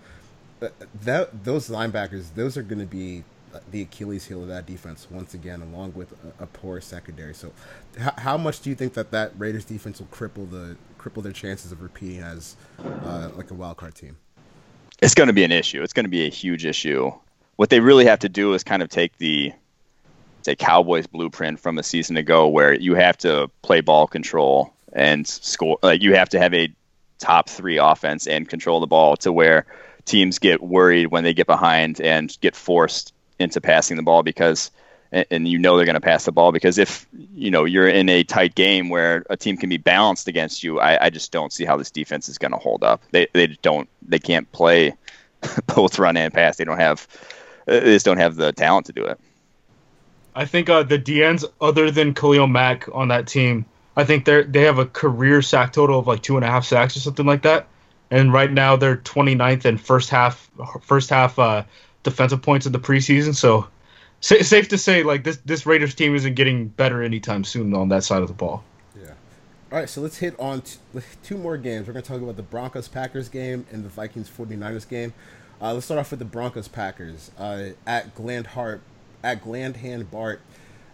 uh, 0.61 0.69
that 1.03 1.43
those 1.43 1.69
linebackers, 1.69 2.33
those 2.35 2.57
are 2.57 2.63
going 2.63 2.79
to 2.79 2.85
be 2.85 3.23
the 3.71 3.81
Achilles 3.81 4.25
heel 4.25 4.43
of 4.43 4.47
that 4.47 4.65
defense 4.67 5.07
once 5.09 5.33
again, 5.33 5.61
along 5.61 5.93
with 5.95 6.11
a, 6.39 6.43
a 6.43 6.47
poor 6.47 6.79
secondary. 6.81 7.33
So, 7.33 7.51
how, 7.97 8.13
how 8.17 8.37
much 8.37 8.61
do 8.61 8.69
you 8.69 8.75
think 8.75 8.93
that 8.93 9.11
that 9.11 9.31
Raiders 9.37 9.65
defense 9.65 9.99
will 9.99 10.07
cripple 10.07 10.49
the 10.49 10.77
cripple 10.99 11.23
their 11.23 11.31
chances 11.31 11.71
of 11.71 11.81
repeating 11.81 12.21
as 12.21 12.55
uh, 12.79 13.29
like 13.35 13.51
a 13.51 13.53
wild 13.53 13.77
card 13.77 13.95
team? 13.95 14.17
it's 15.01 15.13
going 15.13 15.27
to 15.27 15.33
be 15.33 15.43
an 15.43 15.51
issue. 15.51 15.81
It's 15.81 15.93
going 15.93 16.05
to 16.05 16.09
be 16.09 16.25
a 16.25 16.29
huge 16.29 16.65
issue. 16.65 17.11
What 17.55 17.69
they 17.69 17.79
really 17.79 18.05
have 18.05 18.19
to 18.19 18.29
do 18.29 18.53
is 18.53 18.63
kind 18.63 18.81
of 18.81 18.89
take 18.89 19.17
the 19.17 19.53
say 20.41 20.55
Cowboys 20.55 21.07
blueprint 21.07 21.59
from 21.59 21.77
a 21.77 21.83
season 21.83 22.17
ago, 22.17 22.47
where 22.47 22.73
you 22.73 22.95
have 22.95 23.17
to 23.19 23.49
play 23.61 23.81
ball 23.81 24.07
control 24.07 24.73
and 24.93 25.27
score. 25.27 25.77
Like 25.81 26.01
you 26.01 26.15
have 26.15 26.29
to 26.29 26.39
have 26.39 26.53
a 26.53 26.73
top 27.19 27.49
three 27.49 27.77
offense 27.77 28.27
and 28.27 28.47
control 28.47 28.79
the 28.79 28.87
ball 28.87 29.17
to 29.17 29.31
where 29.31 29.65
teams 30.05 30.39
get 30.39 30.61
worried 30.61 31.07
when 31.07 31.23
they 31.23 31.33
get 31.33 31.47
behind 31.47 32.01
and 32.01 32.35
get 32.41 32.55
forced 32.55 33.13
into 33.37 33.61
passing 33.61 33.97
the 33.97 34.03
ball 34.03 34.23
because 34.23 34.71
and, 35.11 35.25
and 35.31 35.47
you 35.47 35.57
know 35.57 35.75
they're 35.75 35.85
going 35.85 35.95
to 35.95 36.01
pass 36.01 36.25
the 36.25 36.31
ball 36.31 36.51
because 36.51 36.77
if 36.77 37.07
you 37.35 37.51
know 37.51 37.65
you're 37.65 37.87
in 37.87 38.09
a 38.09 38.23
tight 38.23 38.55
game 38.55 38.89
where 38.89 39.25
a 39.29 39.37
team 39.37 39.57
can 39.57 39.69
be 39.69 39.77
balanced 39.77 40.27
against 40.27 40.63
you, 40.63 40.79
I, 40.79 41.05
I 41.05 41.09
just 41.09 41.31
don't 41.31 41.53
see 41.53 41.65
how 41.65 41.77
this 41.77 41.91
defense 41.91 42.29
is 42.29 42.37
going 42.37 42.51
to 42.51 42.57
hold 42.57 42.83
up. 42.83 43.01
They 43.11 43.27
they 43.33 43.47
don't 43.61 43.89
they 44.07 44.19
can't 44.19 44.51
play 44.51 44.95
both 45.67 45.99
run 45.99 46.17
and 46.17 46.33
pass. 46.33 46.57
They 46.57 46.65
don't 46.65 46.79
have 46.79 47.07
they 47.65 47.81
just 47.81 48.05
don't 48.05 48.17
have 48.17 48.35
the 48.35 48.51
talent 48.51 48.87
to 48.87 48.93
do 48.93 49.05
it. 49.05 49.19
I 50.35 50.45
think 50.45 50.69
uh, 50.69 50.83
the 50.83 50.99
DNs, 50.99 51.43
other 51.59 51.91
than 51.91 52.13
Khalil 52.13 52.47
Mack 52.47 52.87
on 52.93 53.07
that 53.09 53.27
team, 53.27 53.65
I 53.95 54.05
think 54.05 54.25
they 54.25 54.43
they 54.43 54.61
have 54.61 54.79
a 54.79 54.85
career 54.85 55.41
sack 55.41 55.73
total 55.73 55.99
of 55.99 56.07
like 56.07 56.21
two 56.21 56.35
and 56.35 56.45
a 56.45 56.47
half 56.47 56.65
sacks 56.65 56.95
or 56.95 56.99
something 56.99 57.25
like 57.25 57.41
that. 57.43 57.67
And 58.11 58.33
right 58.33 58.51
now 58.51 58.75
they're 58.75 58.97
29th 58.97 59.65
in 59.65 59.77
first 59.77 60.09
half 60.09 60.49
first 60.81 61.09
half 61.09 61.37
uh, 61.37 61.63
defensive 62.03 62.41
points 62.41 62.65
of 62.65 62.71
the 62.71 62.79
preseason. 62.79 63.35
So 63.35 63.67
sa- 64.21 64.41
safe 64.41 64.69
to 64.69 64.77
say, 64.77 65.03
like 65.03 65.23
this 65.23 65.37
this 65.45 65.65
Raiders 65.65 65.95
team 65.95 66.15
isn't 66.15 66.35
getting 66.35 66.67
better 66.67 67.03
anytime 67.03 67.43
soon 67.43 67.73
on 67.73 67.89
that 67.89 68.03
side 68.03 68.21
of 68.21 68.27
the 68.27 68.33
ball. 68.33 68.63
Yeah. 68.95 69.11
All 69.71 69.79
right, 69.79 69.89
so 69.89 70.01
let's 70.01 70.17
hit 70.17 70.39
on 70.39 70.61
t- 70.61 70.77
two 71.23 71.37
more 71.37 71.57
games. 71.57 71.87
We're 71.87 71.93
going 71.93 72.03
to 72.03 72.09
talk 72.09 72.21
about 72.21 72.37
the 72.37 72.43
Broncos 72.43 72.87
Packers 72.87 73.29
game 73.29 73.65
and 73.71 73.83
the 73.83 73.89
Vikings 73.89 74.29
49ers 74.29 74.87
game. 74.87 75.13
Uh, 75.61 75.73
let's 75.73 75.85
start 75.85 75.99
off 75.99 76.09
with 76.11 76.19
the 76.19 76.25
Broncos 76.25 76.67
Packers. 76.67 77.31
Uh, 77.37 77.71
at 77.85 78.15
Gland 78.15 78.47
Hart, 78.47 78.81
at 79.23 79.43
Glandhand 79.43 80.09
Bart 80.09 80.41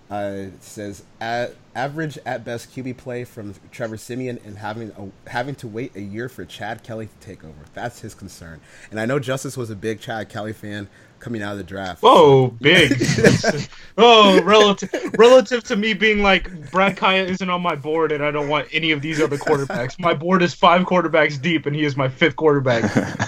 uh, 0.10 0.46
says 0.60 1.04
average 1.20 2.18
at 2.26 2.46
best 2.46 2.76
QB 2.76 2.98
play 2.98 3.24
from 3.24 3.56
Trevor 3.72 3.98
Siemian 3.98 4.40
and 4.46 4.58
having 4.58 4.92
a, 4.92 5.30
having 5.30 5.56
to 5.56 5.68
wait 5.68 5.96
a 5.96 6.02
year 6.02 6.30
for 6.30 6.46
Chad 6.46 6.84
Kelly 6.84 7.08
to 7.08 7.26
take 7.26 7.44
over. 7.44 7.66
That's 7.74 8.02
his 8.02 8.14
concern. 8.14 8.62
And 8.92 9.00
I 9.00 9.06
know 9.06 9.20
Justice 9.20 9.58
was 9.58 9.70
a 9.70 9.76
big 9.76 10.00
Chad 10.00 10.30
Kelly 10.30 10.54
fan 10.54 10.88
coming 11.26 11.42
out 11.42 11.54
of 11.54 11.58
the 11.58 11.64
draft. 11.64 12.04
Whoa, 12.04 12.50
big. 12.62 13.04
oh, 13.98 14.40
relative 14.44 14.92
relative 15.18 15.64
to 15.64 15.76
me 15.76 15.96
being 15.96 16.22
like 16.22 16.70
Brad 16.70 16.96
Kaaya 16.96 17.28
isn't 17.28 17.50
on 17.50 17.64
my 17.64 17.74
board 17.74 18.12
and 18.12 18.24
I 18.24 18.30
don't 18.30 18.48
want 18.48 18.68
any 18.72 18.92
of 18.92 19.02
these 19.02 19.20
other 19.20 19.36
quarterbacks. 19.36 20.00
My 20.00 20.14
board 20.14 20.44
is 20.44 20.54
five 20.54 20.84
quarterbacks 20.84 21.42
deep 21.42 21.66
and 21.66 21.76
he 21.76 21.84
is 21.84 21.98
my 21.98 22.08
fifth 22.08 22.36
quarterback. 22.36 22.84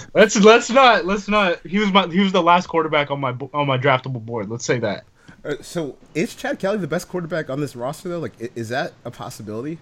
Let's 0.14 0.36
let's 0.36 0.70
not 0.70 1.06
let's 1.06 1.26
not. 1.26 1.64
He 1.66 1.78
was 1.78 1.92
my 1.92 2.06
he 2.06 2.20
was 2.20 2.30
the 2.30 2.42
last 2.42 2.68
quarterback 2.68 3.10
on 3.10 3.18
my 3.18 3.36
on 3.52 3.66
my 3.66 3.76
draftable 3.76 4.24
board. 4.24 4.48
Let's 4.48 4.64
say 4.64 4.78
that. 4.78 5.04
Uh, 5.44 5.54
so 5.60 5.96
is 6.14 6.36
Chad 6.36 6.60
Kelly 6.60 6.78
the 6.78 6.86
best 6.86 7.08
quarterback 7.08 7.50
on 7.50 7.60
this 7.60 7.74
roster 7.74 8.08
though? 8.08 8.20
Like, 8.20 8.52
is 8.54 8.68
that 8.68 8.92
a 9.04 9.10
possibility? 9.10 9.78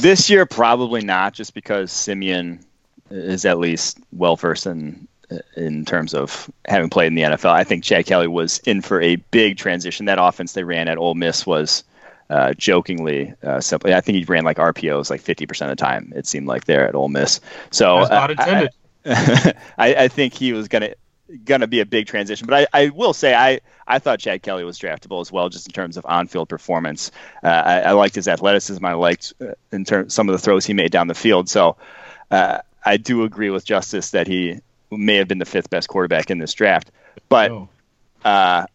This 0.00 0.30
year, 0.30 0.46
probably 0.46 1.02
not, 1.02 1.34
just 1.34 1.52
because 1.52 1.92
Siemian 1.92 2.64
is 3.10 3.44
at 3.44 3.58
least 3.58 3.98
well 4.12 4.36
versed 4.36 4.66
in 4.66 5.06
in 5.56 5.84
terms 5.84 6.14
of 6.14 6.50
having 6.66 6.90
played 6.90 7.08
in 7.08 7.14
the 7.14 7.22
NFL. 7.22 7.50
I 7.50 7.64
think 7.64 7.84
Chad 7.84 8.06
Kelly 8.06 8.28
was 8.28 8.58
in 8.60 8.82
for 8.82 9.00
a 9.00 9.16
big 9.16 9.56
transition. 9.56 10.06
That 10.06 10.18
offense 10.20 10.52
they 10.52 10.64
ran 10.64 10.88
at 10.88 10.98
Ole 10.98 11.14
Miss 11.14 11.46
was 11.46 11.84
uh, 12.30 12.54
jokingly 12.54 13.34
uh, 13.42 13.60
simply. 13.60 13.94
I 13.94 14.00
think 14.00 14.18
he 14.18 14.24
ran 14.24 14.44
like 14.44 14.56
RPOs 14.56 15.10
like 15.10 15.22
50% 15.22 15.62
of 15.62 15.68
the 15.68 15.76
time. 15.76 16.12
It 16.14 16.26
seemed 16.26 16.46
like 16.46 16.64
there 16.64 16.86
at 16.86 16.94
Ole 16.94 17.08
Miss. 17.08 17.40
So 17.70 17.98
That's 17.98 18.10
not 18.10 18.30
uh, 18.30 18.32
intended. 18.32 18.70
I, 19.78 19.94
I 19.94 20.08
think 20.08 20.34
he 20.34 20.52
was 20.52 20.68
gonna 20.68 20.94
gonna 21.44 21.66
be 21.66 21.80
a 21.80 21.86
big 21.86 22.06
transition. 22.06 22.46
But 22.46 22.68
I, 22.72 22.84
I 22.84 22.88
will 22.90 23.12
say 23.12 23.34
I, 23.34 23.60
I 23.86 23.98
thought 23.98 24.18
Chad 24.18 24.42
Kelly 24.42 24.64
was 24.64 24.78
draftable 24.78 25.20
as 25.20 25.30
well, 25.30 25.48
just 25.48 25.66
in 25.66 25.72
terms 25.72 25.96
of 25.96 26.06
on 26.06 26.26
field 26.26 26.48
performance. 26.48 27.10
Uh, 27.42 27.48
I, 27.48 27.80
I 27.80 27.92
liked 27.92 28.14
his 28.14 28.28
athleticism. 28.28 28.84
I 28.84 28.94
liked 28.94 29.34
uh, 29.40 29.52
in 29.72 29.84
terms 29.84 30.14
some 30.14 30.28
of 30.28 30.32
the 30.32 30.38
throws 30.38 30.64
he 30.64 30.72
made 30.72 30.90
down 30.90 31.08
the 31.08 31.14
field. 31.14 31.48
So 31.48 31.76
uh, 32.30 32.60
I 32.84 32.96
do 32.96 33.24
agree 33.24 33.50
with 33.50 33.64
Justice 33.64 34.10
that 34.10 34.26
he 34.26 34.60
may 34.96 35.16
have 35.16 35.28
been 35.28 35.38
the 35.38 35.44
fifth 35.44 35.70
best 35.70 35.88
quarterback 35.88 36.30
in 36.30 36.38
this 36.38 36.52
draft. 36.54 36.90
But 37.28 37.50
No. 37.50 37.68
uh, 38.24 38.66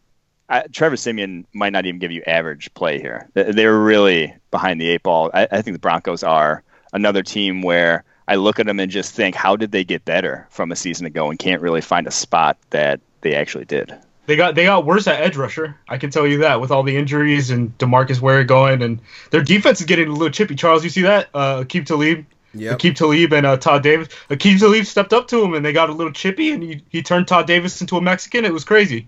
I, 0.50 0.62
Trevor 0.72 0.98
Siemian 0.98 1.46
might 1.54 1.74
not 1.74 1.86
even 1.86 2.00
give 2.00 2.12
you 2.12 2.24
average 2.26 2.74
play 2.74 3.00
here. 3.00 3.28
They- 3.34 3.52
They're 3.52 3.78
really 3.78 4.34
behind 4.52 4.82
the 4.82 4.90
eight 4.90 5.04
ball. 5.04 5.30
I, 5.34 5.48
I 5.52 5.62
think 5.62 5.76
the 5.76 5.80
Broncos 5.80 6.24
are 6.24 6.64
another 6.94 7.22
team 7.24 7.62
where 7.62 8.04
I 8.28 8.36
look 8.36 8.60
at 8.60 8.66
them 8.66 8.80
and 8.80 8.92
just 8.92 9.14
think, 9.14 9.36
how 9.36 9.56
did 9.56 9.72
they 9.72 9.84
get 9.84 10.06
better 10.06 10.48
from 10.50 10.72
a 10.72 10.76
season 10.76 11.06
ago 11.06 11.30
and 11.30 11.38
can't 11.38 11.62
really 11.62 11.82
find 11.82 12.08
a 12.08 12.12
spot 12.12 12.58
that 12.72 13.00
they 13.22 13.36
actually 13.36 13.66
did. 13.66 13.94
They 14.28 14.36
got 14.36 14.54
they 14.56 14.66
got 14.66 14.86
worse 14.86 15.08
at 15.08 15.20
edge 15.22 15.36
rusher. 15.36 15.76
I 15.90 15.98
can 15.98 16.12
tell 16.12 16.26
you 16.28 16.38
that 16.40 16.62
with 16.62 16.70
all 16.72 16.84
the 16.84 16.96
injuries 16.96 17.50
and 17.50 17.76
Demarcus 17.80 18.22
Ware 18.22 18.44
going, 18.44 18.84
and 18.84 19.00
their 19.32 19.42
defense 19.42 19.80
is 19.80 19.88
getting 19.88 20.08
a 20.08 20.12
little 20.12 20.30
chippy. 20.30 20.54
Charles, 20.56 20.84
you 20.84 20.92
see 20.92 21.02
that? 21.02 21.30
Uh, 21.34 21.64
Aqib 21.64 21.86
Talib, 21.88 22.26
Yep. 22.54 22.80
Aqib 22.80 22.96
Talib, 22.96 23.34
and 23.34 23.46
uh, 23.46 23.58
Todd 23.58 23.84
Davis. 23.84 24.08
Aqib 24.30 24.60
Talib 24.60 24.86
stepped 24.86 25.14
up 25.14 25.28
to 25.28 25.44
him, 25.44 25.54
and 25.54 25.64
they 25.64 25.72
got 25.72 25.90
a 25.90 25.94
little 25.94 26.12
chippy, 26.12 26.52
and 26.52 26.64
he, 26.64 26.84
he 26.90 27.04
turned 27.04 27.28
Todd 27.28 27.46
Davis 27.46 27.80
into 27.80 27.98
a 27.98 28.02
Mexican. 28.02 28.44
It 28.44 28.54
was 28.54 28.64
crazy. 28.64 29.08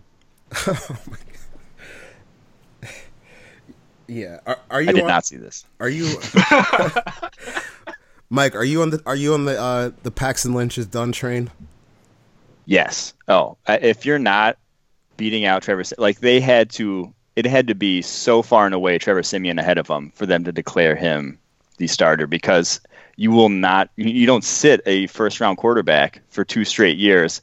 oh 0.67 0.97
my 1.09 1.17
god! 1.17 1.31
Yeah. 4.11 4.41
Are, 4.45 4.59
are 4.69 4.81
you 4.81 4.89
I 4.89 4.91
did 4.91 5.03
on, 5.03 5.07
not 5.07 5.25
see 5.25 5.37
this. 5.37 5.65
Are 5.79 5.87
you 5.87 6.03
Mike, 8.29 8.55
are 8.55 8.63
you 8.63 8.81
on 8.81 8.89
the 8.89 9.01
are 9.05 9.15
you 9.15 9.33
on 9.33 9.45
the 9.45 9.59
uh 9.59 9.91
the 10.03 10.11
Paxton 10.11 10.53
Lynch 10.53 10.77
is 10.77 10.85
done 10.85 11.13
train? 11.13 11.49
Yes. 12.65 13.13
Oh, 13.27 13.57
if 13.67 14.05
you're 14.05 14.19
not 14.19 14.57
beating 15.15 15.45
out 15.45 15.63
Trevor, 15.63 15.83
like 15.97 16.19
they 16.19 16.39
had 16.39 16.69
to, 16.71 17.13
it 17.35 17.45
had 17.45 17.67
to 17.67 17.75
be 17.75 18.01
so 18.01 18.41
far 18.41 18.65
and 18.65 18.75
away 18.75 18.97
Trevor 18.97 19.23
Siemian 19.23 19.59
ahead 19.59 19.77
of 19.77 19.87
them 19.87 20.11
for 20.15 20.25
them 20.25 20.43
to 20.43 20.51
declare 20.51 20.95
him 20.95 21.39
the 21.77 21.87
starter 21.87 22.27
because 22.27 22.81
you 23.21 23.31
will 23.31 23.49
not, 23.49 23.89
you- 23.95 24.09
you 24.21 24.25
don't 24.25 24.43
sit 24.43 24.81
a 24.85 25.07
first 25.07 25.39
round 25.39 25.57
quarterback 25.57 26.21
for 26.29 26.43
two 26.43 26.65
straight 26.65 26.97
years 26.97 27.41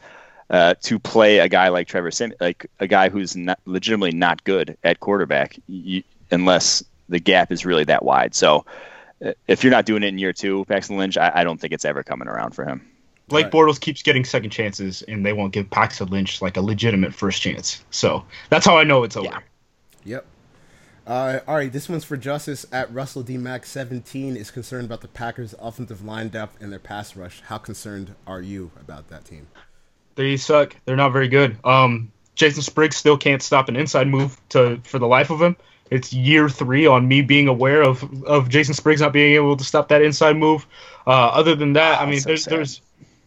uh, 0.51 0.75
to 0.83 0.99
play 0.99 1.39
a 1.39 1.49
guy 1.49 1.69
like 1.69 1.87
Trevor 1.87 2.11
Siemian, 2.11 2.37
like 2.41 2.67
a 2.81 2.87
guy 2.87 3.09
who's 3.11 3.37
not, 3.37 3.59
legitimately 3.65 4.13
not 4.17 4.43
good 4.45 4.77
at 4.83 4.99
quarterback, 4.99 5.57
you, 5.69 6.03
unless 6.31 6.83
the 7.09 7.21
gap 7.21 7.53
is 7.53 7.65
really 7.65 7.85
that 7.85 8.05
wide. 8.05 8.35
So. 8.35 8.65
uh, 9.25 9.33
If 9.47 9.63
you're 9.65 9.71
not 9.73 9.85
doing 9.87 10.03
it 10.03 10.09
in 10.09 10.19
year 10.19 10.33
two, 10.33 10.65
Paxton 10.67 10.97
Lynch, 10.97 11.17
I, 11.19 11.31
I 11.35 11.45
don't 11.45 11.61
think 11.61 11.73
it's 11.73 11.85
ever 11.85 12.03
coming 12.03 12.29
around 12.29 12.53
for 12.55 12.65
him. 12.65 12.87
Blake 13.29 13.45
Right. 13.47 13.53
Bortles 13.53 13.79
keeps 13.81 14.03
getting 14.03 14.25
second 14.25 14.51
chances, 14.51 15.03
and 15.03 15.25
they 15.27 15.33
won't 15.33 15.53
give 15.53 15.69
Paxton 15.71 16.09
Lynch 16.09 16.41
like 16.41 16.57
a 16.57 16.61
legitimate 16.63 17.13
first 17.15 17.43
chance. 17.43 17.85
So 17.91 18.25
that's 18.49 18.65
how 18.65 18.79
I 18.79 18.85
know 18.85 19.03
it's 19.05 19.17
over. 19.17 19.27
Yeah. 19.27 19.39
Yep. 20.05 20.25
Uh, 21.09 21.41
all 21.49 21.55
right, 21.55 21.73
this 21.73 21.89
one's 21.89 22.05
for 22.05 22.19
Justice 22.19 22.67
at 22.71 22.93
Russell 22.93 23.23
D 23.23 23.39
Mac 23.39 23.65
17 23.65 24.37
is 24.37 24.51
concerned 24.51 24.85
about 24.85 25.01
the 25.01 25.09
Packers' 25.09 25.55
offensive 25.59 26.05
line 26.05 26.29
depth 26.29 26.61
and 26.61 26.71
their 26.71 26.79
pass 26.79 27.17
rush. 27.17 27.41
How 27.47 27.57
concerned 27.57 28.15
are 28.27 28.43
you 28.43 28.71
about 28.79 29.09
that 29.09 29.25
team? 29.25 29.47
They 30.17 30.37
suck. 30.37 30.77
They're 30.85 30.97
not 30.97 31.15
very 31.15 31.29
good. 31.29 31.57
Um, 31.65 32.13
Jason 32.35 32.61
Spriggs 32.61 32.97
still 32.97 33.17
can't 33.17 33.43
stop 33.43 33.71
an 33.71 33.77
inside 33.77 34.07
move 34.07 34.39
to 34.51 34.81
for 34.85 34.99
the 34.99 35.07
life 35.07 35.31
of 35.31 35.41
him. 35.41 35.57
It's 35.91 36.13
year 36.13 36.51
three 36.51 36.87
on 36.87 37.09
me 37.09 37.23
being 37.23 37.49
aware 37.49 37.83
of 37.83 38.25
of 38.25 38.51
Jason 38.51 38.75
Spriggs 38.75 39.01
not 39.01 39.15
being 39.15 39.33
able 39.35 39.57
to 39.57 39.65
stop 39.65 39.89
that 39.89 40.03
inside 40.03 40.37
move. 40.37 40.67
Uh, 41.07 41.29
other 41.29 41.55
than 41.55 41.73
that, 41.73 42.03
I 42.03 42.05
mean, 42.05 42.21
so 42.21 42.29
there's 42.29 42.45
sad. 42.45 42.53
there's 42.53 42.83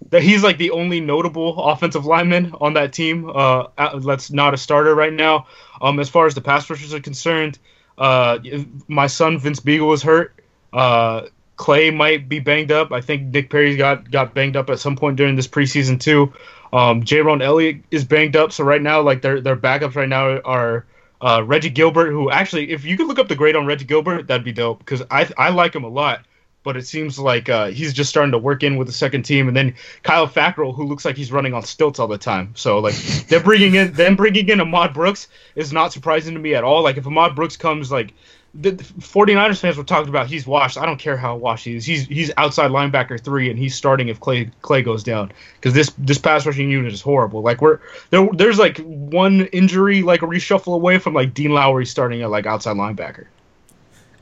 that 0.09 0.21
he's 0.21 0.43
like 0.43 0.57
the 0.57 0.71
only 0.71 0.99
notable 0.99 1.57
offensive 1.63 2.05
lineman 2.05 2.53
on 2.61 2.73
that 2.73 2.93
team. 2.93 3.29
Uh, 3.29 3.67
out- 3.77 4.03
that's 4.03 4.32
not 4.32 4.53
a 4.53 4.57
starter 4.57 4.93
right 4.93 5.13
now. 5.13 5.47
Um, 5.82 5.99
as 5.99 6.09
far 6.09 6.27
as 6.27 6.36
the 6.36 6.41
pass 6.41 6.69
rushers 6.69 6.93
are 6.93 6.99
concerned, 6.99 7.57
uh, 7.97 8.39
my 8.88 9.07
son 9.07 9.39
Vince 9.39 9.59
Biegel 9.59 9.88
was 9.88 10.03
hurt. 10.03 10.34
Uh, 10.71 11.27
Clay 11.57 11.91
might 11.91 12.27
be 12.27 12.39
banged 12.39 12.71
up. 12.71 12.91
I 12.91 13.01
think 13.01 13.34
Nick 13.34 13.49
Perry 13.49 13.75
got 13.75 14.09
got 14.09 14.34
banged 14.34 14.55
up 14.55 14.69
at 14.69 14.79
some 14.79 14.95
point 14.95 15.17
during 15.17 15.36
this 15.36 15.47
preseason 15.47 15.99
too. 15.99 16.34
Um, 16.73 17.03
Jayrone 17.03 17.43
Elliott 17.43 17.84
is 17.91 18.05
banged 18.05 18.36
up, 18.36 18.51
so 18.51 18.63
right 18.63 18.82
now, 18.82 19.01
like 19.01 19.21
their 19.21 19.41
their 19.41 19.57
backups 19.57 19.95
right 19.95 20.09
now 20.09 20.39
are 20.39 20.86
uh, 21.21 21.43
Reggie 21.45 21.69
Gilbert, 21.69 22.11
who 22.11 22.32
actually, 22.32 22.71
if 22.71 22.86
you 22.86 22.97
could 22.97 23.07
look 23.07 23.19
up 23.19 23.27
the 23.27 23.36
grade 23.36 23.55
on 23.55 23.65
Reggie 23.65 23.86
Gilbert, 23.86 24.27
that'd 24.27 24.43
be 24.43 24.51
dope 24.51 24.79
because 24.79 25.03
I 25.11 25.29
I 25.38 25.49
like 25.49 25.75
him 25.75 25.84
a 25.84 25.89
lot. 25.89 26.25
But 26.64 26.78
it 26.78 26.86
seems 26.86 27.18
like 27.18 27.49
uh, 27.49 27.68
he's 27.68 27.91
just 27.91 28.09
starting 28.09 28.32
to 28.34 28.38
work 28.38 28.62
in 28.62 28.78
with 28.78 28.88
the 28.88 28.93
second 28.93 29.24
team, 29.24 29.47
and 29.47 29.57
then 29.57 29.74
Kyle 30.03 30.28
Fackrell, 30.28 30.76
who 30.76 30.84
looks 30.84 31.05
like 31.05 31.18
he's 31.18 31.32
running 31.32 31.53
on 31.55 31.64
stilts 31.64 31.97
all 31.97 32.07
the 32.07 32.20
time. 32.20 32.53
So 32.55 32.80
like 32.80 32.95
they're 33.28 33.39
bringing 33.39 33.76
in 33.76 33.93
them 33.93 34.16
bringing 34.16 34.47
in 34.49 34.62
Ahmad 34.62 34.93
Brooks 34.93 35.28
is 35.55 35.74
not 35.74 35.91
surprising 35.91 36.36
to 36.36 36.39
me 36.39 36.53
at 36.53 36.64
all. 36.64 36.84
Like 36.84 36.97
if 36.97 37.07
Ahmad 37.07 37.36
Brooks 37.36 37.57
comes 37.57 37.91
like 37.91 38.14
the 38.53 38.72
the 38.72 38.84
49ers 38.84 39.59
fans 39.59 39.78
were 39.78 39.84
talking 39.84 40.09
about 40.09 40.28
he's 40.28 40.45
washed. 40.45 40.78
I 40.78 40.86
don't 40.86 40.99
care 40.99 41.16
how 41.16 41.36
washed 41.36 41.66
he 41.66 41.76
is. 41.76 41.86
He's 41.86 42.05
he's 42.07 42.32
outside 42.38 42.72
linebacker 42.72 43.20
three, 43.20 43.49
and 43.49 43.57
he's 43.57 43.76
starting 43.76 44.09
if 44.09 44.20
Clay 44.20 44.51
Clay 44.62 44.82
goes 44.82 45.03
down 45.03 45.32
because 45.55 45.74
this 45.74 45.91
this 45.97 46.18
pass 46.18 46.45
rushing 46.45 46.70
unit 46.70 46.91
is 46.91 47.01
horrible. 47.01 47.41
Like 47.41 47.62
we're 47.62 47.80
there. 48.09 48.28
There's 48.34 48.59
like 48.59 48.78
one 48.80 49.45
injury 49.47 50.01
like 50.01 50.22
a 50.22 50.26
reshuffle 50.26 50.76
away 50.76 50.99
from 50.99 51.14
like 51.14 51.34
Dean 51.34 51.51
Lowry 51.51 51.86
starting 51.86 52.22
at 52.22 52.30
like 52.30 52.45
outside 52.45 52.76
linebacker. 52.76 53.28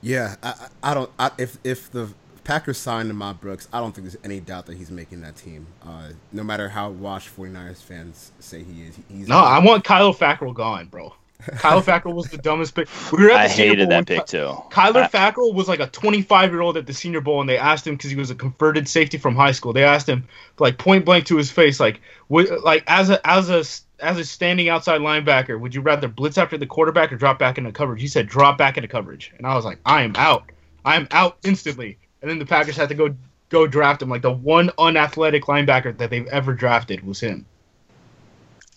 Yeah, 0.01 0.35
I, 0.43 0.49
I 0.49 0.91
I 0.91 0.93
don't. 0.93 1.09
I, 1.17 1.31
if 1.37 1.57
if 1.63 1.91
the 1.91 2.09
Packers 2.49 2.79
signed 2.79 3.11
Ahmad 3.11 3.39
Brooks, 3.39 3.67
I 3.71 3.79
don't 3.79 3.93
think 3.93 4.05
there's 4.07 4.17
any 4.23 4.39
doubt 4.39 4.65
that 4.65 4.75
he's 4.75 4.89
making 4.89 5.21
that 5.21 5.35
team. 5.35 5.67
Uh, 5.85 6.09
no 6.31 6.43
matter 6.43 6.67
how 6.67 6.89
washed 6.89 7.29
49ers 7.37 7.83
fans 7.83 8.31
say 8.39 8.63
he 8.63 8.87
is, 8.87 8.95
he's 9.07 9.27
No, 9.27 9.37
I 9.37 9.63
want 9.63 9.83
Kyle 9.83 10.11
Fackrell 10.15 10.55
gone, 10.55 10.87
bro. 10.87 11.13
Kyle 11.57 11.79
Fackrell 11.83 12.15
was 12.15 12.25
the 12.31 12.39
dumbest 12.39 12.73
pick. 12.73 12.87
We 13.11 13.23
were 13.23 13.29
at 13.29 13.35
the 13.35 13.39
I 13.41 13.47
Senior 13.49 13.69
hated 13.69 13.77
Bowl 13.77 13.89
when 13.89 13.97
that 13.99 14.07
pick 14.07 14.25
Ky- 14.25 14.37
too. 14.37 14.47
Kyler 14.71 15.03
I- 15.03 15.07
Fackrell 15.09 15.53
was 15.53 15.67
like 15.67 15.79
a 15.79 15.85
25 15.85 16.49
year 16.49 16.61
old 16.61 16.75
at 16.75 16.87
the 16.87 16.93
Senior 16.93 17.21
Bowl, 17.21 17.39
and 17.39 17.47
they 17.47 17.59
asked 17.59 17.85
him 17.85 17.95
because 17.95 18.09
he 18.09 18.15
was 18.17 18.31
a 18.31 18.35
converted 18.35 18.87
safety 18.87 19.19
from 19.19 19.35
high 19.35 19.51
school. 19.51 19.71
They 19.71 19.83
asked 19.83 20.09
him 20.09 20.27
like 20.57 20.79
point 20.79 21.05
blank 21.05 21.27
to 21.27 21.37
his 21.37 21.51
face, 21.51 21.79
like, 21.79 22.01
would, 22.29 22.49
like 22.63 22.83
as 22.87 23.11
a 23.11 23.21
as 23.27 23.51
a 23.51 23.59
as 24.03 24.17
a 24.17 24.25
standing 24.25 24.69
outside 24.69 25.01
linebacker, 25.01 25.59
would 25.59 25.75
you 25.75 25.81
rather 25.81 26.07
blitz 26.07 26.39
after 26.39 26.57
the 26.57 26.65
quarterback 26.65 27.13
or 27.13 27.15
drop 27.15 27.37
back 27.37 27.59
into 27.59 27.71
coverage? 27.71 28.01
He 28.01 28.07
said 28.07 28.25
drop 28.25 28.57
back 28.57 28.75
into 28.75 28.87
coverage, 28.87 29.33
and 29.37 29.45
I 29.45 29.53
was 29.53 29.65
like, 29.65 29.77
I 29.85 30.01
am 30.01 30.13
out. 30.15 30.51
I 30.83 30.95
am 30.95 31.07
out 31.11 31.37
instantly. 31.43 31.99
And 32.21 32.29
then 32.29 32.39
the 32.39 32.45
Packers 32.45 32.75
had 32.75 32.89
to 32.89 32.95
go 32.95 33.15
go 33.49 33.67
draft 33.67 34.01
him. 34.01 34.09
Like 34.09 34.21
the 34.21 34.31
one 34.31 34.71
unathletic 34.77 35.45
linebacker 35.45 35.97
that 35.97 36.09
they've 36.09 36.27
ever 36.27 36.53
drafted 36.53 37.05
was 37.05 37.19
him. 37.19 37.45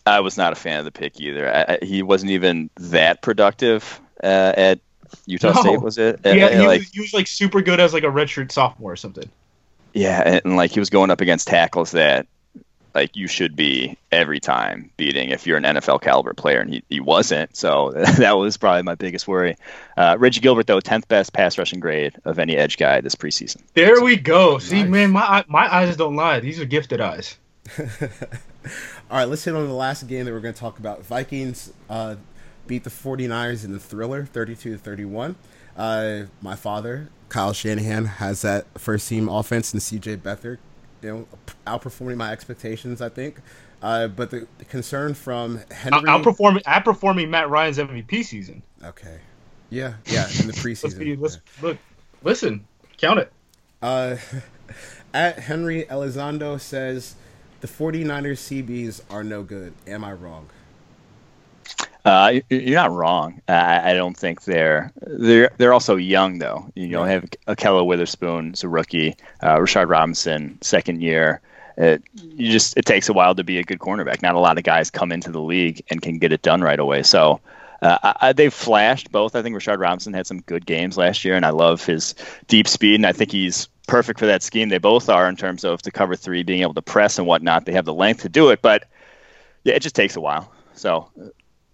I 0.06 0.20
was 0.20 0.36
not 0.36 0.52
a 0.52 0.56
fan 0.56 0.78
of 0.78 0.84
the 0.84 0.90
pick 0.90 1.20
either. 1.20 1.52
I, 1.52 1.78
I, 1.80 1.84
he 1.84 2.02
wasn't 2.02 2.32
even 2.32 2.70
that 2.76 3.22
productive 3.22 4.00
uh, 4.22 4.52
at 4.56 4.80
Utah 5.26 5.52
No. 5.52 5.60
State, 5.60 5.80
was 5.80 5.98
it? 5.98 6.20
Yeah, 6.24 6.48
he, 6.48 6.66
like, 6.66 6.80
was, 6.80 6.90
he 6.90 7.00
was 7.00 7.14
like 7.14 7.26
super 7.26 7.60
good 7.62 7.78
as 7.78 7.94
like 7.94 8.02
a 8.02 8.08
redshirt 8.08 8.50
sophomore 8.50 8.92
or 8.92 8.96
something. 8.96 9.28
yeah, 9.94 10.40
and 10.44 10.56
like 10.56 10.72
he 10.72 10.80
was 10.80 10.90
going 10.90 11.10
up 11.10 11.20
against 11.20 11.46
tackles 11.48 11.92
that 11.92 12.26
like 12.94 13.16
you 13.16 13.26
should 13.28 13.56
be 13.56 13.96
every 14.10 14.40
time 14.40 14.90
beating 14.96 15.30
if 15.30 15.46
you're 15.46 15.56
an 15.56 15.64
NFL 15.64 16.02
caliber 16.02 16.34
player, 16.34 16.60
and 16.60 16.74
he, 16.74 16.82
he 16.88 17.00
wasn't. 17.00 17.56
So 17.56 17.92
that 18.18 18.32
was 18.32 18.56
probably 18.56 18.82
my 18.82 18.94
biggest 18.94 19.26
worry. 19.28 19.56
Uh, 19.96 20.16
Reggie 20.18 20.40
Gilbert, 20.40 20.66
though, 20.66 20.80
tenth 20.80 21.08
best 21.08 21.32
pass 21.32 21.58
rushing 21.58 21.80
grade 21.80 22.14
of 22.24 22.38
any 22.38 22.56
edge 22.56 22.76
guy 22.76 23.00
this 23.00 23.14
preseason. 23.14 23.62
There 23.74 24.02
we 24.02 24.16
go. 24.16 24.58
See, 24.58 24.82
Nice. 24.82 24.90
man, 24.90 25.10
my 25.10 25.44
my 25.48 25.72
eyes 25.74 25.96
don't 25.96 26.16
lie. 26.16 26.40
These 26.40 26.60
are 26.60 26.64
gifted 26.64 27.00
eyes. 27.00 27.36
All 29.10 29.18
right, 29.18 29.24
let's 29.28 29.44
hit 29.44 29.54
on 29.54 29.66
the 29.66 29.74
last 29.74 30.06
game 30.06 30.24
that 30.24 30.32
we're 30.32 30.40
going 30.40 30.54
to 30.54 30.60
talk 30.60 30.78
about. 30.78 31.04
Vikings 31.04 31.72
uh, 31.90 32.16
beat 32.66 32.84
the 32.84 32.90
49ers 32.90 33.64
in 33.64 33.72
the 33.72 33.78
thriller, 33.78 34.24
32 34.24 34.72
to 34.72 34.78
31. 34.78 35.36
Uh, 35.76 36.22
my 36.40 36.54
father, 36.54 37.08
Kyle 37.28 37.52
Shanahan, 37.52 38.04
has 38.04 38.42
that 38.42 38.66
first 38.78 39.08
team 39.08 39.28
offense 39.28 39.72
and 39.72 39.80
CJ 39.82 40.18
Beathard, 40.18 40.58
you 41.02 41.10
know, 41.10 41.28
outperforming 41.66 42.16
my 42.16 42.32
expectations, 42.32 43.00
I 43.00 43.08
think. 43.08 43.38
Uh, 43.82 44.08
but 44.08 44.30
the, 44.30 44.46
the 44.58 44.64
concern 44.64 45.14
from 45.14 45.60
Henry. 45.70 46.00
Outperforming 46.02 46.62
outperforming 46.62 47.28
Matt 47.28 47.50
Ryan's 47.50 47.78
MVP 47.78 48.24
season. 48.24 48.62
Okay. 48.84 49.18
Yeah, 49.70 49.94
yeah, 50.06 50.28
in 50.40 50.46
the 50.46 50.52
Let's 50.82 50.94
be, 50.94 51.16
preseason. 51.16 51.20
let's 51.20 51.38
look. 51.60 51.78
Listen, 52.22 52.66
count 52.98 53.18
it. 53.18 53.32
Uh, 53.80 54.16
at 55.14 55.38
Henry 55.40 55.84
Elizondo 55.84 56.60
says 56.60 57.16
the 57.60 57.68
49ers 57.68 58.64
CBs 58.64 59.00
are 59.10 59.24
no 59.24 59.42
good. 59.42 59.72
Am 59.86 60.04
I 60.04 60.12
wrong? 60.12 60.48
Uh, 62.04 62.40
you're 62.48 62.74
not 62.74 62.90
wrong. 62.90 63.40
I, 63.46 63.92
I 63.92 63.94
don't 63.94 64.16
think 64.16 64.42
they're 64.42 64.92
they're 65.02 65.50
they're 65.56 65.72
also 65.72 65.96
young 65.96 66.38
though. 66.38 66.70
You 66.74 66.88
know, 66.88 67.04
have 67.04 67.24
Ahkello 67.46 67.86
Witherspoon 67.86 68.52
as 68.52 68.64
a 68.64 68.68
rookie, 68.68 69.16
uh, 69.40 69.56
Rashard 69.56 69.88
Robinson 69.88 70.58
second 70.62 71.00
year. 71.00 71.40
It, 71.76 72.02
you 72.14 72.50
just 72.50 72.76
it 72.76 72.84
takes 72.84 73.08
a 73.08 73.12
while 73.12 73.34
to 73.36 73.44
be 73.44 73.58
a 73.58 73.62
good 73.62 73.78
cornerback. 73.78 74.20
Not 74.20 74.34
a 74.34 74.40
lot 74.40 74.58
of 74.58 74.64
guys 74.64 74.90
come 74.90 75.12
into 75.12 75.30
the 75.30 75.40
league 75.40 75.84
and 75.90 76.02
can 76.02 76.18
get 76.18 76.32
it 76.32 76.42
done 76.42 76.60
right 76.60 76.78
away. 76.78 77.04
So 77.04 77.40
uh, 77.82 78.14
I, 78.20 78.32
they've 78.32 78.52
flashed 78.52 79.10
both. 79.10 79.34
I 79.34 79.42
think 79.42 79.56
Rashard 79.56 79.78
Robinson 79.78 80.12
had 80.12 80.26
some 80.26 80.40
good 80.40 80.66
games 80.66 80.96
last 80.96 81.24
year, 81.24 81.34
and 81.34 81.44
I 81.44 81.50
love 81.50 81.84
his 81.84 82.14
deep 82.46 82.68
speed, 82.68 82.96
and 82.96 83.06
I 83.06 83.12
think 83.12 83.32
he's 83.32 83.68
perfect 83.88 84.20
for 84.20 84.26
that 84.26 84.42
scheme. 84.42 84.68
They 84.68 84.78
both 84.78 85.08
are 85.08 85.28
in 85.28 85.36
terms 85.36 85.64
of 85.64 85.82
the 85.82 85.90
cover 85.90 86.14
three, 86.14 86.42
being 86.44 86.62
able 86.62 86.74
to 86.74 86.82
press 86.82 87.18
and 87.18 87.26
whatnot. 87.26 87.64
They 87.64 87.72
have 87.72 87.84
the 87.84 87.94
length 87.94 88.22
to 88.22 88.28
do 88.28 88.50
it, 88.50 88.62
but 88.62 88.84
yeah, 89.64 89.74
it 89.74 89.82
just 89.82 89.96
takes 89.96 90.16
a 90.16 90.20
while. 90.20 90.52
So, 90.74 91.10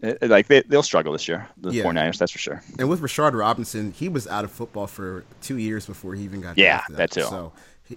uh, 0.02 0.14
like 0.22 0.46
they, 0.46 0.62
they'll 0.62 0.82
struggle 0.82 1.12
this 1.12 1.26
year, 1.28 1.48
the 1.60 1.72
Yeah. 1.72 1.84
49ers, 1.84 2.18
that's 2.18 2.32
for 2.32 2.38
sure. 2.38 2.62
And 2.78 2.88
with 2.88 3.00
Rashard 3.00 3.38
Robinson, 3.38 3.92
he 3.92 4.08
was 4.08 4.26
out 4.26 4.44
of 4.44 4.50
football 4.52 4.86
for 4.86 5.24
two 5.42 5.58
years 5.58 5.86
before 5.86 6.14
he 6.14 6.24
even 6.24 6.40
got 6.40 6.56
Yeah, 6.56 6.82
drafted. 6.88 6.96
that 6.96 7.10
too. 7.10 7.22
So 7.22 7.52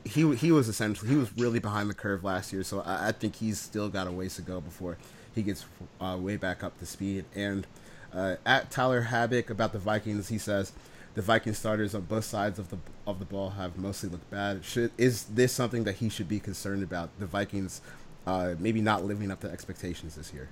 he, 0.05 0.35
he 0.35 0.51
was 0.51 0.67
essentially 0.67 1.09
he 1.09 1.15
was 1.17 1.35
really 1.37 1.59
behind 1.59 1.89
the 1.89 1.93
curve 1.93 2.23
last 2.23 2.53
year. 2.53 2.63
So 2.63 2.81
I, 2.81 3.09
I 3.09 3.11
think 3.11 3.35
he's 3.35 3.59
still 3.59 3.89
got 3.89 4.07
a 4.07 4.11
ways 4.11 4.35
to 4.35 4.41
go 4.41 4.61
before 4.61 4.97
he 5.35 5.41
gets 5.43 5.65
uh, 5.99 6.17
way 6.19 6.37
back 6.37 6.63
up 6.63 6.77
to 6.79 6.85
speed. 6.85 7.25
And 7.35 7.67
uh, 8.13 8.35
at 8.45 8.71
Tyler 8.71 9.03
Habik 9.09 9.49
about 9.49 9.71
the 9.73 9.79
Vikings, 9.79 10.29
he 10.29 10.37
says 10.37 10.73
the 11.13 11.21
Viking 11.21 11.53
starters 11.53 11.93
on 11.93 12.01
both 12.03 12.25
sides 12.25 12.57
of 12.57 12.69
the 12.69 12.77
of 13.05 13.19
the 13.19 13.25
ball 13.25 13.51
have 13.51 13.77
mostly 13.77 14.09
looked 14.09 14.29
bad. 14.31 14.63
Should 14.63 14.91
is 14.97 15.25
this 15.25 15.51
something 15.51 15.83
that 15.83 15.95
he 15.95 16.09
should 16.09 16.27
be 16.29 16.39
concerned 16.39 16.83
about? 16.83 17.09
The 17.19 17.25
Vikings 17.25 17.81
uh, 18.25 18.55
maybe 18.59 18.81
not 18.81 19.03
living 19.03 19.29
up 19.29 19.41
to 19.41 19.49
expectations 19.51 20.15
this 20.15 20.33
year. 20.33 20.49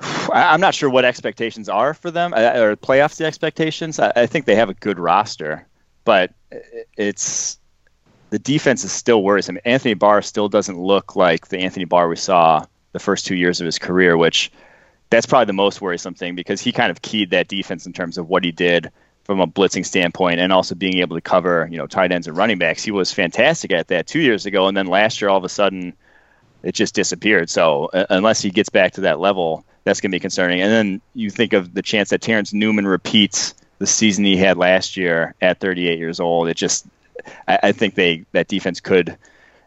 I'm 0.00 0.60
not 0.60 0.74
sure 0.74 0.90
what 0.90 1.04
expectations 1.04 1.68
are 1.68 1.94
for 1.94 2.10
them 2.10 2.34
uh, 2.34 2.58
or 2.58 2.76
playoffs. 2.76 3.16
The 3.16 3.26
expectations. 3.26 3.98
I, 3.98 4.12
I 4.14 4.26
think 4.26 4.44
they 4.44 4.56
have 4.56 4.68
a 4.68 4.74
good 4.74 4.98
roster, 4.98 5.66
but 6.04 6.32
it's 6.96 7.58
the 8.30 8.38
defense 8.38 8.84
is 8.84 8.92
still 8.92 9.22
worrisome. 9.22 9.58
Anthony 9.64 9.94
Barr 9.94 10.22
still 10.22 10.48
doesn't 10.48 10.78
look 10.78 11.16
like 11.16 11.48
the 11.48 11.58
Anthony 11.58 11.84
Barr 11.84 12.08
we 12.08 12.16
saw 12.16 12.64
the 12.92 12.98
first 12.98 13.26
two 13.26 13.36
years 13.36 13.60
of 13.60 13.66
his 13.66 13.78
career, 13.78 14.16
which 14.16 14.50
that's 15.10 15.26
probably 15.26 15.46
the 15.46 15.52
most 15.52 15.80
worrisome 15.80 16.14
thing 16.14 16.34
because 16.34 16.60
he 16.60 16.72
kind 16.72 16.90
of 16.90 17.02
keyed 17.02 17.30
that 17.30 17.48
defense 17.48 17.86
in 17.86 17.92
terms 17.92 18.18
of 18.18 18.28
what 18.28 18.44
he 18.44 18.52
did 18.52 18.90
from 19.24 19.40
a 19.40 19.46
blitzing 19.46 19.84
standpoint 19.84 20.40
and 20.40 20.52
also 20.52 20.74
being 20.74 20.98
able 20.98 21.16
to 21.16 21.20
cover, 21.20 21.68
you 21.70 21.78
know, 21.78 21.86
tight 21.86 22.12
ends 22.12 22.26
and 22.26 22.36
running 22.36 22.58
backs. 22.58 22.82
He 22.82 22.90
was 22.90 23.12
fantastic 23.12 23.72
at 23.72 23.88
that 23.88 24.06
two 24.06 24.20
years 24.20 24.46
ago, 24.46 24.66
and 24.68 24.76
then 24.76 24.86
last 24.86 25.20
year 25.20 25.28
all 25.28 25.38
of 25.38 25.44
a 25.44 25.48
sudden 25.48 25.94
it 26.66 26.74
just 26.74 26.94
disappeared. 26.96 27.48
So 27.48 27.86
uh, 27.92 28.06
unless 28.10 28.42
he 28.42 28.50
gets 28.50 28.68
back 28.68 28.92
to 28.94 29.02
that 29.02 29.20
level, 29.20 29.64
that's 29.84 30.00
going 30.00 30.10
to 30.10 30.16
be 30.16 30.20
concerning. 30.20 30.60
And 30.60 30.70
then 30.72 31.00
you 31.14 31.30
think 31.30 31.52
of 31.52 31.74
the 31.74 31.80
chance 31.82 32.10
that 32.10 32.20
Terence 32.20 32.52
Newman 32.52 32.88
repeats 32.88 33.54
the 33.78 33.86
season 33.86 34.24
he 34.24 34.36
had 34.36 34.56
last 34.56 34.96
year 34.96 35.32
at 35.40 35.60
38 35.60 35.96
years 35.96 36.18
old. 36.18 36.48
It 36.48 36.56
just, 36.56 36.84
I, 37.46 37.58
I 37.62 37.72
think 37.72 37.94
they 37.94 38.24
that 38.32 38.48
defense 38.48 38.80
could 38.80 39.16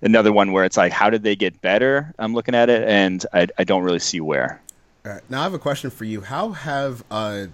another 0.01 0.33
one 0.33 0.51
where 0.51 0.65
it's 0.65 0.75
like, 0.75 0.91
how 0.91 1.09
did 1.09 1.23
they 1.23 1.37
get 1.37 1.61
better? 1.61 2.13
I'm 2.19 2.33
looking 2.33 2.53
at 2.53 2.69
it, 2.69 2.85
and 2.87 3.25
I, 3.31 3.47
I 3.57 3.63
don't 3.63 3.83
really 3.83 3.99
see 3.99 4.19
where. 4.19 4.61
All 5.05 5.13
right, 5.13 5.21
now 5.29 5.39
I 5.39 5.43
have 5.43 5.53
a 5.53 5.59
question 5.59 5.89
for 5.91 6.03
you. 6.03 6.19
How 6.19 6.49
have 6.49 7.05
uh, 7.09 7.45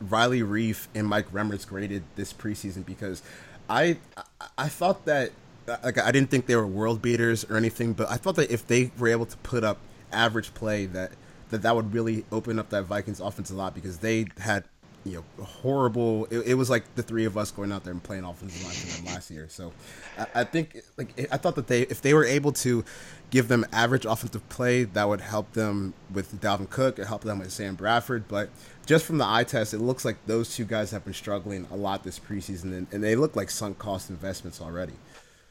Riley 0.00 0.42
Reiff 0.42 0.86
and 0.94 1.08
Mike 1.08 1.32
Remmers 1.32 1.66
graded 1.66 2.04
this 2.14 2.32
preseason? 2.32 2.86
Because 2.86 3.22
I 3.68 3.96
I- 4.16 4.22
I 4.56 4.68
thought 4.68 5.04
that 5.06 5.32
like 5.66 5.98
I 5.98 6.12
didn't 6.12 6.30
think 6.30 6.46
they 6.46 6.56
were 6.56 6.66
world 6.66 7.02
beaters 7.02 7.44
or 7.48 7.56
anything, 7.56 7.92
but 7.92 8.10
I 8.10 8.16
thought 8.16 8.36
that 8.36 8.50
if 8.50 8.66
they 8.66 8.90
were 8.98 9.08
able 9.08 9.26
to 9.26 9.36
put 9.38 9.64
up 9.64 9.78
average 10.12 10.54
play, 10.54 10.86
that 10.86 11.12
that 11.50 11.62
that 11.62 11.74
would 11.76 11.94
really 11.94 12.24
open 12.32 12.58
up 12.58 12.70
that 12.70 12.84
Vikings 12.84 13.20
offense 13.20 13.50
a 13.50 13.54
lot 13.54 13.74
because 13.74 13.98
they 13.98 14.26
had 14.38 14.64
you 15.04 15.24
know 15.38 15.44
horrible. 15.44 16.26
It, 16.30 16.48
it 16.48 16.54
was 16.54 16.70
like 16.70 16.94
the 16.94 17.02
three 17.02 17.24
of 17.24 17.36
us 17.36 17.50
going 17.50 17.72
out 17.72 17.84
there 17.84 17.92
and 17.92 18.02
playing 18.02 18.24
offensive 18.24 18.62
line 18.64 18.74
for 18.74 18.96
them 18.96 19.14
last 19.14 19.30
year. 19.30 19.46
So 19.48 19.72
I, 20.18 20.26
I 20.40 20.44
think 20.44 20.78
like 20.96 21.28
I 21.32 21.36
thought 21.36 21.54
that 21.56 21.66
they 21.66 21.82
if 21.82 22.02
they 22.02 22.14
were 22.14 22.24
able 22.24 22.52
to 22.52 22.84
give 23.30 23.48
them 23.48 23.66
average 23.72 24.04
offensive 24.04 24.48
play, 24.48 24.84
that 24.84 25.08
would 25.08 25.20
help 25.20 25.52
them 25.52 25.94
with 26.12 26.40
Dalvin 26.40 26.70
Cook, 26.70 26.98
it 26.98 27.06
help 27.06 27.22
them 27.22 27.38
with 27.38 27.52
Sam 27.52 27.74
Bradford. 27.74 28.28
But 28.28 28.50
just 28.86 29.04
from 29.04 29.18
the 29.18 29.26
eye 29.26 29.44
test, 29.44 29.74
it 29.74 29.78
looks 29.78 30.04
like 30.04 30.16
those 30.26 30.54
two 30.54 30.64
guys 30.64 30.90
have 30.90 31.04
been 31.04 31.14
struggling 31.14 31.66
a 31.70 31.76
lot 31.76 32.04
this 32.04 32.18
preseason, 32.18 32.76
and, 32.76 32.86
and 32.92 33.02
they 33.02 33.16
look 33.16 33.36
like 33.36 33.50
sunk 33.50 33.78
cost 33.78 34.10
investments 34.10 34.60
already. 34.60 34.94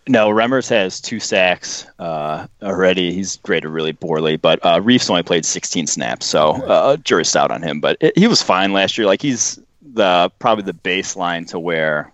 No, 0.08 0.30
Remmers 0.30 0.70
has 0.70 1.00
two 1.00 1.20
sacks 1.20 1.86
uh, 1.98 2.48
already. 2.62 3.14
He's 3.14 3.38
graded 3.38 3.70
really 3.70 3.94
poorly, 3.94 4.36
but 4.36 4.60
uh, 4.64 4.80
Reiff's 4.80 5.10
only 5.10 5.24
played 5.24 5.46
16 5.46 5.88
snaps, 5.88 6.26
so 6.26 6.52
uh, 6.52 6.98
jury's 6.98 7.36
out 7.36 7.52
on 7.52 7.62
him. 7.62 7.80
But 7.80 7.98
it, 8.02 8.18
he 8.18 8.28
was 8.28 8.44
fine 8.44 8.74
last 8.74 8.98
year. 8.98 9.08
Like 9.08 9.22
he's 9.22 9.60
the 9.82 10.32
probably 10.40 10.66
the 10.66 10.74
baseline 10.74 11.48
to 11.50 11.60
where 11.60 12.12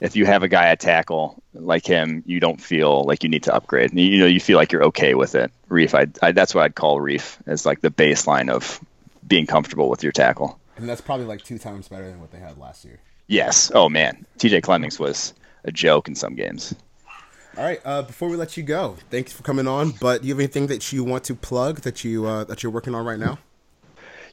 if 0.00 0.16
you 0.16 0.26
have 0.26 0.42
a 0.42 0.48
guy 0.48 0.68
at 0.68 0.80
tackle 0.80 1.42
like 1.54 1.86
him, 1.86 2.22
you 2.26 2.40
don't 2.40 2.60
feel 2.60 3.04
like 3.04 3.22
you 3.22 3.28
need 3.28 3.44
to 3.44 3.54
upgrade. 3.54 3.92
You, 3.92 4.04
you 4.04 4.18
know, 4.18 4.26
you 4.26 4.40
feel 4.40 4.56
like 4.56 4.72
you're 4.72 4.84
okay 4.84 5.14
with 5.14 5.34
it. 5.34 5.52
Reiff, 5.68 5.94
I, 5.94 6.26
I 6.26 6.32
that's 6.32 6.54
what 6.54 6.64
I'd 6.64 6.74
call 6.74 7.00
Reiff 7.00 7.38
as 7.46 7.64
like 7.64 7.80
the 7.80 7.90
baseline 7.90 8.50
of 8.50 8.80
being 9.26 9.46
comfortable 9.46 9.88
with 9.88 10.02
your 10.02 10.12
tackle. 10.12 10.58
And 10.76 10.88
that's 10.88 11.00
probably 11.00 11.26
like 11.26 11.42
two 11.42 11.58
times 11.58 11.88
better 11.88 12.08
than 12.08 12.20
what 12.20 12.30
they 12.30 12.38
had 12.38 12.58
last 12.58 12.84
year. 12.84 13.00
Yes. 13.26 13.70
Oh 13.74 13.88
man, 13.88 14.24
T.J. 14.38 14.62
Clemmings 14.62 14.98
was 14.98 15.34
a 15.64 15.72
joke 15.72 16.08
in 16.08 16.14
some 16.14 16.34
games. 16.34 16.74
All 17.58 17.64
right. 17.64 17.80
Uh, 17.84 18.02
before 18.02 18.28
we 18.28 18.36
let 18.36 18.56
you 18.56 18.62
go, 18.62 18.96
thanks 19.10 19.32
for 19.32 19.42
coming 19.42 19.66
on. 19.66 19.90
But 20.00 20.22
do 20.22 20.28
you 20.28 20.34
have 20.34 20.38
anything 20.38 20.68
that 20.68 20.92
you 20.92 21.02
want 21.02 21.24
to 21.24 21.34
plug 21.34 21.80
that 21.80 22.04
you 22.04 22.24
uh, 22.26 22.44
that 22.44 22.62
you're 22.62 22.70
working 22.70 22.94
on 22.94 23.04
right 23.04 23.18
now? 23.18 23.38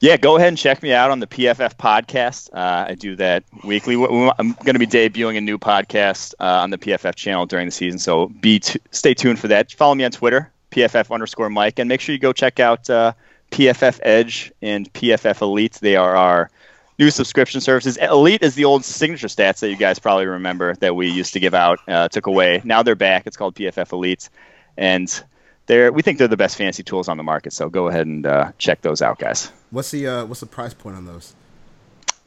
Yeah, 0.02 0.18
go 0.18 0.36
ahead 0.36 0.50
and 0.50 0.58
check 0.58 0.84
me 0.84 0.94
out 0.94 1.10
on 1.10 1.20
the 1.22 1.26
PFF 1.26 1.76
podcast. 1.78 2.50
Uh, 2.54 2.86
I 2.90 2.94
do 2.96 3.16
that 3.16 3.44
weekly. 3.64 3.96
We- 3.96 4.08
we- 4.08 4.32
I'm 4.38 4.52
going 4.64 4.74
to 4.74 4.80
be 4.80 4.86
debuting 4.86 5.38
a 5.38 5.42
new 5.42 5.58
podcast 5.58 6.34
uh, 6.40 6.44
on 6.62 6.70
the 6.70 6.78
PFF 6.78 7.16
channel 7.16 7.46
during 7.46 7.66
the 7.66 7.72
season, 7.72 7.98
so 7.98 8.28
be 8.28 8.60
t- 8.60 8.80
stay 8.92 9.14
tuned 9.14 9.40
for 9.40 9.48
that. 9.48 9.72
Follow 9.72 9.96
me 9.96 10.04
on 10.04 10.12
Twitter, 10.12 10.52
PFF 10.72 11.12
underscore 11.12 11.50
Mike, 11.50 11.80
and 11.80 11.88
make 11.88 12.02
sure 12.02 12.14
you 12.14 12.20
go 12.20 12.34
check 12.34 12.60
out 12.60 12.90
uh, 12.90 13.14
PFF 13.52 14.00
Edge 14.04 14.52
and 14.62 14.92
PFF 14.94 15.42
Elite. 15.42 15.80
They 15.82 15.96
are 15.96 16.16
our 16.16 16.52
new 16.98 17.10
subscription 17.10 17.62
services. 17.62 17.98
Elite 17.98 18.44
is 18.44 18.56
the 18.56 18.66
old 18.66 18.86
signature 18.86 19.28
stats 19.28 19.60
that 19.60 19.70
you 19.70 19.76
guys 19.76 20.00
probably 20.00 20.26
remember 20.26 20.76
that 20.76 20.96
we 20.96 21.10
used 21.10 21.34
to 21.34 21.40
give 21.40 21.54
out, 21.54 21.80
uh, 21.88 22.08
took 22.08 22.28
away. 22.28 22.62
Now 22.64 22.84
they're 22.84 22.96
back. 22.96 23.28
It's 23.28 23.38
called 23.38 23.56
PFF 23.56 23.92
Elite, 23.92 24.30
and 24.78 25.24
they're 25.66 25.92
we 25.92 26.02
think 26.02 26.18
they're 26.18 26.28
the 26.28 26.38
best 26.38 26.58
fantasy 26.58 26.84
tools 26.84 27.08
on 27.08 27.18
the 27.18 27.24
market. 27.24 27.54
So 27.54 27.70
go 27.70 27.88
ahead 27.88 28.08
and 28.08 28.26
uh, 28.26 28.52
check 28.58 28.82
those 28.82 29.02
out, 29.02 29.20
guys. 29.20 29.52
What's 29.72 29.92
the 29.92 30.08
uh, 30.08 30.26
what's 30.26 30.40
the 30.40 30.46
price 30.46 30.74
point 30.74 30.96
on 30.96 31.06
those? 31.06 31.34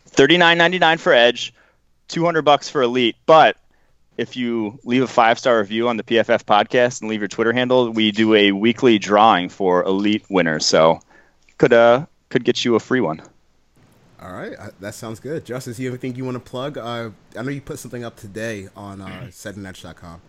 thirty 0.07 0.37
nine 0.37 0.59
ninety 0.59 0.79
nine 0.79 0.99
for 0.99 1.13
Edge, 1.13 1.55
two 2.09 2.25
hundred 2.25 2.43
bucks 2.43 2.69
for 2.69 2.83
Elite. 2.83 3.17
But 3.27 3.57
if 4.17 4.37
you 4.37 4.79
leave 4.85 5.03
a 5.03 5.07
five 5.07 5.39
star 5.39 5.59
review 5.59 5.89
on 5.89 5.97
the 5.97 6.03
PFF 6.03 6.45
podcast 6.45 7.01
and 7.01 7.09
leave 7.09 7.21
your 7.21 7.29
Twitter 7.29 7.53
handle, 7.53 7.91
we 7.91 8.11
do 8.11 8.35
a 8.35 8.53
weekly 8.53 8.99
drawing 8.99 9.49
for 9.49 9.85
Elite 9.85 10.25
winners. 10.29 10.67
So 10.67 11.01
could 11.57 11.73
uh 11.73 12.07
could 12.29 12.45
get 12.45 12.65
you 12.65 12.75
a 12.75 12.81
free 12.81 13.01
one. 13.01 13.23
All 14.21 14.33
right, 14.33 14.53
uh, 14.59 14.71
that 14.81 14.95
sounds 14.95 15.21
good. 15.21 15.45
Justice, 15.45 15.79
you 15.79 15.87
have 15.87 15.95
anything 15.95 16.17
you 16.17 16.25
want 16.25 16.35
to 16.35 16.51
plug? 16.51 16.77
Uh, 16.77 17.11
I 17.37 17.43
know 17.43 17.51
you 17.51 17.61
put 17.61 17.79
something 17.79 18.05
up 18.05 18.17
today 18.17 18.69
on 18.75 19.01
uh, 19.01 19.27
setandedge.com. 19.29 20.21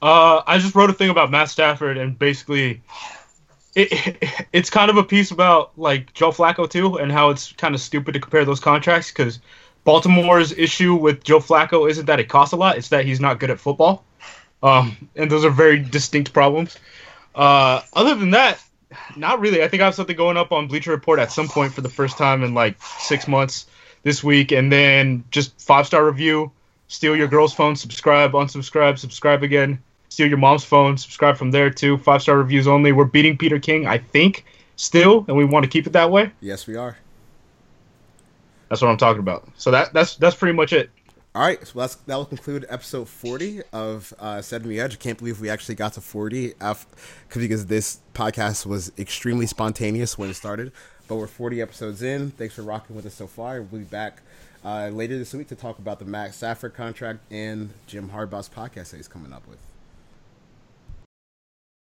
Uh, 0.00 0.42
I 0.46 0.58
just 0.58 0.74
wrote 0.74 0.90
a 0.90 0.92
thing 0.92 1.10
about 1.10 1.30
Matt 1.30 1.48
Stafford, 1.48 1.96
and 1.96 2.16
basically, 2.16 2.82
it, 3.74 4.46
it's 4.52 4.70
kind 4.70 4.90
of 4.90 4.96
a 4.96 5.02
piece 5.02 5.32
about 5.32 5.72
like 5.76 6.12
Joe 6.14 6.30
Flacco 6.30 6.70
too, 6.70 6.98
and 6.98 7.10
how 7.10 7.30
it's 7.30 7.52
kind 7.52 7.74
of 7.74 7.80
stupid 7.80 8.12
to 8.12 8.20
compare 8.20 8.44
those 8.44 8.60
contracts 8.60 9.10
because 9.10 9.40
Baltimore's 9.84 10.52
issue 10.52 10.94
with 10.94 11.24
Joe 11.24 11.40
Flacco 11.40 11.90
isn't 11.90 12.06
that 12.06 12.20
it 12.20 12.28
costs 12.28 12.52
a 12.52 12.56
lot; 12.56 12.78
it's 12.78 12.90
that 12.90 13.04
he's 13.04 13.20
not 13.20 13.40
good 13.40 13.50
at 13.50 13.58
football. 13.58 14.04
Um, 14.62 15.08
and 15.16 15.30
those 15.30 15.44
are 15.44 15.50
very 15.50 15.80
distinct 15.80 16.32
problems. 16.32 16.78
Uh, 17.34 17.82
other 17.92 18.14
than 18.14 18.30
that, 18.30 18.62
not 19.16 19.40
really. 19.40 19.62
I 19.62 19.68
think 19.68 19.82
I 19.82 19.86
have 19.86 19.94
something 19.94 20.16
going 20.16 20.36
up 20.36 20.52
on 20.52 20.68
Bleacher 20.68 20.90
Report 20.90 21.18
at 21.18 21.32
some 21.32 21.48
point 21.48 21.72
for 21.72 21.80
the 21.80 21.88
first 21.88 22.18
time 22.18 22.42
in 22.42 22.54
like 22.54 22.80
six 22.82 23.28
months 23.28 23.66
this 24.02 24.22
week, 24.22 24.52
and 24.52 24.70
then 24.70 25.24
just 25.30 25.60
five 25.60 25.86
star 25.86 26.04
review. 26.04 26.50
Steal 26.88 27.16
your 27.16 27.28
girl's 27.28 27.54
phone, 27.54 27.74
subscribe, 27.76 28.32
unsubscribe, 28.32 28.98
subscribe 28.98 29.42
again. 29.42 29.82
Steal 30.10 30.28
your 30.28 30.38
mom's 30.38 30.64
phone, 30.64 30.96
subscribe 30.96 31.36
from 31.36 31.50
there 31.50 31.70
too. 31.70 31.96
Five 31.98 32.22
star 32.22 32.36
reviews 32.36 32.68
only. 32.68 32.92
We're 32.92 33.04
beating 33.04 33.36
Peter 33.36 33.58
King, 33.58 33.86
I 33.86 33.98
think, 33.98 34.44
still, 34.76 35.24
and 35.26 35.36
we 35.36 35.44
want 35.44 35.64
to 35.64 35.70
keep 35.70 35.86
it 35.86 35.92
that 35.94 36.10
way. 36.10 36.30
Yes, 36.40 36.66
we 36.66 36.76
are. 36.76 36.96
That's 38.68 38.80
what 38.82 38.88
I'm 38.88 38.96
talking 38.96 39.20
about. 39.20 39.48
So 39.56 39.70
that 39.70 39.92
that's 39.92 40.16
that's 40.16 40.36
pretty 40.36 40.54
much 40.54 40.72
it. 40.72 40.90
All 41.36 41.42
right, 41.42 41.66
so 41.66 41.80
that's, 41.80 41.96
that 41.96 42.14
will 42.14 42.26
conclude 42.26 42.64
episode 42.68 43.08
40 43.08 43.62
of 43.72 44.14
uh, 44.20 44.40
the 44.40 44.78
Edge. 44.78 44.94
I 44.94 44.96
can't 44.96 45.18
believe 45.18 45.40
we 45.40 45.50
actually 45.50 45.74
got 45.74 45.94
to 45.94 46.00
40 46.00 46.54
af- 46.60 46.86
because 47.34 47.66
this 47.66 47.98
podcast 48.14 48.66
was 48.66 48.92
extremely 48.98 49.46
spontaneous 49.46 50.16
when 50.16 50.30
it 50.30 50.34
started. 50.34 50.70
But 51.08 51.16
we're 51.16 51.26
40 51.26 51.60
episodes 51.60 52.02
in. 52.02 52.30
Thanks 52.30 52.54
for 52.54 52.62
rocking 52.62 52.94
with 52.94 53.04
us 53.04 53.14
so 53.14 53.26
far. 53.26 53.60
We'll 53.62 53.80
be 53.80 53.84
back 53.84 54.22
uh, 54.64 54.90
later 54.92 55.18
this 55.18 55.34
week 55.34 55.48
to 55.48 55.56
talk 55.56 55.80
about 55.80 55.98
the 55.98 56.04
Max 56.04 56.36
Stafford 56.36 56.74
contract 56.74 57.18
and 57.32 57.70
Jim 57.88 58.10
Harbaugh's 58.10 58.48
podcast 58.48 58.90
that 58.90 58.98
he's 58.98 59.08
coming 59.08 59.32
up 59.32 59.46
with. 59.48 59.58